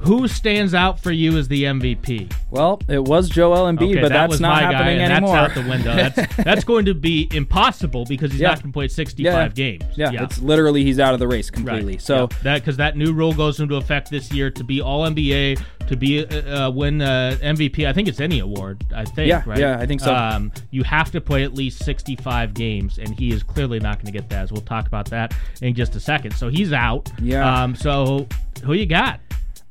Who 0.00 0.28
stands 0.28 0.74
out 0.74 1.00
for 1.00 1.10
you 1.12 1.36
as 1.38 1.48
the 1.48 1.64
MVP? 1.64 2.32
Well, 2.50 2.80
it 2.88 3.02
was 3.02 3.28
Joel 3.28 3.64
Embiid, 3.72 3.92
Okay, 3.92 4.00
but 4.02 4.10
that 4.10 4.28
that's 4.28 4.40
not 4.40 4.62
my 4.62 4.70
guy, 4.70 4.76
happening 4.76 4.98
and 5.00 5.12
anymore. 5.12 5.34
That's 5.36 5.56
out 5.56 5.62
the 5.62 5.68
window. 5.70 5.94
That's 5.94 6.36
that's 6.44 6.64
going 6.64 6.84
to 6.86 6.94
be 6.94 7.28
impossible 7.32 8.04
because 8.04 8.32
he's 8.32 8.40
Yeah. 8.40 8.48
not 8.48 8.62
going 8.62 8.72
to 8.72 8.76
play 8.76 8.88
65 8.88 9.24
yeah. 9.34 9.48
games. 9.48 9.84
Yeah, 9.96 10.22
it's 10.24 10.40
literally 10.40 10.84
he's 10.84 10.98
out 10.98 11.14
of 11.14 11.20
the 11.20 11.28
race 11.28 11.50
completely. 11.50 11.94
Right. 11.94 12.02
So 12.02 12.28
Yeah. 12.30 12.38
that 12.42 12.60
because 12.60 12.76
that 12.76 12.96
new 12.96 13.12
rule 13.12 13.32
goes 13.32 13.60
into 13.60 13.76
effect 13.76 14.10
this 14.10 14.30
year 14.32 14.50
to 14.50 14.64
be 14.64 14.80
All 14.80 15.04
NBA, 15.06 15.58
to 15.86 15.96
be 15.96 16.24
uh, 16.26 16.66
uh, 16.66 16.70
win 16.70 17.00
uh, 17.00 17.36
MVP. 17.42 17.86
I 17.86 17.92
think 17.92 18.08
it's 18.08 18.20
any 18.20 18.40
award. 18.40 18.84
I 18.94 19.04
think. 19.04 19.28
Yeah, 19.28 19.42
right? 19.46 19.58
yeah, 19.58 19.78
I 19.78 19.86
think 19.86 20.00
so. 20.00 20.14
Um, 20.14 20.52
you 20.70 20.82
have 20.84 21.10
to 21.12 21.20
play 21.20 21.44
at 21.44 21.54
least 21.54 21.82
65 21.84 22.54
games, 22.54 22.98
and 22.98 23.18
he 23.18 23.32
is 23.32 23.42
clearly 23.42 23.80
not 23.80 23.96
going 23.96 24.06
to 24.06 24.12
get 24.12 24.28
that. 24.30 24.44
As 24.44 24.52
we'll 24.52 24.62
talk 24.62 24.86
about 24.86 25.06
that 25.10 25.34
in 25.62 25.74
just 25.74 25.94
a 25.96 26.00
second. 26.00 26.32
So 26.34 26.48
he's 26.48 26.72
out. 26.72 27.10
Yeah. 27.20 27.62
Um, 27.62 27.74
so 27.74 28.26
who 28.64 28.74
you 28.74 28.86
got? 28.86 29.20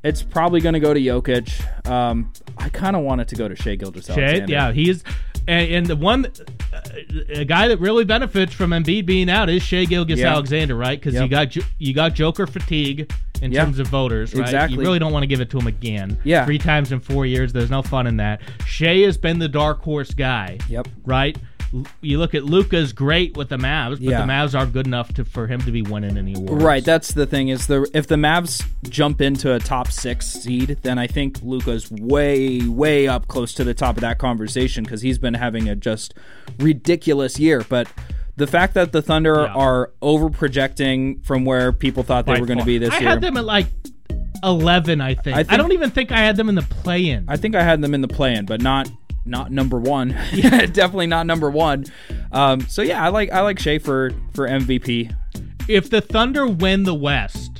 It's 0.03 0.21
probably 0.21 0.59
going 0.61 0.73
to 0.73 0.79
go 0.79 0.93
to 0.93 0.99
Jokic. 0.99 1.87
Um, 1.89 2.31
I 2.57 2.69
kind 2.69 2.95
of 2.95 3.03
want 3.03 3.21
it 3.21 3.27
to 3.29 3.35
go 3.35 3.47
to 3.47 3.55
Shai 3.55 3.75
Gilgeous 3.75 4.05
Shai, 4.07 4.43
yeah, 4.47 4.71
he's 4.71 5.03
and, 5.47 5.71
and 5.71 5.85
the 5.87 5.95
one 5.95 6.25
uh, 6.73 6.81
a 7.29 7.45
guy 7.45 7.67
that 7.67 7.79
really 7.79 8.05
benefits 8.05 8.53
from 8.53 8.71
Embiid 8.71 9.05
being 9.05 9.29
out 9.29 9.49
is 9.49 9.61
Shai 9.63 9.85
Gilgeous 9.85 10.19
Yeah. 10.19 10.33
Alexander, 10.33 10.75
right? 10.75 10.99
Because 10.99 11.19
you 11.19 11.27
got 11.27 11.55
you 11.79 11.93
got 11.93 12.13
Joker 12.13 12.47
fatigue 12.47 13.11
in 13.41 13.51
Yeah. 13.51 13.65
terms 13.65 13.79
of 13.79 13.87
voters, 13.87 14.33
right? 14.33 14.43
Exactly. 14.43 14.77
You 14.77 14.81
really 14.83 14.99
don't 14.99 15.11
want 15.11 15.23
to 15.23 15.27
give 15.27 15.41
it 15.41 15.49
to 15.51 15.57
him 15.59 15.67
again. 15.67 16.17
Yeah. 16.23 16.45
three 16.45 16.57
times 16.59 16.91
in 16.91 16.99
four 16.99 17.25
years. 17.25 17.51
There's 17.51 17.71
no 17.71 17.81
fun 17.81 18.07
in 18.07 18.17
that. 18.17 18.41
Shai 18.65 18.99
has 18.99 19.17
been 19.17 19.39
the 19.39 19.49
dark 19.49 19.81
horse 19.81 20.13
guy. 20.13 20.59
Yep. 20.69 20.87
Right. 21.05 21.37
You 22.01 22.19
look 22.19 22.35
at 22.35 22.43
Luka's 22.43 22.93
great 22.93 23.35
with 23.35 23.49
the 23.49 23.57
Mavs, 23.57 23.91
but 23.91 24.01
Yeah. 24.01 24.21
the 24.21 24.31
Mavs 24.31 24.57
aren't 24.57 24.73
good 24.73 24.85
enough 24.85 25.11
to 25.15 25.25
for 25.25 25.47
him 25.47 25.59
to 25.61 25.71
be 25.71 25.81
winning 25.81 26.17
any 26.17 26.35
awards. 26.35 26.63
Right, 26.63 26.85
that's 26.85 27.13
the 27.13 27.25
thing 27.25 27.47
is 27.49 27.65
the 27.67 27.89
if 27.93 28.05
the 28.07 28.15
Mavs 28.15 28.63
jump 28.89 29.21
into 29.21 29.53
a 29.53 29.59
top 29.59 29.89
six 29.91 30.27
seed, 30.27 30.77
then 30.83 30.99
I 30.99 31.07
think 31.07 31.39
Luka's 31.41 31.89
way, 31.89 32.59
way 32.67 33.07
up 33.07 33.27
close 33.27 33.53
to 33.55 33.63
the 33.63 33.73
top 33.73 33.97
of 33.97 34.01
that 34.01 34.19
conversation 34.19 34.83
because 34.83 35.01
he's 35.01 35.17
been 35.17 35.33
having 35.33 35.67
a 35.67 35.75
just 35.75 36.13
ridiculous 36.59 37.39
year. 37.39 37.65
But 37.67 37.87
the 38.35 38.47
fact 38.47 38.73
that 38.75 38.91
the 38.91 39.01
Thunder 39.01 39.43
Yeah. 39.47 39.53
are 39.53 39.91
over 40.01 40.29
projecting 40.29 41.21
from 41.21 41.43
where 41.45 41.71
people 41.71 42.03
thought 42.03 42.25
they 42.25 42.35
By 42.35 42.39
were 42.39 42.45
going 42.45 42.59
to 42.59 42.65
be 42.65 42.77
this 42.77 42.91
I 42.93 42.99
year, 42.99 43.07
I 43.09 43.11
had 43.13 43.21
them 43.21 43.37
at 43.37 43.45
like 43.45 43.67
eleven. 44.43 45.01
I 45.01 45.15
think. 45.15 45.37
I 45.37 45.45
I, 45.49 45.57
don't 45.57 45.71
even 45.71 45.89
think 45.89 46.11
I 46.11 46.17
had 46.19 46.35
them 46.35 46.49
in 46.49 46.55
the 46.55 46.61
play-in. 46.61 47.25
I 47.27 47.37
think 47.37 47.55
I 47.55 47.63
had 47.63 47.81
them 47.81 47.93
in 47.93 48.01
the 48.01 48.07
play-in, 48.07 48.45
but 48.45 48.61
not 48.61 48.89
not 49.25 49.51
number 49.51 49.79
one. 49.79 50.09
yeah, 50.33 50.65
definitely 50.65 51.07
not 51.07 51.25
number 51.25 51.49
one. 51.49 51.85
Um, 52.31 52.61
so 52.61 52.81
yeah, 52.81 53.03
I 53.03 53.09
like 53.09 53.31
I 53.31 53.41
like 53.41 53.59
Shai 53.59 53.79
for 53.79 54.11
for 54.33 54.47
MVP. 54.47 55.13
if 55.67 55.89
the 55.89 56.01
Thunder 56.01 56.47
win 56.47 56.83
the 56.83 56.95
West 56.95 57.51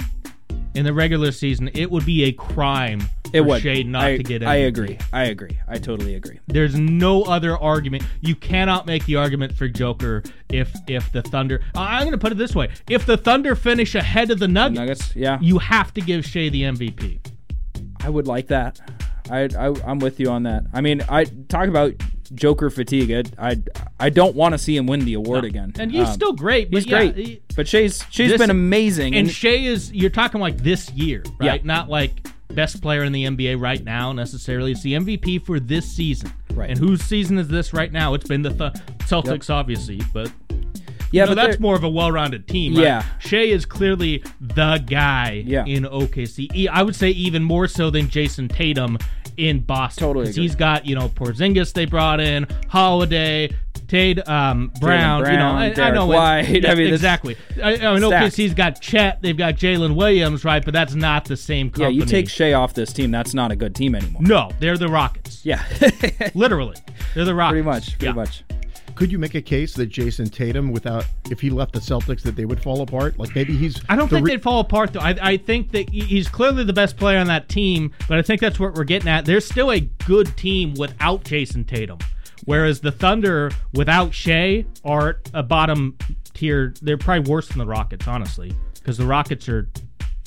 in 0.75 0.85
the 0.85 0.93
regular 0.93 1.31
season, 1.31 1.69
it 1.73 1.91
would 1.91 2.05
be 2.05 2.23
a 2.23 2.31
crime 2.31 3.01
It 3.31 3.41
for 3.41 3.47
would. 3.47 3.61
Shai 3.61 3.83
not 3.83 4.05
I, 4.05 4.17
to 4.17 4.23
get 4.23 4.43
I 4.43 4.55
agree. 4.55 4.97
I 5.11 5.25
agree. 5.25 5.59
I 5.67 5.77
totally 5.77 6.15
agree. 6.15 6.39
There's 6.47 6.75
no 6.75 7.23
other 7.23 7.55
argument. 7.57 8.03
You 8.21 8.35
cannot 8.35 8.87
make 8.87 9.05
the 9.05 9.15
argument 9.17 9.55
for 9.55 9.67
Joker 9.67 10.23
if 10.49 10.75
if 10.87 11.11
the 11.11 11.21
Thunder. 11.21 11.61
I'm 11.75 12.01
going 12.01 12.11
to 12.11 12.17
put 12.17 12.31
it 12.31 12.37
this 12.39 12.55
way: 12.55 12.69
if 12.89 13.05
the 13.05 13.17
Thunder 13.17 13.55
finish 13.55 13.93
ahead 13.95 14.31
of 14.31 14.39
the 14.39 14.47
Nuggets, 14.47 14.79
Nuggets, 14.79 15.15
yeah. 15.15 15.37
you 15.41 15.59
have 15.59 15.93
to 15.93 16.01
give 16.01 16.25
Shai 16.25 16.49
the 16.49 16.63
MVP. 16.63 17.19
I 18.03 18.09
would 18.09 18.27
like 18.27 18.47
that. 18.47 18.81
I, 19.29 19.49
I 19.57 19.73
I'm 19.85 19.99
with 19.99 20.19
you 20.19 20.29
on 20.29 20.43
that. 20.43 20.63
I 20.73 20.81
mean, 20.81 21.01
I 21.09 21.25
talk 21.47 21.67
about 21.67 21.93
Joker 22.33 22.69
fatigue. 22.69 23.11
I 23.37 23.51
I, 23.51 23.61
I 23.99 24.09
don't 24.09 24.35
want 24.35 24.53
to 24.53 24.57
see 24.57 24.75
him 24.75 24.85
win 24.87 25.05
the 25.05 25.13
award 25.13 25.45
again. 25.45 25.73
And 25.77 25.91
he's 25.91 26.07
Um, 26.07 26.13
still 26.13 26.33
great. 26.33 26.71
But 26.71 26.83
he's 26.83 26.91
yeah, 26.91 26.97
great. 27.11 27.15
he- 27.15 27.41
but 27.55 27.67
Shai's 27.67 28.03
she's 28.09 28.31
this- 28.31 28.39
been 28.39 28.49
amazing. 28.49 29.15
And 29.15 29.27
And, 29.27 29.35
Shai 29.35 29.49
is 29.49 29.91
you're 29.93 30.09
talking 30.09 30.41
like 30.41 30.57
this 30.57 30.91
year, 30.91 31.23
right? 31.39 31.61
Yeah. 31.61 31.65
Not 31.67 31.89
like 31.89 32.27
best 32.49 32.81
player 32.81 33.03
in 33.03 33.11
the 33.11 33.25
NBA 33.25 33.59
right 33.59 33.83
now 33.83 34.11
necessarily. 34.11 34.71
It's 34.73 34.81
the 34.83 34.93
MVP 34.93 35.45
for 35.45 35.59
this 35.59 35.85
season. 35.91 36.31
Right. 36.53 36.69
And 36.69 36.77
whose 36.77 37.01
season 37.01 37.37
is 37.39 37.47
this 37.47 37.73
right 37.73 37.91
now? 37.91 38.13
It's 38.13 38.27
been 38.27 38.43
the 38.43 38.51
Th- 38.51 38.73
Celtics, 39.09 39.49
obviously, 39.49 40.01
but 40.13 40.31
yeah, 41.13 41.23
know, 41.25 41.29
but 41.35 41.35
that's 41.35 41.59
more 41.59 41.75
of 41.75 41.83
a 41.83 41.89
well-rounded 41.89 42.47
team. 42.47 42.75
Right? 42.75 42.83
Yeah. 42.83 43.05
Shai 43.19 43.37
is 43.37 43.65
clearly 43.65 44.23
the 44.41 44.83
guy 44.85 45.43
Yeah. 45.45 45.65
in 45.65 45.83
OKC. 45.85 46.67
I 46.67 46.83
would 46.83 46.95
say 46.95 47.09
even 47.11 47.43
more 47.43 47.67
so 47.67 47.89
than 47.89 48.07
Jayson 48.09 48.47
Tatum 48.49 48.97
in 49.37 49.61
Boston. 49.61 50.05
Totally 50.07 50.25
'Cause 50.25 50.35
agree. 50.35 50.43
he's 50.43 50.55
got 50.55 50.85
you 50.85 50.95
know 50.95 51.09
Porzingis 51.09 51.73
they 51.73 51.85
brought 51.85 52.19
in, 52.19 52.45
Holiday. 52.69 53.49
Tade 53.87 54.27
um, 54.27 54.71
Brown, 54.79 55.19
you 55.19 55.25
know, 55.33 55.35
Brown, 55.35 55.55
I, 55.57 55.73
I 55.89 55.91
know 55.91 56.05
it- 56.11 56.15
White. 56.15 56.63
yeah, 56.63 56.71
I 56.71 56.75
mean, 56.75 56.91
exactly. 56.93 57.35
I, 57.61 57.75
I 57.75 57.93
mean, 57.99 58.01
stacked. 58.07 58.33
OKC's 58.35 58.53
got 58.55 58.81
Chet, 58.81 59.21
they've 59.21 59.37
got 59.37 59.55
Jalen 59.55 59.93
Williams, 59.95 60.43
right? 60.43 60.63
But 60.65 60.73
that's 60.73 60.95
not 60.95 61.25
the 61.25 61.37
same 61.37 61.69
company. 61.69 61.93
yeah, 61.95 61.99
you 61.99 62.05
take 62.05 62.27
Shai 62.27 62.53
off 62.53 62.73
this 62.73 62.91
team, 62.91 63.11
that's 63.11 63.35
not 63.35 63.51
a 63.51 63.55
good 63.55 63.75
team 63.75 63.93
anymore. 63.93 64.21
no, 64.23 64.49
they're 64.59 64.77
the 64.77 64.87
Rockets. 64.87 65.45
Yeah, 65.45 65.61
Literally, 66.33 66.75
they're 67.13 67.25
the 67.25 67.35
Rockets. 67.35 67.51
pretty 67.53 67.65
much, 67.65 67.85
pretty 67.99 68.05
Yeah. 68.05 68.13
much. 68.13 68.43
Could 68.95 69.11
you 69.11 69.17
make 69.17 69.35
a 69.35 69.41
case 69.41 69.73
that 69.75 69.89
Jayson 69.89 70.31
Tatum, 70.31 70.71
without 70.71 71.05
if 71.31 71.41
he 71.41 71.49
left 71.49 71.73
the 71.73 71.79
Celtics, 71.79 72.21
that 72.21 72.35
they 72.35 72.45
would 72.45 72.61
fall 72.61 72.81
apart? 72.81 73.17
Like 73.17 73.35
maybe 73.35 73.55
he's. 73.55 73.81
I 73.89 73.95
don't 73.95 74.09
the 74.09 74.17
think 74.17 74.27
re- 74.27 74.33
they'd 74.33 74.43
fall 74.43 74.59
apart 74.59 74.93
though. 74.93 74.99
I, 74.99 75.15
I 75.21 75.37
think 75.37 75.71
that 75.71 75.89
he's 75.89 76.27
clearly 76.27 76.63
the 76.63 76.73
best 76.73 76.97
player 76.97 77.17
on 77.17 77.27
that 77.27 77.49
team, 77.49 77.91
but 78.07 78.17
I 78.17 78.21
think 78.21 78.39
that's 78.41 78.59
what 78.59 78.75
we're 78.75 78.83
getting 78.83 79.09
at. 79.09 79.25
There's 79.25 79.45
still 79.45 79.71
a 79.71 79.79
good 79.79 80.35
team 80.37 80.75
without 80.75 81.23
Jayson 81.23 81.65
Tatum, 81.65 81.97
whereas 82.45 82.81
the 82.81 82.91
Thunder 82.91 83.51
without 83.73 84.13
Shai 84.13 84.65
are 84.85 85.19
a 85.33 85.43
bottom 85.43 85.97
tier. 86.33 86.73
They're 86.81 86.97
probably 86.97 87.31
worse 87.31 87.47
than 87.47 87.57
the 87.59 87.65
Rockets, 87.65 88.07
honestly, 88.07 88.53
because 88.75 88.97
the 88.97 89.05
Rockets 89.07 89.49
are 89.49 89.67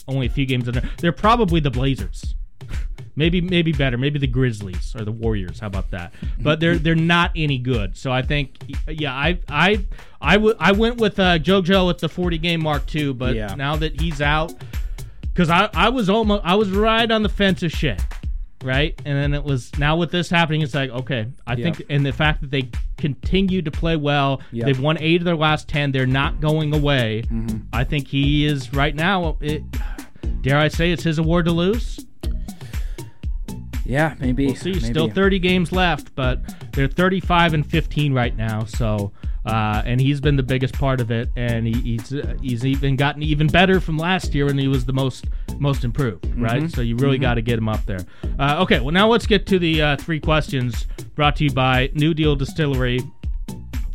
only 0.08 0.26
a 0.26 0.30
few 0.30 0.46
games 0.46 0.66
in 0.66 0.74
there. 0.74 0.90
They're 0.98 1.12
probably 1.12 1.60
the 1.60 1.70
Blazers. 1.70 2.34
Maybe 3.18 3.40
maybe 3.40 3.72
better. 3.72 3.96
Maybe 3.96 4.18
the 4.18 4.26
Grizzlies 4.26 4.94
or 4.94 5.04
the 5.04 5.10
Warriors. 5.12 5.58
How 5.60 5.68
about 5.68 5.90
that? 5.90 6.12
But 6.38 6.60
they're 6.60 6.76
they're 6.76 6.94
not 6.94 7.30
any 7.34 7.56
good. 7.58 7.96
So 7.96 8.12
I 8.12 8.20
think 8.22 8.56
yeah, 8.88 9.14
I 9.14 9.40
I 9.48 9.86
I, 10.20 10.34
w- 10.34 10.54
I 10.58 10.72
went 10.72 11.00
with 11.00 11.18
uh, 11.18 11.38
JoJo 11.38 11.88
at 11.90 11.98
the 11.98 12.08
40 12.08 12.38
game 12.38 12.62
mark 12.62 12.84
too. 12.86 13.14
But 13.14 13.34
Yeah. 13.34 13.54
now 13.54 13.76
that 13.76 14.00
he's 14.00 14.20
out, 14.20 14.52
because 15.32 15.48
I 15.48 15.70
I 15.74 15.88
was 15.88 16.10
almost 16.10 16.42
I 16.44 16.54
was 16.56 16.70
right 16.70 17.10
on 17.10 17.22
the 17.22 17.28
fence 17.30 17.62
of 17.62 17.72
shit, 17.72 18.02
right? 18.62 19.00
And 19.06 19.16
then 19.16 19.32
it 19.32 19.44
was 19.44 19.70
now 19.78 19.96
with 19.96 20.10
this 20.10 20.28
happening, 20.28 20.60
it's 20.60 20.74
like 20.74 20.90
okay, 20.90 21.26
I 21.46 21.54
Yeah. 21.54 21.64
think 21.72 21.86
and 21.88 22.04
the 22.04 22.12
fact 22.12 22.42
that 22.42 22.50
they 22.50 22.68
continue 22.98 23.62
to 23.62 23.70
play 23.70 23.96
well, 23.96 24.42
Yeah. 24.52 24.66
they've 24.66 24.78
won 24.80 24.98
eight 25.00 25.22
of 25.22 25.24
their 25.24 25.36
last 25.36 25.68
ten. 25.68 25.90
They're 25.90 26.04
not 26.06 26.40
going 26.42 26.74
away. 26.74 27.22
Mm-hmm. 27.30 27.58
I 27.72 27.84
think 27.84 28.08
he 28.08 28.44
is 28.44 28.74
right 28.74 28.94
now. 28.94 29.38
It, 29.40 29.62
dare 30.42 30.58
I 30.58 30.68
say 30.68 30.92
it's 30.92 31.02
his 31.04 31.18
award 31.18 31.46
to 31.46 31.52
lose? 31.52 32.04
Yeah, 33.86 34.14
maybe. 34.18 34.46
We'll 34.46 34.56
see. 34.56 34.72
maybe. 34.72 34.84
Still 34.84 35.10
30 35.10 35.38
games 35.38 35.72
left, 35.72 36.14
but 36.14 36.40
they're 36.72 36.88
35 36.88 37.54
and 37.54 37.66
15 37.66 38.12
right 38.12 38.36
now. 38.36 38.64
So, 38.64 39.12
uh, 39.44 39.82
and 39.84 40.00
he's 40.00 40.20
been 40.20 40.36
the 40.36 40.42
biggest 40.42 40.74
part 40.74 41.00
of 41.00 41.10
it, 41.10 41.30
and 41.36 41.66
he, 41.66 41.72
he's 41.80 42.12
uh, 42.12 42.36
he's 42.42 42.66
even 42.66 42.96
gotten 42.96 43.22
even 43.22 43.46
better 43.46 43.80
from 43.80 43.96
last 43.96 44.34
year 44.34 44.46
when 44.46 44.58
he 44.58 44.66
was 44.68 44.84
the 44.84 44.92
most 44.92 45.26
most 45.58 45.84
improved, 45.84 46.26
right? 46.36 46.68
So 46.70 46.80
you 46.80 46.96
really 46.96 47.18
got 47.18 47.34
to 47.34 47.42
get 47.42 47.58
him 47.58 47.68
up 47.68 47.84
there. 47.86 48.00
Uh, 48.38 48.56
okay, 48.60 48.80
well 48.80 48.92
now 48.92 49.06
let's 49.08 49.26
get 49.26 49.46
to 49.46 49.58
the 49.58 49.80
uh, 49.82 49.96
three 49.96 50.18
questions 50.20 50.86
brought 51.14 51.36
to 51.36 51.44
you 51.44 51.52
by 51.52 51.90
New 51.94 52.12
Deal 52.12 52.34
Distillery. 52.36 53.00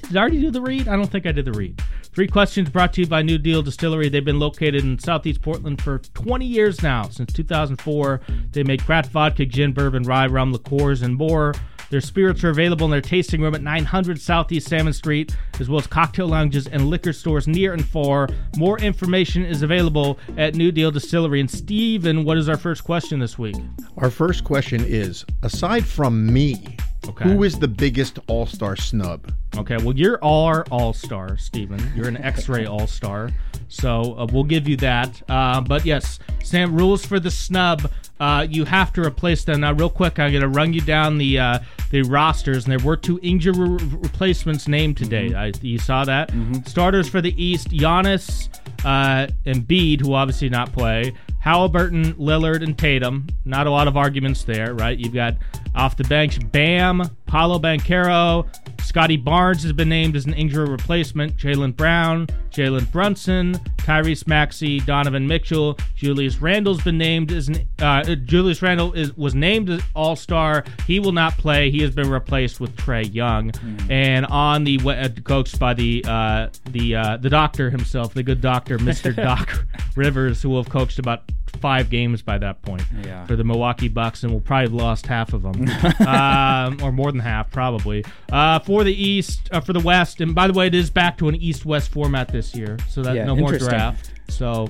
Did 0.03 0.17
I 0.17 0.21
already 0.21 0.41
do 0.41 0.51
the 0.51 0.61
read? 0.61 0.87
I 0.87 0.95
don't 0.95 1.09
think 1.09 1.25
I 1.25 1.31
did 1.31 1.45
the 1.45 1.51
read. 1.53 1.81
Three 2.13 2.27
questions 2.27 2.69
brought 2.69 2.91
to 2.93 3.01
you 3.01 3.07
by 3.07 3.21
New 3.21 3.37
Deal 3.37 3.61
Distillery. 3.61 4.09
They've 4.09 4.25
been 4.25 4.37
located 4.37 4.83
in 4.83 4.99
Southeast 4.99 5.41
Portland 5.41 5.81
for 5.81 5.99
20 5.99 6.45
years 6.45 6.83
now, 6.83 7.03
since 7.03 7.31
2004. 7.31 8.19
They 8.51 8.63
make 8.63 8.83
craft 8.83 9.11
vodka, 9.11 9.45
gin, 9.45 9.71
bourbon, 9.71 10.03
rye, 10.03 10.27
rum, 10.27 10.51
liqueurs, 10.51 11.03
and 11.03 11.15
more. 11.15 11.53
Their 11.89 12.01
spirits 12.01 12.43
are 12.43 12.49
available 12.49 12.83
in 12.83 12.91
their 12.91 12.99
tasting 12.99 13.41
room 13.41 13.55
at 13.55 13.61
900 13.61 14.19
Southeast 14.19 14.67
Salmon 14.67 14.91
Street, 14.91 15.37
as 15.61 15.69
well 15.69 15.79
as 15.79 15.87
cocktail 15.87 16.27
lounges 16.27 16.67
and 16.67 16.89
liquor 16.89 17.13
stores 17.13 17.47
near 17.47 17.71
and 17.71 17.85
far. 17.85 18.27
More 18.57 18.77
information 18.79 19.45
is 19.45 19.61
available 19.61 20.19
at 20.37 20.55
New 20.55 20.73
Deal 20.73 20.91
Distillery. 20.91 21.39
And 21.39 21.49
Steven, 21.49 22.25
what 22.25 22.37
is 22.37 22.49
our 22.49 22.57
first 22.57 22.83
question 22.83 23.19
this 23.19 23.39
week? 23.39 23.55
Our 23.95 24.09
first 24.09 24.43
question 24.43 24.83
is: 24.83 25.23
Aside 25.43 25.85
from 25.85 26.31
me, 26.31 26.75
Okay. 27.07 27.25
who 27.25 27.43
is 27.43 27.57
the 27.57 27.67
biggest 27.67 28.19
All 28.27 28.45
Star 28.45 28.75
snub? 28.75 29.33
Okay, 29.57 29.77
well, 29.77 29.95
you're 29.95 30.23
our 30.23 30.63
all 30.71 30.93
star, 30.93 31.35
Steven. 31.37 31.81
You're 31.95 32.07
an 32.07 32.17
X 32.17 32.47
ray 32.47 32.65
all 32.65 32.87
star. 32.87 33.31
So 33.67 34.15
uh, 34.17 34.27
we'll 34.31 34.43
give 34.43 34.67
you 34.67 34.77
that. 34.77 35.21
Uh, 35.27 35.61
but 35.61 35.85
yes, 35.85 36.19
Sam, 36.43 36.75
rules 36.75 37.05
for 37.05 37.19
the 37.19 37.31
snub. 37.31 37.91
Uh, 38.19 38.45
you 38.49 38.65
have 38.65 38.93
to 38.93 39.01
replace 39.01 39.43
them. 39.43 39.61
Now, 39.61 39.73
real 39.73 39.89
quick, 39.89 40.19
I'm 40.19 40.31
going 40.31 40.41
to 40.41 40.47
run 40.47 40.73
you 40.73 40.81
down 40.81 41.17
the 41.17 41.39
uh, 41.39 41.59
the 41.89 42.03
rosters. 42.03 42.65
And 42.65 42.71
there 42.71 42.85
were 42.85 42.95
two 42.95 43.19
injury 43.23 43.53
re- 43.57 43.77
replacements 43.99 44.67
named 44.67 44.97
today. 44.97 45.33
I, 45.33 45.51
you 45.61 45.79
saw 45.79 46.05
that? 46.05 46.31
Starters 46.65 47.09
for 47.09 47.19
the 47.19 47.43
East 47.43 47.69
Giannis 47.69 48.47
uh, 48.85 49.27
and 49.45 49.67
Bede, 49.67 50.01
who 50.01 50.13
obviously 50.13 50.49
not 50.49 50.71
play. 50.71 51.13
Halliburton, 51.41 52.13
Lillard, 52.13 52.63
and 52.63 52.77
Tatum. 52.77 53.27
Not 53.45 53.67
a 53.67 53.71
lot 53.71 53.87
of 53.87 53.97
arguments 53.97 54.43
there, 54.43 54.73
right? 54.75 54.97
You've 54.97 55.13
got 55.13 55.37
off 55.75 55.97
the 55.97 56.03
bench 56.03 56.39
Bam, 56.51 57.01
Paolo 57.31 57.59
Banchero, 57.59 58.45
Scottie 58.81 59.15
Barnes 59.15 59.63
has 59.63 59.71
been 59.71 59.87
named 59.87 60.17
as 60.17 60.25
an 60.25 60.33
injury 60.33 60.67
replacement. 60.69 61.37
Jaylen 61.37 61.73
Brown, 61.73 62.27
Jalen 62.49 62.91
Brunson, 62.91 63.53
Tyrese 63.77 64.27
Maxey, 64.27 64.81
Donovan 64.81 65.25
Mitchell, 65.25 65.77
Julius 65.95 66.41
Randle's 66.41 66.81
been 66.81 66.97
named 66.97 67.31
as 67.31 67.47
an 67.47 67.65
uh, 67.79 68.03
Julius 68.15 68.61
Randle 68.61 68.91
is 68.91 69.15
was 69.15 69.33
named 69.33 69.69
as 69.69 69.81
All 69.95 70.17
Star. 70.17 70.65
He 70.85 70.99
will 70.99 71.13
not 71.13 71.37
play. 71.37 71.71
He 71.71 71.81
has 71.83 71.91
been 71.95 72.09
replaced 72.09 72.59
with 72.59 72.75
Trae 72.75 73.13
Young, 73.13 73.53
and 73.89 74.25
on 74.25 74.65
the 74.65 74.77
uh, 74.85 75.07
coached 75.23 75.57
by 75.57 75.73
the 75.73 76.03
uh, 76.05 76.49
the 76.71 76.97
uh, 76.97 77.15
the 77.15 77.29
doctor 77.29 77.69
himself, 77.69 78.13
the 78.13 78.23
good 78.23 78.41
doctor, 78.41 78.77
Mister 78.77 79.13
Doc 79.13 79.65
Rivers, 79.95 80.41
who 80.41 80.49
will 80.49 80.63
have 80.63 80.71
coached 80.71 80.99
about 80.99 81.31
five 81.59 81.89
games 81.89 82.21
by 82.21 82.37
that 82.37 82.61
point 82.61 82.83
Yeah. 83.05 83.25
for 83.25 83.35
the 83.35 83.43
Milwaukee 83.43 83.87
Bucks, 83.87 84.23
and 84.23 84.31
we'll 84.31 84.41
probably 84.41 84.65
have 84.65 84.73
lost 84.73 85.07
half 85.07 85.33
of 85.33 85.41
them, 85.43 85.67
um, 86.07 86.79
or 86.83 86.91
more 86.91 87.11
than 87.11 87.19
half, 87.21 87.51
probably. 87.51 88.03
Uh, 88.31 88.59
for 88.59 88.83
the 88.83 88.93
East, 88.93 89.49
uh, 89.51 89.59
for 89.61 89.73
the 89.73 89.79
West, 89.79 90.21
and 90.21 90.33
by 90.33 90.47
the 90.47 90.53
way, 90.53 90.67
it 90.67 90.75
is 90.75 90.89
back 90.89 91.17
to 91.17 91.27
an 91.27 91.35
East-West 91.35 91.91
format 91.91 92.29
this 92.29 92.55
year, 92.55 92.77
so 92.89 93.01
that 93.01 93.15
Yeah, 93.15 93.25
no 93.25 93.35
more 93.35 93.57
draft. 93.57 94.11
So, 94.29 94.69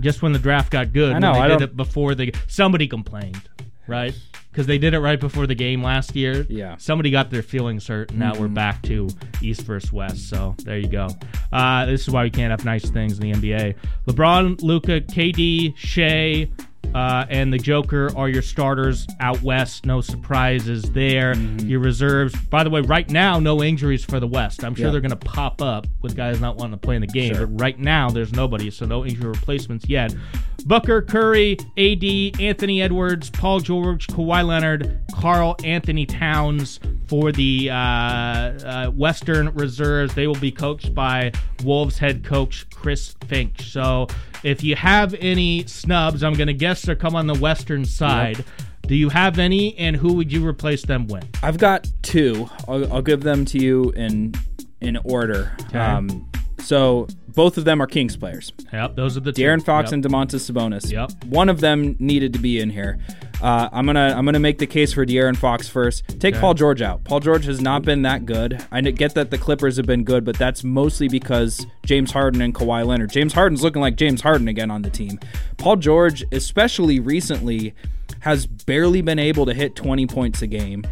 just 0.00 0.22
when 0.22 0.32
the 0.32 0.38
draft 0.38 0.70
got 0.70 0.92
good, 0.92 1.14
I 1.14 1.18
know, 1.18 1.32
I 1.32 1.48
did 1.48 1.62
it 1.62 1.76
before 1.76 2.14
the 2.14 2.32
somebody 2.46 2.86
complained, 2.86 3.42
right? 3.88 4.14
Because 4.56 4.66
they 4.66 4.78
did 4.78 4.94
it 4.94 5.00
right 5.00 5.20
before 5.20 5.46
the 5.46 5.54
game 5.54 5.82
last 5.82 6.16
year. 6.16 6.46
Yeah. 6.48 6.68
Mm-hmm. 6.68 6.78
Somebody 6.78 7.10
got 7.10 7.28
their 7.28 7.42
feelings 7.42 7.86
hurt, 7.86 8.08
and 8.08 8.18
now 8.18 8.32
we're 8.38 8.48
back 8.48 8.80
to 8.84 9.06
East 9.42 9.60
versus 9.60 9.92
West. 9.92 10.30
So 10.30 10.54
there 10.64 10.78
you 10.78 10.88
go. 10.88 11.08
Uh, 11.52 11.84
this 11.84 12.08
is 12.08 12.08
why 12.08 12.22
we 12.22 12.30
can't 12.30 12.50
have 12.50 12.64
nice 12.64 12.88
things 12.88 13.18
in 13.18 13.30
the 13.30 13.32
NBA. 13.32 13.74
LeBron, 14.06 14.62
Luka, 14.62 15.02
KD, 15.02 15.76
Shai, 15.76 16.48
uh, 16.94 17.26
and 17.28 17.52
the 17.52 17.58
Joker 17.58 18.10
are 18.16 18.28
your 18.28 18.42
starters 18.42 19.06
out 19.20 19.42
west. 19.42 19.84
No 19.86 20.00
surprises 20.00 20.82
there. 20.92 21.34
Mm-hmm. 21.34 21.68
Your 21.68 21.80
reserves. 21.80 22.34
By 22.46 22.64
the 22.64 22.70
way, 22.70 22.80
right 22.80 23.08
now, 23.10 23.38
no 23.38 23.62
injuries 23.62 24.04
for 24.04 24.20
the 24.20 24.26
West. 24.26 24.64
I'm 24.64 24.74
sure 24.74 24.86
Yeah. 24.86 24.92
they're 24.92 25.00
going 25.00 25.10
to 25.10 25.16
pop 25.16 25.60
up 25.62 25.86
with 26.02 26.16
guys 26.16 26.40
not 26.40 26.56
wanting 26.56 26.72
to 26.72 26.76
play 26.78 26.94
in 26.96 27.00
the 27.00 27.06
game. 27.06 27.34
But 27.34 27.46
right 27.60 27.78
now, 27.78 28.10
there's 28.10 28.32
nobody, 28.32 28.70
so 28.70 28.86
no 28.86 29.04
injury 29.04 29.28
replacements 29.30 29.88
yet. 29.88 30.14
Booker, 30.64 31.00
Curry, 31.02 31.56
AD, 31.78 32.40
Anthony 32.40 32.82
Edwards, 32.82 33.30
Paul 33.30 33.60
George, 33.60 34.08
Kawhi 34.08 34.44
Leonard, 34.44 35.00
Karl-Anthony 35.14 36.06
Towns 36.06 36.80
for 37.06 37.30
the 37.30 37.70
uh, 37.70 37.74
uh, 37.76 38.90
Western 38.90 39.50
Reserves. 39.54 40.14
They 40.14 40.26
will 40.26 40.34
be 40.34 40.50
coached 40.50 40.92
by 40.92 41.30
Wolves 41.62 41.98
head 41.98 42.24
coach 42.24 42.66
Chris 42.70 43.14
Finch. 43.28 43.70
So 43.70 44.08
if 44.42 44.64
you 44.64 44.74
have 44.74 45.14
any 45.20 45.64
snubs, 45.66 46.24
I'm 46.24 46.34
going 46.34 46.48
to 46.48 46.52
guess 46.54 46.75
they're 46.82 46.96
come 46.96 47.16
on 47.16 47.26
the 47.26 47.34
Western 47.34 47.84
side. 47.84 48.44
Do 48.86 48.94
you 48.94 49.08
have 49.08 49.38
any, 49.38 49.76
and 49.78 49.96
who 49.96 50.12
would 50.14 50.32
you 50.32 50.46
replace 50.46 50.82
them 50.82 51.08
with? 51.08 51.24
I've 51.42 51.58
got 51.58 51.90
two. 52.02 52.48
I'll, 52.68 52.92
I'll 52.92 53.02
give 53.02 53.22
them 53.22 53.44
to 53.46 53.58
you 53.58 53.90
in 53.90 54.34
in 54.80 54.96
order. 54.98 55.56
Um, 55.72 56.30
so 56.60 57.08
both 57.36 57.56
of 57.58 57.64
them 57.64 57.80
are 57.80 57.86
Kings 57.86 58.16
players. 58.16 58.52
Yep, 58.72 58.96
those 58.96 59.16
are 59.16 59.20
the 59.20 59.30
two. 59.30 59.60
Fox 59.60 59.88
Yep. 59.88 59.92
and 59.92 60.04
Domantas 60.04 60.50
Sabonis. 60.50 60.90
Yep. 60.90 61.24
One 61.26 61.48
of 61.48 61.60
them 61.60 61.94
needed 62.00 62.32
to 62.32 62.38
be 62.40 62.58
in 62.58 62.70
here. 62.70 62.98
Uh, 63.40 63.68
I'm 63.70 63.84
gonna 63.86 64.14
I'm 64.16 64.24
gonna 64.24 64.40
make 64.40 64.58
the 64.58 64.66
case 64.66 64.92
for 64.94 65.04
De'Aaron 65.04 65.36
Fox 65.36 65.68
first. 65.68 66.02
Take 66.18 66.34
Paul 66.34 66.54
George 66.54 66.80
out. 66.80 67.04
Paul 67.04 67.20
George 67.20 67.44
has 67.44 67.60
not 67.60 67.82
been 67.82 68.02
that 68.02 68.24
good. 68.24 68.64
I 68.72 68.80
get 68.80 69.14
that 69.14 69.30
the 69.30 69.36
Clippers 69.38 69.76
have 69.76 69.84
been 69.86 70.02
good, 70.04 70.24
but 70.24 70.38
that's 70.38 70.64
mostly 70.64 71.08
because 71.08 71.66
James 71.84 72.10
Harden 72.10 72.40
and 72.40 72.54
Kawhi 72.54 72.86
Leonard. 72.86 73.10
James 73.10 73.34
Harden's 73.34 73.62
looking 73.62 73.82
like 73.82 73.96
James 73.96 74.22
Harden 74.22 74.48
again 74.48 74.70
on 74.70 74.80
the 74.82 74.90
team. 74.90 75.20
Paul 75.58 75.76
George, 75.76 76.24
especially 76.32 76.98
recently, 76.98 77.74
has 78.20 78.46
barely 78.46 79.02
been 79.02 79.18
able 79.18 79.44
to 79.44 79.52
hit 79.52 79.76
20 79.76 80.06
points 80.06 80.40
a 80.40 80.46
game. 80.46 80.84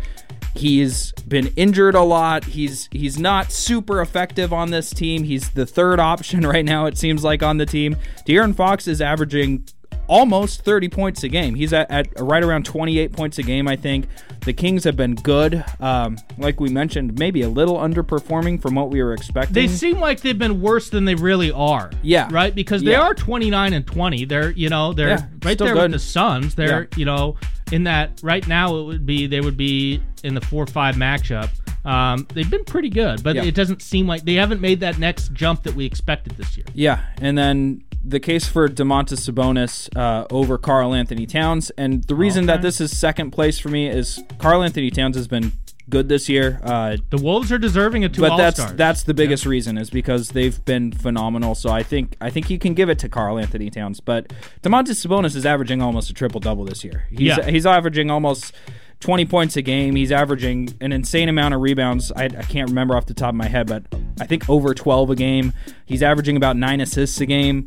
He's 0.54 1.12
been 1.26 1.48
injured 1.56 1.94
a 1.94 2.02
lot. 2.02 2.44
He's 2.44 2.88
he's 2.92 3.18
not 3.18 3.50
super 3.50 4.00
effective 4.00 4.52
on 4.52 4.70
this 4.70 4.90
team. 4.90 5.24
He's 5.24 5.50
the 5.50 5.66
third 5.66 5.98
option 5.98 6.40
right 6.46 6.64
now. 6.64 6.86
It 6.86 6.96
seems 6.96 7.24
like 7.24 7.42
on 7.42 7.58
the 7.58 7.66
team. 7.66 7.96
De'Aaron 8.26 8.54
Fox 8.54 8.86
is 8.86 9.00
averaging 9.00 9.66
almost 10.06 10.62
30 10.66 10.90
points 10.90 11.22
a 11.24 11.28
game. 11.28 11.54
He's 11.54 11.72
at, 11.72 11.90
at 11.90 12.08
right 12.20 12.44
around 12.44 12.66
28 12.66 13.12
points 13.12 13.38
a 13.38 13.42
game. 13.42 13.66
I 13.66 13.74
think 13.74 14.06
the 14.44 14.52
Kings 14.52 14.84
have 14.84 14.96
been 14.96 15.14
good. 15.14 15.64
Um, 15.80 16.18
like 16.36 16.60
we 16.60 16.68
mentioned, 16.68 17.18
maybe 17.18 17.40
a 17.40 17.48
little 17.48 17.78
underperforming 17.78 18.60
from 18.60 18.74
what 18.74 18.90
we 18.90 19.02
were 19.02 19.14
expecting. 19.14 19.54
They 19.54 19.66
seem 19.66 20.00
like 20.00 20.20
they've 20.20 20.38
been 20.38 20.60
worse 20.60 20.90
than 20.90 21.06
they 21.06 21.14
really 21.14 21.50
are. 21.52 21.90
Yeah. 22.02 22.28
Right? 22.30 22.54
Because 22.54 22.82
they 22.82 22.90
Yeah. 22.90 23.00
are 23.00 23.14
29 23.14 23.72
and 23.72 23.86
20. 23.86 24.26
They're, 24.26 24.50
you 24.50 24.68
know, 24.68 24.92
they're 24.92 25.08
Yeah, 25.08 25.26
right 25.42 25.56
there 25.56 25.72
good. 25.72 25.82
with 25.84 25.92
the 25.92 25.98
Suns. 25.98 26.54
They're, 26.54 26.82
Yeah. 26.82 26.98
you 26.98 27.04
know, 27.06 27.36
in 27.74 27.84
that 27.84 28.20
right 28.22 28.46
now 28.46 28.76
it 28.76 28.84
would 28.84 29.04
be 29.04 29.26
they 29.26 29.40
would 29.40 29.56
be 29.56 30.00
in 30.22 30.34
the 30.34 30.40
4-5 30.40 30.94
matchup. 30.94 31.50
Um, 31.84 32.26
they've 32.32 32.50
been 32.50 32.64
pretty 32.64 32.88
good, 32.88 33.22
but 33.22 33.34
Yeah. 33.36 33.42
it 33.44 33.54
doesn't 33.54 33.82
seem 33.82 34.06
like 34.06 34.24
they 34.24 34.34
haven't 34.34 34.60
made 34.60 34.80
that 34.80 34.98
next 34.98 35.32
jump 35.34 35.64
that 35.64 35.74
we 35.74 35.84
expected 35.84 36.34
this 36.36 36.56
year. 36.56 36.64
Yeah, 36.72 37.00
and 37.20 37.36
then 37.36 37.82
the 38.02 38.20
case 38.20 38.46
for 38.48 38.68
Domantas 38.68 39.28
Sabonis 39.28 39.94
uh, 39.96 40.26
over 40.30 40.56
Karl-Anthony 40.56 41.26
Towns, 41.26 41.70
and 41.76 42.04
the 42.04 42.14
reason 42.14 42.46
that 42.46 42.62
this 42.62 42.80
is 42.80 42.96
second 42.96 43.32
place 43.32 43.58
for 43.58 43.68
me 43.70 43.86
is 43.88 44.22
Karl-Anthony 44.38 44.90
Towns 44.90 45.16
has 45.16 45.26
been 45.26 45.52
good 45.90 46.08
this 46.08 46.28
year. 46.28 46.60
Uh, 46.62 46.96
The 47.10 47.18
Wolves 47.18 47.52
are 47.52 47.58
deserving 47.58 48.04
of 48.04 48.12
two 48.12 48.22
but 48.22 48.36
that's 48.36 48.58
All-Stars. 48.58 48.78
that's 48.78 49.02
the 49.02 49.14
biggest 49.14 49.44
reason 49.46 49.76
is 49.78 49.90
because 49.90 50.30
they've 50.30 50.64
been 50.64 50.92
phenomenal. 50.92 51.54
So 51.54 51.70
I 51.70 51.82
think 51.82 52.16
I 52.20 52.30
think 52.30 52.48
you 52.50 52.58
can 52.58 52.74
give 52.74 52.88
it 52.88 52.98
to 53.00 53.08
Karl-Anthony 53.08 53.70
Towns, 53.70 54.00
but 54.00 54.32
Domantas 54.62 55.04
Sabonis 55.06 55.36
is 55.36 55.44
averaging 55.46 55.82
almost 55.82 56.10
a 56.10 56.14
triple 56.14 56.40
double 56.40 56.64
this 56.64 56.84
year. 56.84 57.06
He's 57.10 57.20
Yeah. 57.20 57.48
he's 57.50 57.66
averaging 57.66 58.10
almost. 58.10 58.52
20 59.00 59.26
points 59.26 59.54
a 59.56 59.60
game. 59.60 59.96
He's 59.96 60.10
averaging 60.10 60.70
an 60.80 60.90
insane 60.90 61.28
amount 61.28 61.52
of 61.52 61.60
rebounds. 61.60 62.10
I, 62.12 62.24
I 62.24 62.28
can't 62.42 62.70
remember 62.70 62.96
off 62.96 63.04
the 63.04 63.12
top 63.12 63.30
of 63.30 63.34
my 63.34 63.48
head, 63.48 63.66
but 63.66 63.82
I 64.18 64.24
think 64.26 64.48
over 64.48 64.72
12 64.72 65.10
a 65.10 65.14
game. 65.16 65.52
He's 65.84 66.02
averaging 66.02 66.38
about 66.38 66.56
nine 66.56 66.80
assists 66.80 67.20
a 67.20 67.26
game. 67.26 67.66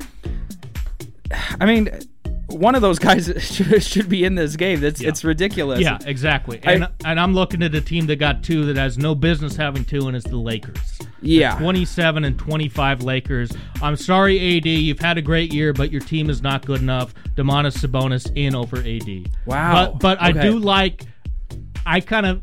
I 1.59 1.65
mean, 1.65 1.89
one 2.47 2.75
of 2.75 2.81
those 2.81 2.97
guys 2.99 3.31
should, 3.79 4.09
be 4.09 4.23
in 4.23 4.35
this 4.35 4.55
game. 4.55 4.83
It's 4.83 5.01
it's 5.01 5.23
ridiculous. 5.23 5.79
Yeah, 5.81 5.97
exactly. 6.05 6.59
I- 6.65 6.73
And 6.73 6.87
and 7.05 7.19
I'm 7.19 7.33
looking 7.33 7.61
at 7.63 7.75
a 7.75 7.81
team 7.81 8.07
that 8.07 8.17
got 8.17 8.43
two 8.43 8.65
that 8.65 8.77
has 8.77 8.97
no 8.97 9.15
business 9.15 9.55
having 9.55 9.83
two, 9.83 10.07
and 10.07 10.15
it's 10.15 10.27
the 10.27 10.37
Lakers. 10.37 10.99
Yeah. 11.21 11.57
27 11.57 12.23
and 12.23 12.37
25 12.37 13.03
Lakers. 13.03 13.51
I'm 13.81 13.95
sorry, 13.95 14.57
AD. 14.57 14.65
You've 14.65 14.99
had 14.99 15.17
a 15.17 15.21
great 15.21 15.53
year, 15.53 15.73
but 15.73 15.91
your 15.91 16.01
team 16.01 16.29
is 16.29 16.41
not 16.41 16.65
good 16.65 16.81
enough. 16.81 17.13
Domantas 17.35 17.77
Sabonis 17.77 18.31
in 18.35 18.55
over 18.55 18.77
AD. 18.77 19.29
Wow. 19.45 19.91
But 19.93 19.99
but 19.99 20.21
I 20.21 20.31
do 20.31 20.57
like. 20.59 21.03
I 21.85 21.99
kind 22.01 22.25
of. 22.25 22.41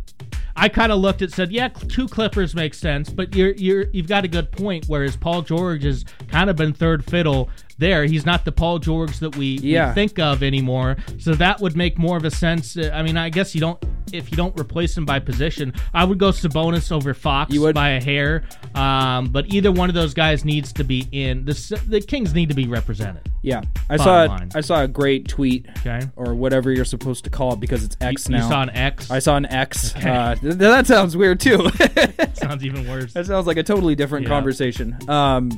I 0.56 0.68
kind 0.68 0.92
of 0.92 1.00
looked 1.00 1.20
at 1.20 1.32
said, 1.32 1.50
yeah, 1.50 1.66
two 1.66 2.06
Clippers 2.06 2.54
make 2.54 2.74
sense, 2.74 3.10
but 3.10 3.34
you're 3.34 3.54
you're 3.54 3.86
you've 3.92 4.06
got 4.06 4.24
a 4.24 4.28
good 4.28 4.52
point. 4.52 4.84
Whereas 4.86 5.16
Paul 5.16 5.42
George 5.42 5.82
has 5.82 6.04
kind 6.28 6.48
of 6.48 6.54
been 6.54 6.72
third 6.72 7.04
fiddle 7.04 7.50
there. 7.78 8.04
He's 8.04 8.24
not 8.26 8.44
the 8.44 8.52
Paul 8.52 8.78
George 8.78 9.18
that 9.20 9.36
we, 9.36 9.58
we 9.62 9.72
think 9.94 10.18
of 10.18 10.42
anymore. 10.42 10.96
So 11.18 11.34
that 11.34 11.60
would 11.60 11.76
make 11.76 11.98
more 11.98 12.16
of 12.16 12.24
a 12.24 12.30
sense. 12.30 12.76
Uh, 12.76 12.90
I 12.92 13.02
mean, 13.02 13.16
I 13.16 13.28
guess 13.30 13.54
you 13.54 13.60
don't 13.60 13.82
if 14.12 14.30
you 14.30 14.36
don't 14.36 14.58
replace 14.60 14.96
him 14.96 15.04
by 15.04 15.18
position. 15.18 15.72
I 15.92 16.04
would 16.04 16.18
go 16.18 16.28
Sabonis 16.30 16.92
over 16.92 17.14
Fox 17.14 17.52
You 17.52 17.62
would? 17.62 17.74
by 17.74 17.90
a 17.90 18.04
hair. 18.04 18.44
Um, 18.74 19.26
but 19.28 19.46
either 19.52 19.72
one 19.72 19.88
of 19.88 19.94
those 19.94 20.14
guys 20.14 20.44
needs 20.44 20.72
to 20.74 20.84
be 20.84 21.08
in. 21.10 21.44
The 21.44 21.82
the 21.88 22.00
Kings 22.00 22.34
need 22.34 22.48
to 22.50 22.54
be 22.54 22.66
represented. 22.68 23.28
Yeah, 23.42 23.62
I 23.90 23.96
saw 23.96 24.24
line. 24.24 24.50
I 24.54 24.60
saw 24.60 24.82
a 24.82 24.88
great 24.88 25.28
tweet 25.28 25.66
Okay. 25.80 26.00
or 26.16 26.34
whatever 26.34 26.70
you're 26.72 26.84
supposed 26.86 27.24
to 27.24 27.30
call 27.30 27.52
it 27.54 27.60
because 27.60 27.84
it's 27.84 27.96
X 28.00 28.28
You 28.28 28.36
now. 28.38 28.48
saw 28.48 28.62
an 28.62 28.70
X. 28.70 29.10
I 29.10 29.18
saw 29.18 29.36
an 29.36 29.46
X. 29.46 29.94
Uh, 29.96 30.34
th- 30.40 30.54
that 30.54 30.86
sounds 30.86 31.16
weird 31.16 31.40
too. 31.40 31.68
Sounds 32.34 32.64
even 32.64 32.88
worse. 32.88 33.12
that 33.14 33.26
sounds 33.26 33.46
like 33.46 33.56
a 33.56 33.62
totally 33.62 33.94
different 33.94 34.24
Yeah. 34.24 34.30
conversation. 34.30 34.96
Um, 35.08 35.50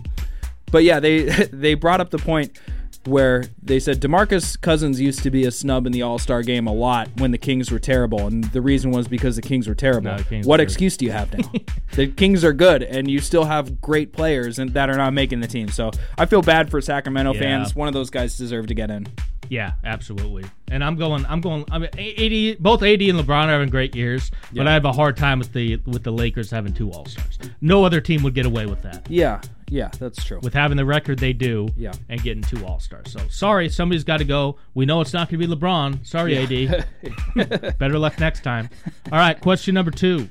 but 0.71 0.85
yeah, 0.85 1.01
they 1.01 1.23
they 1.53 1.75
brought 1.75 2.01
up 2.01 2.11
the 2.11 2.19
point 2.19 2.59
where 3.05 3.45
they 3.63 3.79
said 3.79 4.01
DeMarcus 4.01 4.61
Cousins 4.61 5.01
used 5.01 5.23
to 5.23 5.31
be 5.31 5.45
a 5.45 5.51
snub 5.53 5.87
in 5.87 5.93
the 5.93 6.03
All 6.03 6.19
Star 6.19 6.43
game 6.43 6.67
a 6.67 6.73
lot 6.73 7.09
when 7.19 7.31
the 7.31 7.39
Kings 7.39 7.71
were 7.71 7.79
terrible, 7.79 8.27
and 8.27 8.43
the 8.45 8.61
reason 8.61 8.91
was 8.91 9.07
because 9.07 9.37
the 9.37 9.43
Kings 9.43 9.69
were 9.69 9.77
terrible. 9.77 10.11
No, 10.17 10.23
Kings 10.25 10.45
what 10.47 10.59
were- 10.59 10.65
excuse 10.65 10.97
do 10.97 11.05
you 11.05 11.13
have 11.13 11.33
now? 11.39 11.53
the 11.95 12.09
Kings 12.09 12.43
are 12.45 12.53
good, 12.53 12.83
and 12.83 13.09
you 13.09 13.21
still 13.21 13.45
have 13.45 13.81
great 13.81 14.13
players 14.13 14.59
and 14.59 14.71
that 14.75 14.91
are 14.91 14.97
not 14.97 15.13
making 15.13 15.39
the 15.41 15.47
team. 15.47 15.69
So 15.69 15.93
I 16.19 16.27
feel 16.27 16.43
bad 16.43 16.69
for 16.71 16.81
Sacramento 16.81 17.35
Yeah. 17.35 17.41
fans. 17.41 17.77
One 17.77 17.87
of 17.87 17.95
those 17.95 18.11
guys 18.11 18.37
deserve 18.37 18.67
to 18.69 18.75
get 18.75 18.91
in. 18.91 19.07
Yeah, 19.49 19.75
absolutely. 19.85 20.45
And 20.73 20.83
I'm 20.83 20.97
going. 20.97 21.25
I'm 21.27 21.41
going. 21.41 21.65
I 21.71 21.79
mean, 21.79 21.91
AD, 21.97 22.61
both 22.61 22.83
AD 22.83 23.01
and 23.03 23.21
LeBron 23.21 23.45
are 23.47 23.51
having 23.51 23.69
great 23.69 23.95
years, 23.95 24.33
but 24.53 24.67
I 24.67 24.73
have 24.73 24.85
a 24.85 24.91
hard 24.91 25.17
time 25.17 25.39
with 25.39 25.53
the 25.53 25.77
with 25.87 26.03
the 26.03 26.11
Lakers 26.11 26.51
having 26.51 26.73
two 26.75 26.91
All 26.91 27.07
Stars. 27.07 27.39
No 27.61 27.85
other 27.85 28.01
team 28.01 28.25
would 28.25 28.35
get 28.35 28.45
away 28.47 28.67
with 28.67 28.83
that. 28.83 29.09
Yeah, 29.09 29.41
yeah, 29.69 29.89
that's 29.99 30.25
true. 30.25 30.39
With 30.43 30.55
having 30.55 30.77
the 30.77 30.85
record 30.85 31.19
they 31.19 31.33
do, 31.33 31.69
Yeah. 31.77 31.93
and 32.09 32.23
getting 32.23 32.43
two 32.43 32.65
All 32.65 32.79
Stars. 32.81 33.11
So 33.13 33.21
sorry, 33.29 33.69
somebody's 33.69 34.05
got 34.05 34.19
to 34.19 34.25
go. 34.25 34.59
We 34.75 34.87
know 34.87 35.01
it's 35.01 35.13
not 35.13 35.29
going 35.29 35.41
to 35.41 35.47
be 35.49 35.55
LeBron. 35.55 36.07
Sorry, 36.07 36.37
AD. 36.39 37.79
Better 37.79 37.99
luck 37.99 38.19
next 38.21 38.43
time. 38.45 38.69
All 39.13 39.19
right, 39.19 39.41
question 39.41 39.75
number 39.75 39.91
two. 39.91 40.29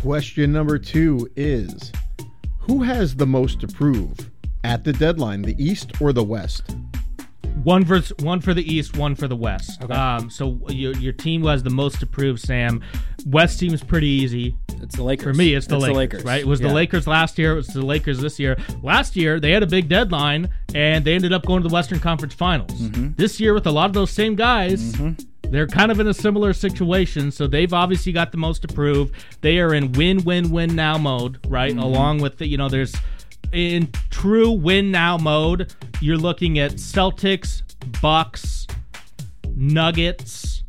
Question 0.00 0.52
number 0.52 0.78
two 0.78 1.28
is 1.36 1.92
Who 2.60 2.82
has 2.82 3.14
the 3.16 3.26
most 3.26 3.60
to 3.60 3.68
prove 3.68 4.30
at 4.64 4.84
the 4.84 4.92
deadline, 4.92 5.42
the 5.42 5.54
East 5.62 6.00
or 6.00 6.12
the 6.12 6.24
West? 6.24 6.74
One 7.64 7.84
for 7.84 8.00
one 8.24 8.40
for 8.40 8.54
the 8.54 8.62
East, 8.74 8.96
one 8.96 9.14
for 9.14 9.28
the 9.28 9.36
West. 9.36 9.88
Um, 9.90 10.30
so 10.30 10.58
your 10.68 10.94
your 10.94 11.12
team 11.12 11.42
was 11.42 11.62
the 11.62 11.70
most 11.70 12.00
to 12.00 12.06
prove. 12.06 12.40
Sam, 12.40 12.82
West 13.26 13.58
seems 13.58 13.84
pretty 13.84 14.08
easy. 14.08 14.56
It's 14.82 14.96
the 14.96 15.02
Lakers. 15.02 15.24
For 15.24 15.32
me, 15.34 15.54
it's 15.54 15.66
the, 15.66 15.78
Lakers, 15.78 16.24
right? 16.24 16.40
It 16.40 16.46
was 16.46 16.60
Yeah. 16.60 16.68
the 16.68 16.74
Lakers 16.74 17.06
last 17.06 17.38
year. 17.38 17.52
It 17.52 17.56
was 17.56 17.66
the 17.68 17.82
Lakers 17.86 18.20
this 18.20 18.38
year. 18.38 18.56
Last 18.82 19.16
year, 19.16 19.38
they 19.38 19.52
had 19.52 19.62
a 19.62 19.66
big 19.66 19.88
deadline, 19.88 20.48
and 20.74 21.04
they 21.04 21.14
ended 21.14 21.32
up 21.32 21.46
going 21.46 21.62
to 21.62 21.68
the 21.68 21.72
Western 21.72 22.00
Conference 22.00 22.34
Finals. 22.34 22.72
Mm-hmm. 22.72 23.10
This 23.16 23.38
year, 23.38 23.54
with 23.54 23.66
a 23.66 23.70
lot 23.70 23.86
of 23.86 23.92
those 23.92 24.10
same 24.10 24.34
guys, 24.34 24.94
they're 25.50 25.66
kind 25.68 25.92
of 25.92 26.00
in 26.00 26.08
a 26.08 26.14
similar 26.14 26.52
situation. 26.52 27.30
So 27.30 27.46
they've 27.46 27.72
obviously 27.72 28.10
got 28.12 28.32
the 28.32 28.38
most 28.38 28.62
to 28.62 28.68
prove. 28.68 29.12
They 29.40 29.58
are 29.60 29.72
in 29.72 29.92
win-win-win 29.92 30.74
now 30.74 30.98
mode, 30.98 31.38
right? 31.46 31.70
Mm-hmm. 31.70 31.78
Along 31.80 32.20
with 32.20 32.38
the, 32.38 32.46
you 32.46 32.56
know, 32.56 32.68
there's 32.68 32.94
in 33.52 33.90
true 34.10 34.50
win 34.50 34.90
now 34.90 35.16
mode. 35.16 35.74
You're 36.00 36.16
looking 36.16 36.58
at 36.58 36.72
Celtics, 36.72 37.62
Bucks, 38.00 38.66
Nuggets, 39.54 40.64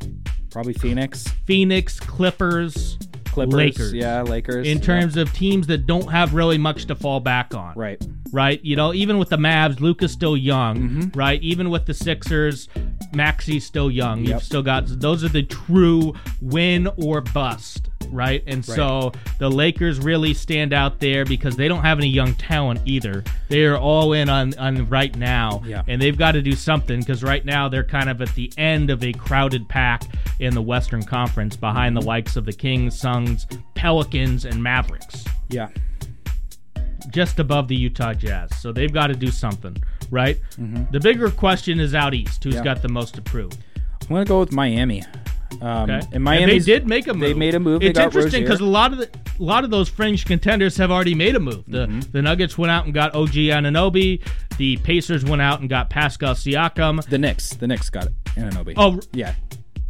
Probably 0.50 0.74
Phoenix, 0.74 1.26
Phoenix, 1.46 1.98
Clippers, 1.98 2.98
Clippers. 3.34 3.54
Lakers. 3.54 3.92
Yeah, 3.92 4.22
Lakers. 4.22 4.66
in 4.66 4.78
yeah. 4.78 4.84
terms 4.84 5.16
of 5.16 5.32
teams 5.32 5.66
that 5.66 5.86
don't 5.86 6.08
have 6.08 6.34
really 6.34 6.56
much 6.56 6.86
to 6.86 6.94
fall 6.94 7.18
back 7.18 7.52
on. 7.52 7.74
Right. 7.76 8.00
Right. 8.30 8.64
You 8.64 8.76
know, 8.76 8.94
even 8.94 9.18
with 9.18 9.28
the 9.28 9.36
Mavs, 9.36 9.80
Luka's 9.80 10.12
still 10.12 10.36
young. 10.36 10.76
Mm-hmm. 10.76 11.18
Right. 11.18 11.42
Even 11.42 11.70
with 11.70 11.86
the 11.86 11.94
Sixers, 11.94 12.68
Maxey's 13.12 13.66
still 13.66 13.90
young. 13.90 14.20
Yep. 14.20 14.28
You've 14.28 14.42
still 14.44 14.62
got 14.62 14.84
those 14.86 15.24
are 15.24 15.28
the 15.28 15.42
true 15.42 16.14
win 16.40 16.88
or 16.96 17.20
bust. 17.20 17.90
Right. 18.10 18.42
And 18.46 18.64
so 18.64 19.12
the 19.38 19.50
Lakers 19.50 19.98
really 19.98 20.34
stand 20.34 20.72
out 20.72 21.00
there 21.00 21.24
because 21.24 21.56
they 21.56 21.68
don't 21.68 21.82
have 21.82 21.98
any 21.98 22.08
young 22.08 22.34
talent 22.34 22.80
either. 22.84 23.24
They 23.48 23.64
are 23.64 23.76
all 23.78 24.12
in 24.12 24.28
on, 24.28 24.54
on 24.58 24.88
right 24.88 25.14
now. 25.16 25.62
Yeah. 25.66 25.82
And 25.88 26.00
they've 26.00 26.16
got 26.16 26.32
to 26.32 26.42
do 26.42 26.52
something 26.52 27.00
because 27.00 27.22
right 27.22 27.44
now 27.44 27.68
they're 27.68 27.84
kind 27.84 28.08
of 28.08 28.20
at 28.22 28.34
the 28.34 28.52
end 28.58 28.90
of 28.90 29.02
a 29.04 29.12
crowded 29.12 29.68
pack 29.68 30.02
in 30.40 30.54
the 30.54 30.62
Western 30.62 31.02
Conference 31.02 31.56
behind 31.56 31.96
the 31.96 32.02
likes 32.02 32.36
of 32.36 32.44
the 32.44 32.52
Kings, 32.52 32.98
Suns, 32.98 33.46
Pelicans, 33.74 34.44
and 34.44 34.62
Mavericks 34.62 35.24
Yeah. 35.48 35.68
just 37.10 37.38
above 37.38 37.68
the 37.68 37.76
Utah 37.76 38.14
Jazz. 38.14 38.54
So 38.60 38.72
they've 38.72 38.92
got 38.92 39.08
to 39.08 39.14
do 39.14 39.28
something, 39.30 39.76
right? 40.10 40.38
Mm-hmm. 40.58 40.90
The 40.90 41.00
bigger 41.00 41.30
question 41.30 41.78
is 41.80 41.94
out 41.94 42.14
east. 42.14 42.42
Who's 42.44 42.54
Yeah. 42.54 42.64
got 42.64 42.82
the 42.82 42.88
most 42.88 43.14
to 43.14 43.22
prove? 43.22 43.52
I'm 44.02 44.08
gonna 44.08 44.24
go 44.24 44.40
with 44.40 44.52
Miami. 44.52 45.02
Um, 45.60 45.90
Okay. 45.90 46.06
And 46.12 46.24
Miami 46.24 46.58
they 46.58 46.64
did 46.64 46.86
make 46.86 47.06
a 47.06 47.14
move. 47.14 47.20
They 47.28 47.34
made 47.34 47.54
a 47.54 47.60
move. 47.60 47.82
It's 47.82 47.98
interesting 47.98 48.42
because 48.42 48.60
a 48.60 48.64
lot 48.66 48.92
of 48.92 48.98
the, 48.98 49.08
a 49.38 49.42
lot 49.42 49.64
of 49.64 49.70
those 49.70 49.88
fringe 49.88 50.24
contenders 50.24 50.76
have 50.76 50.90
already 50.90 51.14
made 51.14 51.36
a 51.36 51.40
move. 51.40 51.64
The 51.66 51.86
Mm-hmm. 51.86 52.00
the 52.12 52.22
Nuggets 52.22 52.56
went 52.58 52.70
out 52.70 52.84
and 52.84 52.94
got 52.94 53.14
OG 53.14 53.32
Anunoby. 53.32 54.20
The 54.58 54.76
Pacers 54.78 55.24
went 55.24 55.42
out 55.42 55.60
and 55.60 55.68
got 55.68 55.90
Pascal 55.90 56.34
Siakam. 56.34 57.04
the 57.08 57.18
Knicks. 57.18 57.50
The 57.50 57.66
Knicks 57.66 57.90
got 57.90 58.06
it. 58.06 58.12
Anunoby. 58.36 58.74
Oh, 58.76 59.00
yeah. 59.12 59.34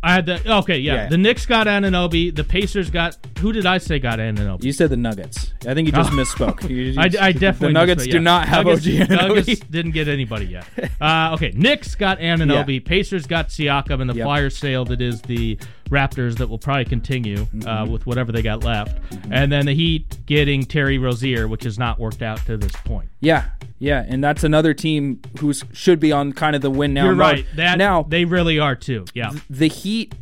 I 0.05 0.13
had 0.13 0.27
the 0.27 0.57
okay, 0.59 0.79
yeah. 0.79 0.95
Yeah. 0.95 1.09
The 1.09 1.19
Knicks 1.19 1.47
got 1.47 1.67
Anunoby. 1.67 2.35
The 2.35 2.45
Pacers 2.45 2.91
got 2.91 3.17
who 3.39 3.53
did 3.53 3.67
I 3.67 3.79
say 3.79 3.99
got 3.99 4.19
Anunoby? 4.19 4.65
You 4.65 4.73
said 4.73 4.91
the 4.91 4.97
Nuggets. 4.97 5.53
I 5.67 5.75
think 5.75 5.87
you 5.87 5.93
just 5.93 6.13
Oh. 6.13 6.15
misspoke. 6.17 6.69
You- 6.69 6.77
you- 6.77 7.01
I, 7.01 7.05
I 7.21 7.33
definitely 7.33 7.69
the 7.69 7.73
Nuggets 7.73 7.99
missed 8.01 8.09
it, 8.09 8.13
do 8.13 8.17
yeah. 8.19 8.23
not 8.23 8.49
have 8.49 8.67
Nuggets, 8.67 8.87
OG 8.87 8.93
Anunoby. 8.93 9.29
Nuggets 9.29 9.61
didn't 9.61 9.91
get 9.93 10.09
anybody 10.09 10.47
yet. 10.47 10.67
Uh, 11.01 11.33
okay, 11.35 11.53
Knicks 11.55 11.95
got 11.97 12.19
Anunoby. 12.19 12.83
Pacers 12.83 13.27
got 13.27 13.49
Siakam, 13.49 14.01
and 14.01 14.09
the 14.09 14.15
Yep. 14.15 14.25
Flyers 14.25 14.57
sailed. 14.57 14.91
It 14.91 15.01
is 15.03 15.21
the 15.23 15.59
Raptors 15.91 16.37
that 16.39 16.49
will 16.49 16.59
probably 16.59 16.85
continue 16.87 17.37
Mm-hmm. 17.45 17.69
uh, 17.69 17.87
with 17.87 18.07
whatever 18.07 18.33
they 18.33 18.43
got 18.43 18.65
left, 18.65 18.99
and 19.31 19.51
then 19.53 19.67
the 19.67 19.75
Heat 19.75 20.19
getting 20.27 20.65
Terry 20.65 20.99
Rozier, 20.99 21.47
which 21.49 21.65
has 21.65 21.79
not 21.79 21.99
worked 21.99 22.23
out 22.23 22.45
to 22.47 22.57
this 22.57 22.73
point. 22.85 23.09
Yeah, 23.21 23.51
yeah, 23.79 24.05
and 24.09 24.23
that's 24.25 24.45
another 24.45 24.73
team 24.75 25.21
who 25.41 25.53
should 25.73 26.01
be 26.01 26.11
on 26.13 26.33
kind 26.33 26.57
of 26.57 26.63
the 26.63 26.71
win 26.71 26.95
now. 26.95 27.05
You're 27.05 27.15
right. 27.15 27.47
That 27.57 27.79
now 27.79 28.03
they 28.03 28.25
really 28.25 28.59
are 28.59 28.75
too. 28.75 29.05
Yeah. 29.15 29.31
the 29.51 29.69
Heat. 29.69 30.15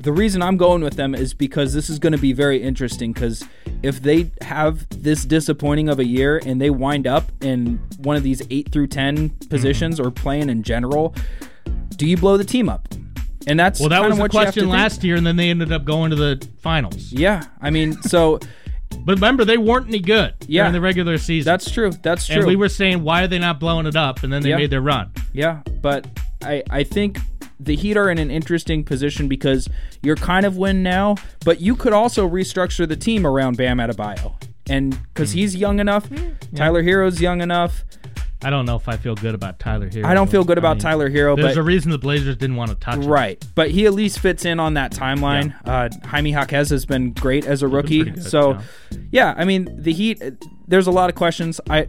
The 0.00 0.12
reason 0.12 0.42
I'm 0.42 0.56
going 0.58 0.82
with 0.82 0.94
them 0.96 1.14
is 1.14 1.32
because 1.34 1.72
this 1.72 1.88
is 1.88 1.98
going 1.98 2.12
to 2.12 2.18
be 2.18 2.32
very 2.34 2.62
interesting. 2.62 3.12
Because 3.12 3.42
if 3.82 4.02
they 4.02 4.30
have 4.42 4.86
this 4.90 5.24
disappointing 5.24 5.88
of 5.88 5.98
a 5.98 6.04
year 6.04 6.40
and 6.44 6.60
they 6.60 6.68
wind 6.70 7.06
up 7.06 7.32
in 7.42 7.80
one 7.98 8.14
of 8.16 8.22
these 8.22 8.42
eight 8.50 8.70
through 8.70 8.88
ten 8.88 9.30
positions 9.48 9.98
Mm-hmm. 9.98 10.06
or 10.08 10.10
playing 10.10 10.50
in 10.50 10.62
general, 10.62 11.14
do 11.96 12.06
you 12.06 12.16
blow 12.16 12.36
the 12.36 12.44
team 12.44 12.68
up? 12.68 12.88
And 13.46 13.58
that's 13.60 13.78
Well, 13.80 13.88
that 13.90 14.02
was 14.02 14.16
the 14.16 14.22
what 14.22 14.32
you 14.32 14.40
question 14.40 14.62
think. 14.64 14.72
last 14.72 15.04
year, 15.04 15.16
and 15.16 15.26
then 15.26 15.36
they 15.36 15.50
ended 15.50 15.70
up 15.72 15.84
going 15.84 16.10
to 16.10 16.16
the 16.16 16.46
finals. 16.60 17.12
Yeah, 17.12 17.44
I 17.60 17.70
mean, 17.70 18.00
so 18.02 18.38
But 18.96 19.16
remember, 19.16 19.44
they 19.44 19.58
weren't 19.58 19.88
any 19.88 19.98
good 19.98 20.34
Yeah. 20.46 20.62
during 20.62 20.72
the 20.74 20.80
regular 20.80 21.18
season. 21.18 21.50
that's 21.50 21.68
true. 21.70 21.90
That's 22.02 22.26
true. 22.28 22.36
and 22.36 22.46
we 22.46 22.54
were 22.54 22.68
saying, 22.68 23.02
why 23.02 23.24
are 23.24 23.26
they 23.26 23.40
not 23.40 23.58
blowing 23.58 23.86
it 23.86 23.96
up? 23.96 24.22
And 24.22 24.32
then 24.32 24.42
they 24.42 24.50
Yeah. 24.50 24.56
made 24.56 24.70
their 24.70 24.80
run. 24.80 25.10
Yeah, 25.32 25.60
but 25.82 26.06
I 26.44 26.62
I 26.70 26.84
think 26.84 27.18
the 27.58 27.74
Heat 27.76 27.96
are 27.96 28.08
in 28.08 28.18
an 28.18 28.30
interesting 28.30 28.84
position 28.84 29.26
because 29.26 29.68
you're 30.02 30.16
kind 30.16 30.46
of 30.46 30.56
win 30.56 30.82
now, 30.82 31.16
but 31.44 31.60
you 31.60 31.74
could 31.76 31.92
also 31.92 32.28
restructure 32.28 32.86
the 32.86 32.96
team 32.96 33.26
around 33.26 33.56
Bam 33.56 33.78
Adebayo. 33.78 34.34
And 34.68 34.96
because 35.12 35.32
Hmm. 35.32 35.38
he's 35.38 35.56
young 35.56 35.80
enough, 35.80 36.08
Tyler 36.54 36.82
Herro's 36.82 37.20
young 37.20 37.40
enough. 37.42 37.84
I 38.44 38.50
don't 38.50 38.66
know 38.66 38.76
if 38.76 38.88
I 38.88 38.96
feel 38.96 39.14
good 39.14 39.34
about 39.34 39.58
Tyler 39.58 39.88
Herro. 39.88 40.04
I 40.04 40.14
don't 40.14 40.30
feel 40.30 40.44
good 40.44 40.58
about 40.58 40.76
mean, 40.76 40.82
Tyler 40.82 41.10
Herro, 41.10 41.36
but 41.36 41.42
There's 41.42 41.54
but 41.54 41.60
a 41.60 41.64
reason 41.64 41.90
the 41.90 41.98
Blazers 41.98 42.36
didn't 42.36 42.56
want 42.56 42.70
to 42.70 42.76
touch 42.76 42.96
him. 42.96 43.06
right, 43.06 43.44
but 43.54 43.70
he 43.70 43.86
at 43.86 43.94
least 43.94 44.18
fits 44.18 44.44
in 44.44 44.60
on 44.60 44.74
that 44.74 44.92
timeline. 44.92 45.54
Uh, 45.64 45.88
Jaime 46.06 46.32
Jaquez 46.32 46.70
has 46.70 46.84
been 46.84 47.12
great 47.12 47.46
as 47.46 47.62
a 47.62 47.68
rookie, 47.68 48.04
good, 48.04 48.22
so 48.22 48.58
yeah. 49.10 49.34
I 49.36 49.44
mean 49.44 49.68
the 49.82 49.92
Heat. 49.92 50.22
There's 50.68 50.86
a 50.86 50.92
lot 50.92 51.08
of 51.10 51.16
questions. 51.16 51.60
I 51.68 51.88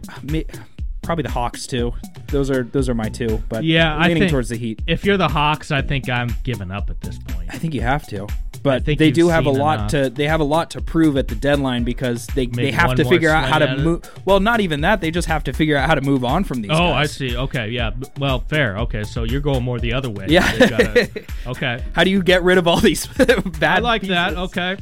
probably 1.06 1.22
the 1.22 1.30
Hawks 1.30 1.66
too. 1.66 1.94
Those 2.28 2.50
are 2.50 2.64
those 2.64 2.88
are 2.88 2.94
my 2.94 3.08
two, 3.08 3.42
but 3.48 3.64
Yeah, 3.64 3.96
I 3.96 4.08
leaning 4.08 4.22
think 4.24 4.32
towards 4.32 4.48
the 4.50 4.56
Heat. 4.56 4.82
If 4.86 5.04
you're 5.04 5.16
the 5.16 5.28
Hawks, 5.28 5.70
I 5.70 5.80
think 5.80 6.08
I'm 6.10 6.28
giving 6.42 6.70
up 6.70 6.90
at 6.90 7.00
this 7.00 7.18
point. 7.18 7.48
I 7.52 7.58
think 7.58 7.72
you 7.72 7.80
have 7.80 8.06
to. 8.08 8.26
But 8.62 8.84
think 8.84 8.98
they 8.98 9.12
do 9.12 9.28
have 9.28 9.46
a 9.46 9.50
lot 9.50 9.78
enough. 9.78 9.90
to 9.92 10.10
they 10.10 10.26
have 10.26 10.40
a 10.40 10.44
lot 10.44 10.72
to 10.72 10.80
prove 10.82 11.16
at 11.16 11.28
the 11.28 11.36
deadline 11.36 11.84
because 11.84 12.26
they, 12.28 12.46
they 12.46 12.72
have 12.72 12.96
to 12.96 13.04
figure 13.04 13.30
out 13.30 13.48
how 13.48 13.60
to 13.60 13.72
it? 13.74 13.78
move. 13.78 14.10
Well, 14.24 14.40
not 14.40 14.60
even 14.60 14.80
that. 14.80 15.00
They 15.00 15.12
just 15.12 15.28
have 15.28 15.44
to 15.44 15.52
figure 15.52 15.76
out 15.76 15.88
how 15.88 15.94
to 15.94 16.00
move 16.00 16.24
on 16.24 16.42
from 16.42 16.62
these. 16.62 16.72
Oh, 16.74 16.90
I 16.90 17.06
see. 17.06 17.36
Okay, 17.36 17.68
yeah. 17.68 17.92
Well, 18.18 18.40
fair. 18.40 18.76
Okay, 18.78 19.04
so 19.04 19.22
you're 19.22 19.40
going 19.40 19.62
more 19.62 19.78
the 19.78 19.92
other 19.92 20.10
way. 20.10 20.26
Yeah. 20.28 20.58
Gotta- 20.68 21.10
okay. 21.46 21.84
How 21.92 22.02
do 22.02 22.10
you 22.10 22.22
get 22.24 22.42
rid 22.42 22.58
of 22.58 22.66
all 22.66 22.80
these 22.80 23.06
bad? 23.16 23.62
I 23.62 23.78
like 23.78 24.00
pieces? 24.00 24.16
that. 24.16 24.36
Okay. 24.36 24.76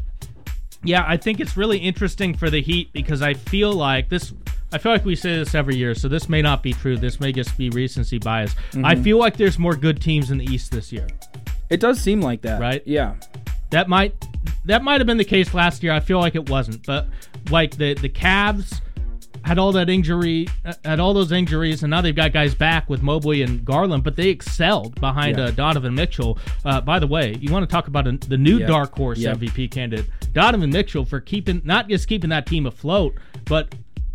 Yeah, 0.83 1.05
I 1.07 1.18
think 1.18 1.41
it's 1.41 1.57
really 1.57 1.79
interesting 1.79 2.35
for 2.35 2.49
the 2.49 2.62
Heat 2.62 2.91
because 2.93 3.20
I 3.20 3.35
feel 3.35 3.72
like 3.72 4.09
this. 4.09 4.33
I 4.75 4.79
feel 4.79 4.93
like 4.93 5.05
we 5.05 5.14
say 5.14 5.37
this 5.37 5.55
every 5.55 5.77
year, 5.77 5.95
so 5.95 6.09
this 6.09 6.29
may 6.29 6.43
not 6.43 6.62
be 6.62 6.72
true. 6.72 6.97
This 6.99 7.20
may 7.20 7.33
just 7.33 7.57
be 7.57 7.70
recency 7.70 8.18
bias. 8.18 8.55
Mm-hmm. 8.72 8.85
I 8.85 8.97
feel 8.97 9.18
like 9.18 9.37
there's 9.37 9.59
more 9.59 9.77
good 9.77 10.01
teams 10.03 10.31
in 10.31 10.39
the 10.39 10.45
East 10.47 10.72
this 10.72 10.93
year. 10.93 11.07
It 11.70 11.81
does 11.81 12.01
seem 12.01 12.20
like 12.20 12.43
that, 12.43 12.61
Right? 12.61 12.83
Yeah. 12.85 13.14
That 13.70 13.89
might 13.89 14.14
that 14.66 14.83
might 14.85 15.01
have 15.01 15.07
been 15.07 15.16
the 15.16 15.25
case 15.25 15.53
last 15.55 15.83
year. 15.83 15.93
I 15.93 16.01
feel 16.01 16.18
like 16.20 16.35
it 16.37 16.49
wasn't, 16.49 16.85
but 16.87 17.07
like 17.51 17.77
the 17.77 17.95
the 17.95 18.09
Cavs 18.09 18.81
had 19.45 19.59
all 19.59 19.72
that 19.72 19.91
injury, 19.91 20.49
uh, 20.64 20.72
had 20.85 21.01
all 21.01 21.12
those 21.12 21.31
injuries, 21.33 21.83
and 21.83 21.91
now 21.91 22.01
they've 22.01 22.14
got 22.16 22.33
guys 22.33 22.55
back 22.55 22.89
with 22.89 23.03
Mobley 23.03 23.43
and 23.43 23.62
Garland, 23.64 24.03
but 24.03 24.16
they 24.16 24.29
excelled 24.29 24.99
behind 25.01 25.37
Yeah. 25.39 25.45
uh, 25.47 25.51
Donovan 25.51 25.95
Mitchell. 25.95 26.39
Uh, 26.64 26.81
by 26.81 26.99
the 26.99 27.07
way, 27.07 27.37
you 27.41 27.53
want 27.53 27.68
to 27.68 27.70
talk 27.72 27.87
about 27.89 28.07
a, 28.07 28.12
the 28.12 28.39
new 28.39 28.59
Yeah. 28.59 28.66
dark 28.66 28.97
horse 28.97 29.18
Yeah. 29.18 29.33
MVP 29.35 29.68
candidate, 29.70 30.07
Donovan 30.33 30.70
Mitchell, 30.70 31.05
for 31.05 31.20
keeping 31.20 31.61
not 31.64 31.89
just 31.89 32.09
keeping 32.09 32.31
that 32.31 32.47
team 32.47 32.64
afloat, 32.66 33.14
but 33.45 33.75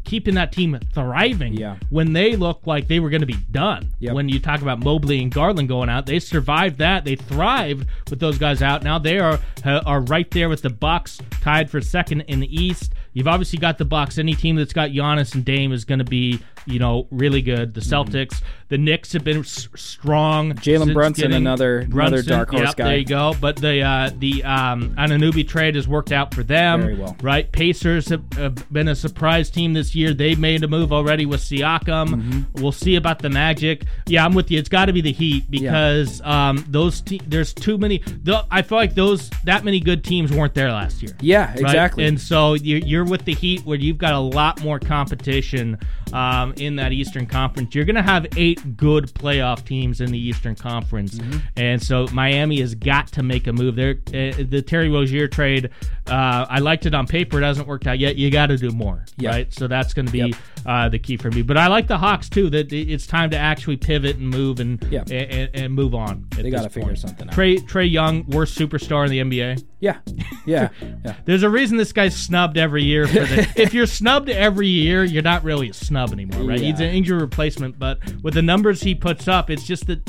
keeping 0.10 0.34
that 0.36 0.51
team 0.51 0.78
thriving 0.93 1.53
Yeah. 1.53 1.76
when 1.91 2.14
they 2.14 2.36
looked 2.36 2.66
like 2.66 2.88
they 2.88 2.99
were 2.99 3.12
going 3.12 3.22
to 3.22 3.28
be 3.28 3.38
done. 3.51 3.93
Yep. 3.99 4.16
When 4.16 4.28
you 4.28 4.39
talk 4.39 4.62
about 4.64 4.80
Mobley 4.80 5.22
and 5.22 5.32
Garland 5.32 5.70
going 5.70 5.88
out, 5.88 6.07
they 6.07 6.20
survived 6.20 6.80
that. 6.80 7.05
They 7.05 7.16
thrived 7.16 7.86
with 8.10 8.20
those 8.20 8.39
guys 8.39 8.62
out. 8.64 8.84
Now 8.84 8.97
they 8.97 9.20
are 9.20 9.39
are 9.64 10.01
right 10.01 10.30
there 10.32 10.49
with 10.49 10.64
the 10.64 10.70
Bucks, 10.72 11.20
tied 11.41 11.70
for 11.70 11.80
second 11.80 12.22
in 12.22 12.39
the 12.39 12.53
East. 12.64 12.93
You've 13.14 13.28
obviously 13.28 13.60
got 13.60 13.78
the 13.78 13.86
Bucks. 13.86 14.18
Any 14.18 14.34
team 14.36 14.55
that's 14.55 14.74
got 14.74 14.89
Giannis 14.91 15.34
and 15.36 15.43
Dame 15.43 15.72
is 15.72 15.84
going 15.86 15.99
to 15.99 16.05
be, 16.05 16.39
you 16.66 16.80
know, 16.80 17.07
really 17.12 17.41
good. 17.41 17.74
The 17.74 17.82
Celtics, 17.82 18.41
the 18.68 18.78
Knicks 18.78 19.14
have 19.14 19.24
been 19.24 19.39
s- 19.39 19.68
strong. 19.76 20.53
Mm-hmm. 20.53 20.60
Jalen 20.60 20.93
Brunson, 20.93 21.34
another- 21.34 21.80
another 21.80 22.22
dark 22.22 22.51
horse 22.51 22.68
yep, 22.68 22.76
guy. 22.76 22.84
There 22.86 22.97
you 22.97 23.05
go. 23.05 23.34
But 23.39 23.55
the 23.57 23.82
uh, 23.82 24.12
the 24.18 24.43
um, 24.43 24.95
Anunoby 24.95 25.47
trade 25.47 25.76
has 25.76 25.88
worked 25.88 26.12
out 26.12 26.34
for 26.34 26.43
them. 26.43 26.82
Very 26.82 26.95
well. 26.95 27.16
Right. 27.22 27.51
Pacers 27.51 28.07
have, 28.10 28.24
have 28.34 28.72
been 28.72 28.88
a 28.88 28.95
surprise 28.95 29.49
team 29.49 29.74
this 29.74 29.95
year. 29.95 30.14
They've 30.14 30.39
made 30.39 30.64
a 30.64 30.68
move 30.68 30.93
already 30.93 31.26
with 31.26 31.41
Siakam. 31.41 32.10
Mm-hmm. 32.10 32.62
We'll 32.62 32.72
see 32.72 32.95
about 32.95 33.20
the 33.20 33.30
Magic. 33.30 33.84
Yeah, 34.07 34.24
I'm 34.24 34.34
with 34.34 34.51
you. 34.51 34.60
It's 34.60 34.70
got 34.70 34.86
to 34.86 34.93
be 34.93 35.01
the 35.01 35.12
Heat 35.12 35.49
because 35.49 36.22
um, 36.22 36.64
those 36.70 37.01
te- 37.01 37.22
there's 37.28 37.53
too 37.53 37.78
many. 37.78 37.99
The, 38.24 38.45
I 38.51 38.62
feel 38.62 38.78
like 38.78 38.93
those 38.95 39.30
that 39.45 39.64
many 39.64 39.80
good 39.80 40.03
teams 40.03 40.32
weren't 40.32 40.53
there 40.53 40.72
last 40.72 41.01
year. 41.01 41.16
Yeah, 41.22 41.47
Right? 41.49 41.60
exactly. 41.60 42.05
And 42.05 42.20
so 42.22 42.53
you're, 42.53 42.80
you're 42.80 42.99
with 43.04 43.26
the 43.26 43.34
Heat 43.34 43.62
where 43.66 43.78
you've 43.78 43.97
got 43.97 44.14
a 44.14 44.20
lot 44.20 44.62
more 44.62 44.80
competition 44.80 45.78
um, 46.14 46.54
in 46.58 46.76
that 46.78 46.91
Eastern 46.91 47.26
Conference. 47.26 47.74
You're 47.76 47.86
going 47.86 47.95
to 47.95 48.02
have 48.02 48.26
eight 48.38 48.78
good 48.78 49.06
playoff 49.14 49.66
teams 49.66 50.02
in 50.02 50.12
the 50.12 50.18
Eastern 50.20 50.56
Conference. 50.56 51.16
Mm-hmm. 51.16 51.39
And 51.58 51.82
so 51.82 52.08
Miami 52.14 52.60
has 52.62 52.76
got 52.76 53.08
to 53.14 53.24
make 53.24 53.47
a 53.47 53.54
move. 53.54 53.76
There, 53.76 53.95
uh, 54.08 54.43
the 54.50 54.64
Terry 54.66 54.89
Rozier 54.89 55.28
trade, 55.28 55.70
uh, 56.08 56.45
I 56.50 56.60
liked 56.60 56.86
it 56.86 56.93
on 56.93 57.08
paper. 57.08 57.39
It 57.39 57.43
hasn't 57.43 57.68
worked 57.68 57.88
out 57.88 58.00
yet. 58.00 58.16
You 58.16 58.30
got 58.32 58.47
to 58.47 58.58
do 58.58 58.72
more, 58.72 59.06
Yeah. 59.18 59.30
right? 59.32 59.54
So 59.54 59.68
that's 59.68 59.93
going 59.93 60.06
to 60.08 60.12
be 60.12 60.20
Yep. 60.20 60.36
uh, 60.66 60.89
the 60.89 61.00
key 61.00 61.18
for 61.18 61.30
me. 61.32 61.41
But 61.41 61.58
I 61.58 61.68
like 61.68 61.88
the 61.88 61.97
Hawks 61.97 62.30
too. 62.30 62.50
That 62.50 62.72
it's 62.74 63.08
time 63.08 63.30
to 63.32 63.38
actually 63.38 63.78
pivot 63.78 64.18
and 64.18 64.30
move 64.30 64.60
and 64.60 64.84
Yeah. 64.89 65.04
and, 65.10 65.50
and, 65.54 65.74
move 65.74 65.93
on. 65.95 66.26
They 66.36 66.50
got 66.50 66.60
gotta 66.60 66.70
figure 66.70 66.95
something 66.95 67.30
out. 67.30 67.36
Trae 67.36 67.60
Trae 67.62 67.89
Young, 67.89 68.26
worst 68.28 68.58
superstar 68.58 69.06
in 69.06 69.12
the 69.12 69.20
NBA. 69.20 69.64
Yeah, 69.80 69.97
yeah, 70.45 70.70
yeah. 71.06 71.16
There's 71.26 71.43
a 71.43 71.50
reason 71.50 71.78
this 71.78 71.93
guy's 71.93 72.16
snubbed 72.16 72.58
every 72.58 72.84
year. 72.89 73.07
For 73.07 73.13
the, 73.13 73.53
if 73.61 73.73
you're 73.73 73.85
snubbed 73.85 74.29
every 74.29 74.67
year, 74.67 75.03
you're 75.03 75.23
not 75.23 75.43
really 75.43 75.69
a 75.69 75.73
snub 75.73 76.11
anymore, 76.11 76.43
right? 76.43 76.59
He's 76.59 76.79
an 76.79 76.89
injury 76.89 77.19
replacement, 77.19 77.79
but 77.79 77.99
with 78.23 78.33
the 78.33 78.41
numbers 78.41 78.81
he 78.81 78.95
puts 78.95 79.27
up, 79.27 79.49
it's 79.49 79.65
just 79.65 79.87
that 79.87 80.05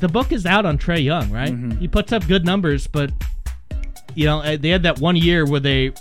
the 0.00 0.08
book 0.08 0.32
is 0.32 0.46
out 0.46 0.66
on 0.66 0.78
Trae 0.78 1.02
Young, 1.02 1.30
right? 1.30 1.52
Mm-hmm. 1.52 1.78
He 1.78 1.88
puts 1.88 2.12
up 2.12 2.26
good 2.26 2.44
numbers, 2.44 2.86
but 2.86 3.12
you 4.14 4.26
know 4.26 4.40
uh, 4.40 4.56
they 4.56 4.70
had 4.70 4.82
that 4.82 4.98
one 4.98 5.16
year 5.16 5.46
where 5.46 5.60
they 5.60 5.92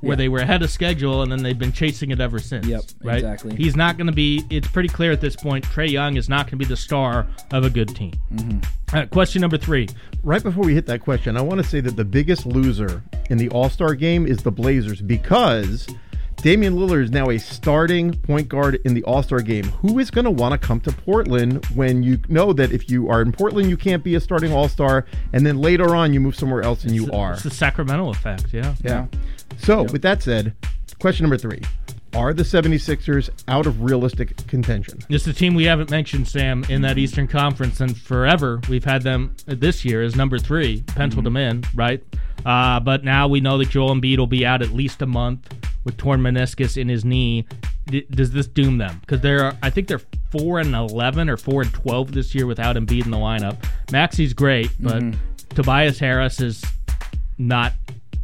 where 0.00 0.12
Yeah. 0.12 0.16
they 0.16 0.28
were 0.28 0.38
ahead 0.40 0.62
of 0.62 0.70
schedule, 0.70 1.22
and 1.22 1.30
then 1.30 1.42
they've 1.42 1.58
been 1.58 1.72
chasing 1.72 2.10
it 2.10 2.20
ever 2.20 2.38
since. 2.38 2.66
Yep, 2.66 2.82
right. 3.02 3.16
exactly. 3.16 3.56
He's 3.56 3.76
not 3.76 3.96
going 3.96 4.06
to 4.06 4.12
be. 4.12 4.42
It's 4.50 4.68
pretty 4.68 4.88
clear 4.88 5.12
at 5.12 5.20
this 5.20 5.36
point. 5.36 5.64
Trae 5.64 5.90
Young 5.90 6.16
is 6.16 6.28
not 6.28 6.46
going 6.46 6.52
to 6.52 6.56
be 6.56 6.64
the 6.64 6.76
star 6.76 7.26
of 7.52 7.64
a 7.64 7.70
good 7.70 7.94
team. 7.94 8.12
Mm-hmm. 8.34 8.58
All 8.94 9.00
right, 9.00 9.10
question 9.10 9.40
number 9.40 9.56
three. 9.58 9.88
Right 10.22 10.42
before 10.42 10.64
we 10.64 10.74
hit 10.74 10.86
that 10.86 11.00
question, 11.00 11.36
I 11.36 11.40
want 11.42 11.62
to 11.62 11.66
say 11.68 11.80
that 11.80 11.96
the 11.96 12.04
biggest 12.04 12.44
loser 12.46 13.02
in 13.30 13.38
the 13.38 13.48
All 13.50 13.68
Star 13.70 13.94
game 13.94 14.26
is 14.26 14.38
the 14.42 14.50
Blazers 14.50 15.00
because 15.00 15.86
Damian 16.42 16.74
Lillard 16.74 17.04
is 17.04 17.10
now 17.10 17.28
a 17.30 17.38
starting 17.38 18.12
point 18.14 18.48
guard 18.48 18.80
in 18.84 18.94
the 18.94 19.02
All 19.04 19.22
Star 19.22 19.40
game. 19.40 19.64
Who 19.66 19.98
is 19.98 20.10
going 20.10 20.24
to 20.24 20.30
want 20.30 20.60
to 20.60 20.66
come 20.66 20.80
to 20.80 20.90
Portland 20.92 21.64
when 21.74 22.02
you 22.02 22.18
know 22.28 22.52
that 22.54 22.72
if 22.72 22.90
you 22.90 23.08
are 23.10 23.20
in 23.22 23.30
Portland, 23.30 23.68
you 23.70 23.76
can't 23.76 24.02
be 24.02 24.14
a 24.16 24.20
starting 24.20 24.50
All 24.52 24.66
Star, 24.68 25.04
and 25.32 25.46
then 25.46 25.58
later 25.58 25.94
on 25.94 26.12
you 26.12 26.20
move 26.20 26.34
somewhere 26.34 26.62
else 26.62 26.82
and 26.84 26.94
you 26.94 27.10
are? 27.12 27.34
It's 27.34 27.42
the 27.44 27.50
Sacramento 27.50 28.08
effect. 28.10 28.46
Yeah. 28.52 28.74
Yeah. 28.82 29.06
So, 29.58 29.84
with 29.84 30.02
that 30.02 30.22
said, 30.22 30.54
question 31.00 31.24
number 31.24 31.36
three 31.38 31.60
Are 32.14 32.32
the 32.32 32.42
76ers 32.42 33.30
out 33.48 33.66
of 33.66 33.82
realistic 33.82 34.36
contention? 34.46 34.98
It's 35.08 35.26
a 35.26 35.32
team 35.32 35.54
we 35.54 35.64
haven't 35.64 35.90
mentioned, 35.90 36.28
Sam, 36.28 36.64
in 36.68 36.82
that 36.82 36.98
Eastern 36.98 37.26
Conference, 37.28 37.80
and 37.80 37.96
forever 37.96 38.60
we've 38.68 38.84
had 38.84 39.02
them 39.02 39.34
this 39.46 39.84
year 39.84 40.02
as 40.02 40.16
number 40.16 40.38
three, 40.38 40.82
penciled 40.82 41.24
them 41.24 41.36
in, 41.36 41.64
right? 41.74 42.02
Uh, 42.44 42.80
but 42.80 43.04
now 43.04 43.28
we 43.28 43.40
know 43.40 43.58
that 43.58 43.68
Joel 43.68 43.94
Embiid 43.94 44.18
will 44.18 44.26
be 44.26 44.46
out 44.46 44.62
at 44.62 44.70
least 44.70 45.02
a 45.02 45.06
month 45.06 45.52
with 45.84 45.96
torn 45.96 46.20
meniscus 46.20 46.76
in 46.76 46.88
his 46.88 47.04
knee. 47.04 47.46
D- 47.86 48.06
does 48.10 48.32
this 48.32 48.46
doom 48.46 48.78
them? 48.78 48.98
Because 49.00 49.20
they're, 49.20 49.56
I 49.62 49.70
think 49.70 49.88
they're 49.88 50.00
four 50.30 50.58
and 50.58 50.74
eleven 50.74 51.28
or 51.28 51.36
four 51.36 51.62
and 51.62 51.72
twelve 51.72 52.12
this 52.12 52.34
year 52.34 52.46
without 52.46 52.76
Embiid 52.76 53.04
in 53.04 53.10
the 53.10 53.18
lineup. 53.18 53.56
Maxey's 53.90 54.32
great, 54.32 54.70
but 54.80 55.02
Tobias 55.50 55.98
Harris 55.98 56.40
is 56.40 56.64
not 57.38 57.72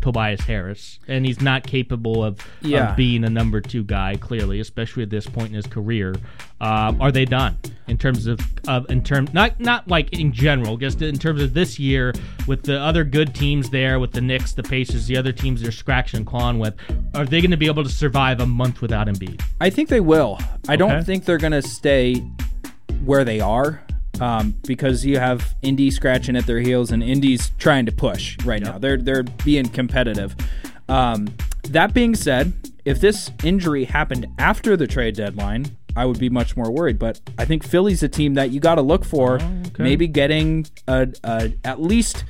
Tobias 0.07 0.43
Harris, 0.43 1.01
and 1.09 1.27
he's 1.27 1.41
not 1.41 1.65
capable 1.67 2.23
of, 2.23 2.39
Yeah. 2.61 2.91
of 2.91 2.97
being 2.97 3.25
a 3.25 3.29
number 3.29 3.61
two 3.61 3.83
guy. 3.83 4.15
Clearly, 4.15 4.61
especially 4.61 5.03
at 5.03 5.11
this 5.11 5.27
point 5.27 5.49
in 5.49 5.55
his 5.55 5.67
career, 5.67 6.15
um, 6.61 7.03
are 7.03 7.11
they 7.11 7.25
done 7.25 7.59
in 7.89 7.99
terms 7.99 8.29
of, 8.29 8.39
of 8.69 8.89
in 8.89 9.03
term 9.03 9.27
not 9.33 9.59
not 9.59 9.89
like 9.89 10.13
in 10.13 10.31
general, 10.33 10.77
just 10.77 11.03
in 11.03 11.19
terms 11.19 11.43
of 11.43 11.55
this 11.55 11.81
year 11.81 12.13
with 12.47 12.63
the 12.63 12.79
other 12.81 13.03
good 13.03 13.35
teams 13.35 13.69
there, 13.71 13.99
with 13.99 14.13
the 14.13 14.21
Knicks, 14.21 14.53
the 14.53 14.63
Pacers, 14.63 15.09
the 15.09 15.17
other 15.17 15.33
teams 15.33 15.61
they're 15.61 15.73
scratching 15.73 16.19
and 16.19 16.27
clawing 16.27 16.61
with, 16.61 16.75
are 17.17 17.25
they 17.27 17.41
going 17.41 17.51
to 17.51 17.57
be 17.57 17.67
able 17.67 17.83
to 17.83 17.91
survive 17.91 18.39
a 18.39 18.47
month 18.47 18.81
without 18.81 19.09
Embiid? 19.09 19.43
I 19.61 19.71
think 19.71 19.89
they 19.89 19.99
will. 20.01 20.39
I 20.69 20.77
don't 20.77 21.03
think 21.05 21.25
they're 21.25 21.37
going 21.37 21.51
to 21.51 21.63
stay 21.63 22.23
where 23.05 23.25
they 23.25 23.41
are 23.41 23.83
um, 24.21 24.55
because 24.67 25.05
you 25.05 25.19
have 25.19 25.55
Indy 25.63 25.91
scratching 25.91 26.37
at 26.37 26.47
their 26.47 26.61
heels 26.61 26.91
and 26.91 27.03
Indy's 27.03 27.51
trying 27.59 27.87
to 27.87 27.93
push 27.93 28.37
right 28.45 28.63
now. 28.63 28.79
They're 28.79 28.97
they're 28.97 29.23
being 29.23 29.69
competitive. 29.69 30.35
Um, 30.89 31.29
that 31.65 31.95
being 31.95 32.15
said, 32.15 32.53
if 32.85 33.01
this 33.01 33.31
injury 33.43 33.85
happened 33.85 34.27
after 34.39 34.77
the 34.77 34.87
trade 34.87 35.17
deadline, 35.17 35.77
I 35.97 36.05
would 36.05 36.19
be 36.19 36.29
much 36.29 36.57
more 36.57 36.71
worried. 36.71 36.99
But 36.99 37.21
I 37.39 37.45
think 37.45 37.65
Philly's 37.65 38.03
a 38.03 38.09
team 38.09 38.35
that 38.35 38.51
you 38.51 38.61
got 38.61 38.77
to 38.77 38.83
look 38.83 39.05
for. 39.05 39.37
okay. 39.37 39.83
Maybe 39.83 40.07
getting 40.07 40.67
a, 40.87 41.09
a 41.25 41.53
at 41.65 41.81
least 41.81 42.25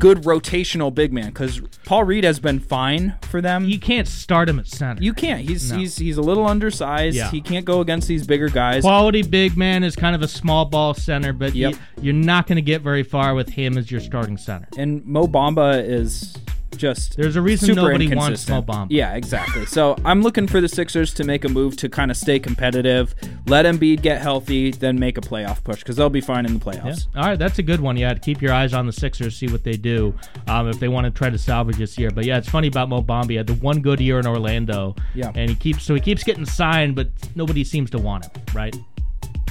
good 0.00 0.22
rotational 0.24 0.92
big 0.92 1.12
man 1.12 1.28
because 1.28 1.60
Paul 1.84 2.04
Reed 2.04 2.24
has 2.24 2.40
been 2.40 2.58
fine 2.58 3.14
for 3.22 3.40
them. 3.40 3.64
You 3.66 3.78
can't 3.78 4.08
start 4.08 4.48
him 4.48 4.58
at 4.58 4.66
center. 4.66 5.02
You 5.02 5.14
can't. 5.14 5.40
He's 5.48 5.70
No. 5.70 5.78
he's 5.78 5.96
he's 5.96 6.16
a 6.16 6.22
little 6.22 6.46
undersized. 6.46 7.16
Yeah. 7.16 7.30
He 7.30 7.40
can't 7.40 7.64
go 7.64 7.80
against 7.80 8.08
these 8.08 8.26
bigger 8.26 8.48
guys. 8.48 8.82
Quality 8.82 9.22
big 9.22 9.56
man 9.56 9.84
is 9.84 9.94
kind 9.96 10.14
of 10.16 10.22
a 10.22 10.28
small 10.28 10.64
ball 10.64 10.94
center, 10.94 11.32
but 11.32 11.54
Yep. 11.54 11.72
you, 11.72 11.78
you're 12.02 12.14
not 12.14 12.46
going 12.46 12.56
to 12.56 12.62
get 12.62 12.82
very 12.82 13.02
far 13.04 13.34
with 13.34 13.50
him 13.50 13.78
as 13.78 13.90
your 13.90 14.00
starting 14.00 14.36
center. 14.36 14.66
and 14.76 15.04
Mo 15.06 15.26
Bamba 15.26 15.82
is 15.86 16.36
just 16.76 17.16
There's 17.16 17.36
a 17.36 17.42
reason 17.42 17.74
nobody 17.74 18.14
wants. 18.14 18.48
Mo 18.48 18.62
Bamba. 18.62 18.86
Yeah, 18.90 19.14
exactly. 19.14 19.66
So 19.66 19.96
I'm 20.04 20.22
looking 20.22 20.46
for 20.46 20.60
the 20.60 20.68
Sixers 20.68 21.12
to 21.14 21.24
make 21.24 21.44
a 21.44 21.48
move 21.48 21.76
to 21.78 21.88
kind 21.88 22.10
of 22.10 22.16
stay 22.16 22.38
competitive, 22.38 23.14
let 23.46 23.64
Embiid 23.66 24.02
get 24.02 24.20
healthy, 24.20 24.70
then 24.70 24.98
make 24.98 25.18
a 25.18 25.20
playoff 25.20 25.62
push 25.64 25.78
because 25.80 25.96
they'll 25.96 26.10
be 26.10 26.20
fine 26.20 26.46
in 26.46 26.58
the 26.58 26.64
Yeah. 26.72 26.80
playoffs. 26.80 27.06
All 27.16 27.24
right, 27.26 27.38
that's 27.38 27.58
a 27.58 27.62
good 27.62 27.80
one. 27.80 27.96
Yeah, 27.96 28.14
keep 28.14 28.40
your 28.42 28.52
eyes 28.52 28.72
on 28.74 28.86
the 28.86 28.92
Sixers, 28.92 29.36
see 29.36 29.48
what 29.48 29.64
they 29.64 29.76
do 29.76 30.14
um, 30.46 30.68
if 30.68 30.78
they 30.80 30.88
want 30.88 31.04
to 31.06 31.10
try 31.10 31.30
to 31.30 31.38
salvage 31.38 31.76
this 31.76 31.98
year. 31.98 32.10
But 32.10 32.24
yeah, 32.24 32.38
it's 32.38 32.48
funny 32.48 32.68
about 32.68 32.88
Mo 32.88 33.02
Bamba. 33.02 33.30
He 33.30 33.36
had 33.36 33.46
the 33.46 33.54
one 33.54 33.80
good 33.80 34.00
year 34.00 34.18
in 34.18 34.26
Orlando. 34.26 34.94
Yeah. 35.14 35.32
and 35.34 35.48
he 35.50 35.56
keeps 35.56 35.84
so 35.84 35.94
he 35.94 36.00
keeps 36.00 36.24
getting 36.24 36.44
signed, 36.46 36.94
but 36.96 37.08
nobody 37.34 37.64
seems 37.64 37.90
to 37.90 37.98
want 37.98 38.24
him. 38.24 38.30
Right? 38.54 38.76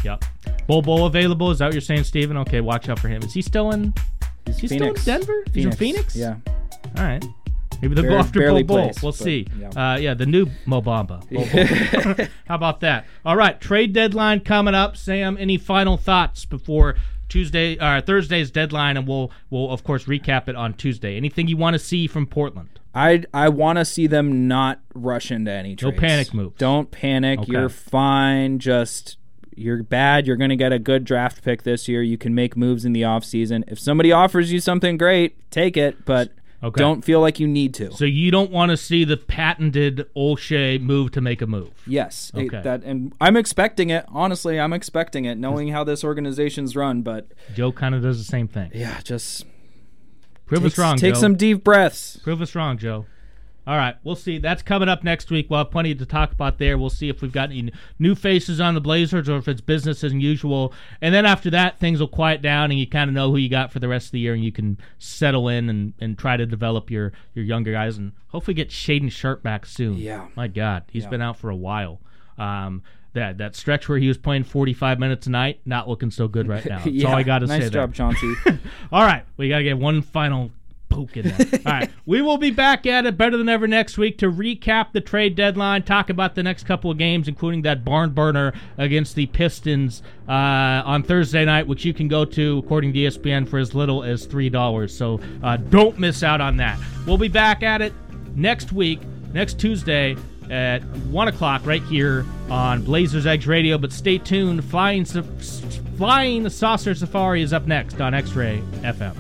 Yep. 0.04 0.26
Bol 0.68 0.82
Bol 0.82 1.06
available? 1.06 1.52
Is 1.52 1.60
that 1.60 1.66
what 1.68 1.74
you're 1.74 1.82
saying, 1.82 2.04
Steven? 2.04 2.38
Okay, 2.38 2.62
watch 2.62 2.90
out 2.90 3.00
for 3.00 3.08
him. 3.08 3.22
Is 3.24 3.34
he 3.34 3.42
still 3.42 3.72
in? 3.72 3.94
Is 4.48 4.58
he 4.60 4.68
Phoenix. 4.68 5.02
still 5.02 5.16
in 5.16 5.20
Denver? 5.22 5.44
He's 5.54 5.66
in 5.66 5.72
Phoenix. 5.72 6.16
Yeah. 6.16 6.36
All 6.98 7.04
right. 7.04 7.24
Maybe 7.82 7.96
they'll 7.96 8.06
go 8.06 8.18
after 8.18 8.40
Bol 8.40 8.46
barely 8.46 8.64
Bol. 8.64 8.78
We'll 9.02 9.12
but, 9.12 9.16
see. 9.16 9.46
yeah. 9.60 9.70
Uh, 9.94 9.98
yeah, 9.98 10.14
the 10.14 10.26
new 10.26 10.48
Mo 10.66 10.82
Bamba. 10.82 11.28
Bol 11.30 12.16
Bol. 12.16 12.28
How 12.48 12.56
about 12.56 12.80
that? 12.80 13.06
All 13.26 13.36
right, 13.36 13.60
trade 13.60 13.92
deadline 13.92 14.40
coming 14.40 14.74
up. 14.74 14.96
Sam, 14.96 15.36
any 15.38 15.58
final 15.58 15.98
thoughts 15.98 16.46
before 16.46 16.96
Tuesday 17.28 17.78
or 17.80 18.00
Thursday's 18.00 18.52
deadline, 18.52 18.96
and 18.96 19.08
we'll 19.08 19.32
we'll 19.50 19.70
of 19.72 19.84
course 19.84 20.06
recap 20.06 20.48
it 20.48 20.56
on 20.56 20.76
Tuesday. 20.76 21.18
Anything 21.18 21.48
you 21.48 21.58
want 21.58 21.74
to 21.74 21.80
see 21.80 22.08
from 22.08 22.26
Portland? 22.26 22.80
I 22.96 23.24
I 23.34 23.50
want 23.50 23.80
to 23.80 23.86
see 23.86 24.08
them 24.08 24.48
not 24.48 24.80
rush 24.94 25.32
into 25.32 25.52
any 25.52 25.76
No 25.82 25.92
panic 25.92 26.34
moves. 26.34 26.58
Don't 26.58 26.90
panic. 26.92 27.40
Okay. 27.40 27.52
You're 27.52 27.70
fine. 27.70 28.60
Just 28.60 29.18
you're 29.56 29.84
bad. 29.84 30.26
You're 30.26 30.36
going 30.36 30.52
to 30.52 30.56
get 30.56 30.72
a 30.72 30.80
good 30.80 31.04
draft 31.04 31.44
pick 31.44 31.64
this 31.64 31.88
year. 31.88 32.02
You 32.02 32.18
can 32.18 32.34
make 32.34 32.56
moves 32.56 32.86
in 32.86 32.94
the 32.94 33.02
offseason. 33.02 33.64
If 33.68 33.80
somebody 33.80 34.12
offers 34.12 34.52
you 34.52 34.60
something 34.60 34.98
great, 34.98 35.52
take 35.52 35.76
it, 35.76 36.06
but 36.06 36.32
Okay. 36.64 36.80
don't 36.80 37.04
feel 37.04 37.20
like 37.20 37.40
you 37.40 37.48
need 37.48 37.74
to. 37.76 37.92
So 37.92 38.06
you 38.06 38.32
don't 38.32 38.50
want 38.52 38.70
to 38.72 38.78
see 38.78 39.04
the 39.04 39.18
patented 39.18 40.08
Olshey 40.16 40.80
move 40.82 41.12
to 41.12 41.22
make 41.22 41.42
a 41.42 41.48
move. 41.48 41.72
yes, 41.86 42.32
it- 42.36 42.46
Okay. 42.46 42.62
that 42.62 42.84
and 42.84 43.14
I'm 43.20 43.36
expecting 43.36 43.90
it. 43.90 44.06
Honestly, 44.08 44.60
I'm 44.60 44.72
expecting 44.74 45.26
it 45.26 45.38
knowing 45.38 45.70
how 45.70 45.84
this 45.84 46.04
organization's 46.04 46.76
run, 46.76 47.02
but 47.02 47.28
Joe 47.54 47.72
kind 47.72 47.94
of 47.94 48.02
does 48.02 48.18
the 48.18 48.24
same 48.24 48.48
thing. 48.48 48.72
yeah, 48.74 49.00
just 49.04 49.46
Prove 50.46 50.62
take, 50.62 50.72
us 50.74 50.78
wrong. 50.78 50.98
take 50.98 51.14
Joe. 51.16 51.20
some 51.20 51.36
deep 51.36 51.64
breaths. 51.64 52.18
Prove 52.24 52.42
us 52.42 52.56
wrong, 52.56 52.78
Joe. 52.78 53.06
All 53.66 53.78
right, 53.78 53.96
we'll 54.04 54.16
see. 54.16 54.40
That's 54.40 54.62
coming 54.62 54.90
up 54.90 55.04
next 55.04 55.32
week. 55.32 55.50
We'll 55.50 55.60
have 55.60 55.72
plenty 55.72 55.96
to 55.96 56.06
talk 56.06 56.34
about 56.34 56.58
there. 56.58 56.78
We'll 56.78 56.90
see 56.90 57.08
if 57.08 57.22
we've 57.22 57.32
got 57.32 57.50
any 57.50 57.72
new 57.98 58.14
faces 58.14 58.60
on 58.60 58.74
the 58.74 58.82
Blazers 58.82 59.30
or 59.30 59.38
if 59.38 59.48
it's 59.48 59.62
business 59.62 60.04
as 60.04 60.14
usual. 60.14 60.74
And 61.02 61.16
then 61.16 61.26
after 61.26 61.50
that, 61.52 61.80
things 61.80 62.02
will 62.02 62.10
quiet 62.10 62.42
down 62.42 62.72
and 62.72 62.80
you 62.80 62.86
kind 62.86 63.10
of 63.10 63.14
know 63.14 63.32
who 63.32 63.38
you 63.38 63.50
got 63.50 63.72
for 63.72 63.80
the 63.80 63.88
rest 63.88 64.08
of 64.08 64.12
the 64.12 64.20
year 64.20 64.34
and 64.34 64.44
you 64.44 64.52
can 64.52 64.78
settle 65.00 65.48
in 65.48 65.70
and, 65.70 65.94
and 66.02 66.18
try 66.18 66.36
to 66.36 66.46
develop 66.46 66.92
your, 66.92 67.14
your 67.34 67.46
younger 67.46 67.72
guys 67.72 67.98
and 67.98 68.12
hopefully 68.28 68.54
get 68.54 68.70
Shaedon 68.70 69.12
Sharpe 69.12 69.44
back 69.44 69.66
soon. 69.66 69.98
Yeah. 69.98 70.28
My 70.36 70.50
God, 70.50 70.84
he's 70.92 71.06
been 71.06 71.22
out 71.22 71.38
for 71.38 71.50
a 71.50 71.56
while. 71.56 72.02
Um, 72.38 72.84
that 73.14 73.38
that 73.38 73.56
stretch 73.56 73.88
where 73.88 73.98
he 73.98 74.08
was 74.08 74.18
playing 74.18 74.44
45 74.44 75.00
minutes 75.00 75.28
a 75.28 75.30
night, 75.30 75.62
not 75.66 75.88
looking 75.88 76.12
so 76.12 76.28
good 76.28 76.48
right 76.48 76.66
now. 76.70 76.80
That's 76.80 76.90
yeah, 76.90 77.10
all 77.10 77.16
I 77.16 77.24
got 77.24 77.40
to 77.40 77.46
nice 77.46 77.64
say 77.64 77.70
job, 77.70 77.94
there. 77.94 77.96
Chauncey. 77.96 78.34
All 78.92 79.04
right, 79.04 79.24
we 79.38 79.50
got 79.50 79.60
to 79.60 79.64
get 79.64 79.78
one 79.78 80.02
final 80.02 80.52
in 81.18 81.30
there. 81.30 81.48
All 81.66 81.72
right, 81.72 81.92
we 82.06 82.22
will 82.22 82.38
be 82.38 82.52
back 82.52 82.86
at 82.86 83.06
it 83.06 83.18
better 83.18 83.38
than 83.38 83.50
ever 83.50 83.68
next 83.68 83.98
week 83.98 84.18
to 84.20 84.32
recap 84.32 84.92
the 84.94 85.02
trade 85.02 85.36
deadline, 85.36 85.84
talk 85.84 86.10
about 86.10 86.36
the 86.36 86.44
next 86.44 86.66
couple 86.66 86.92
of 86.92 86.98
games, 86.98 87.28
including 87.28 87.64
that 87.64 87.84
barn 87.84 88.12
burner 88.12 88.54
against 88.78 89.16
the 89.16 89.26
Pistons 89.28 90.04
uh, 90.28 90.32
on 90.32 91.04
Thursday 91.04 91.46
night, 91.46 91.68
which 91.68 91.86
you 91.86 91.94
can 91.94 92.08
go 92.08 92.26
to, 92.26 92.60
according 92.60 92.94
to 92.94 93.00
ESPN, 93.00 93.48
for 93.48 93.60
as 93.60 93.74
little 93.74 94.04
as 94.04 94.28
$3. 94.28 94.90
So 94.90 95.20
uh, 95.44 95.58
don't 95.58 95.98
miss 96.00 96.24
out 96.24 96.42
on 96.42 96.58
that. 96.58 96.80
We'll 97.06 97.18
be 97.18 97.28
back 97.28 97.64
at 97.64 97.82
it 97.82 97.94
next 98.36 98.72
week, 98.72 99.02
next 99.34 99.60
Tuesday 99.60 100.16
at 100.50 100.84
1 100.84 101.28
o'clock 101.28 101.66
right 101.66 101.84
here 101.84 102.26
on 102.50 102.84
Blazers 102.84 103.26
Edge 103.26 103.48
Radio. 103.48 103.78
But 103.78 103.92
stay 103.92 104.18
tuned. 104.18 104.64
Flying, 104.66 105.06
Flying 105.06 106.50
Saucer 106.50 106.96
Safari 106.96 107.42
is 107.42 107.54
up 107.54 107.68
next 107.68 108.00
on 108.02 108.14
X 108.14 108.34
Ray 108.34 108.62
FM. 108.82 109.16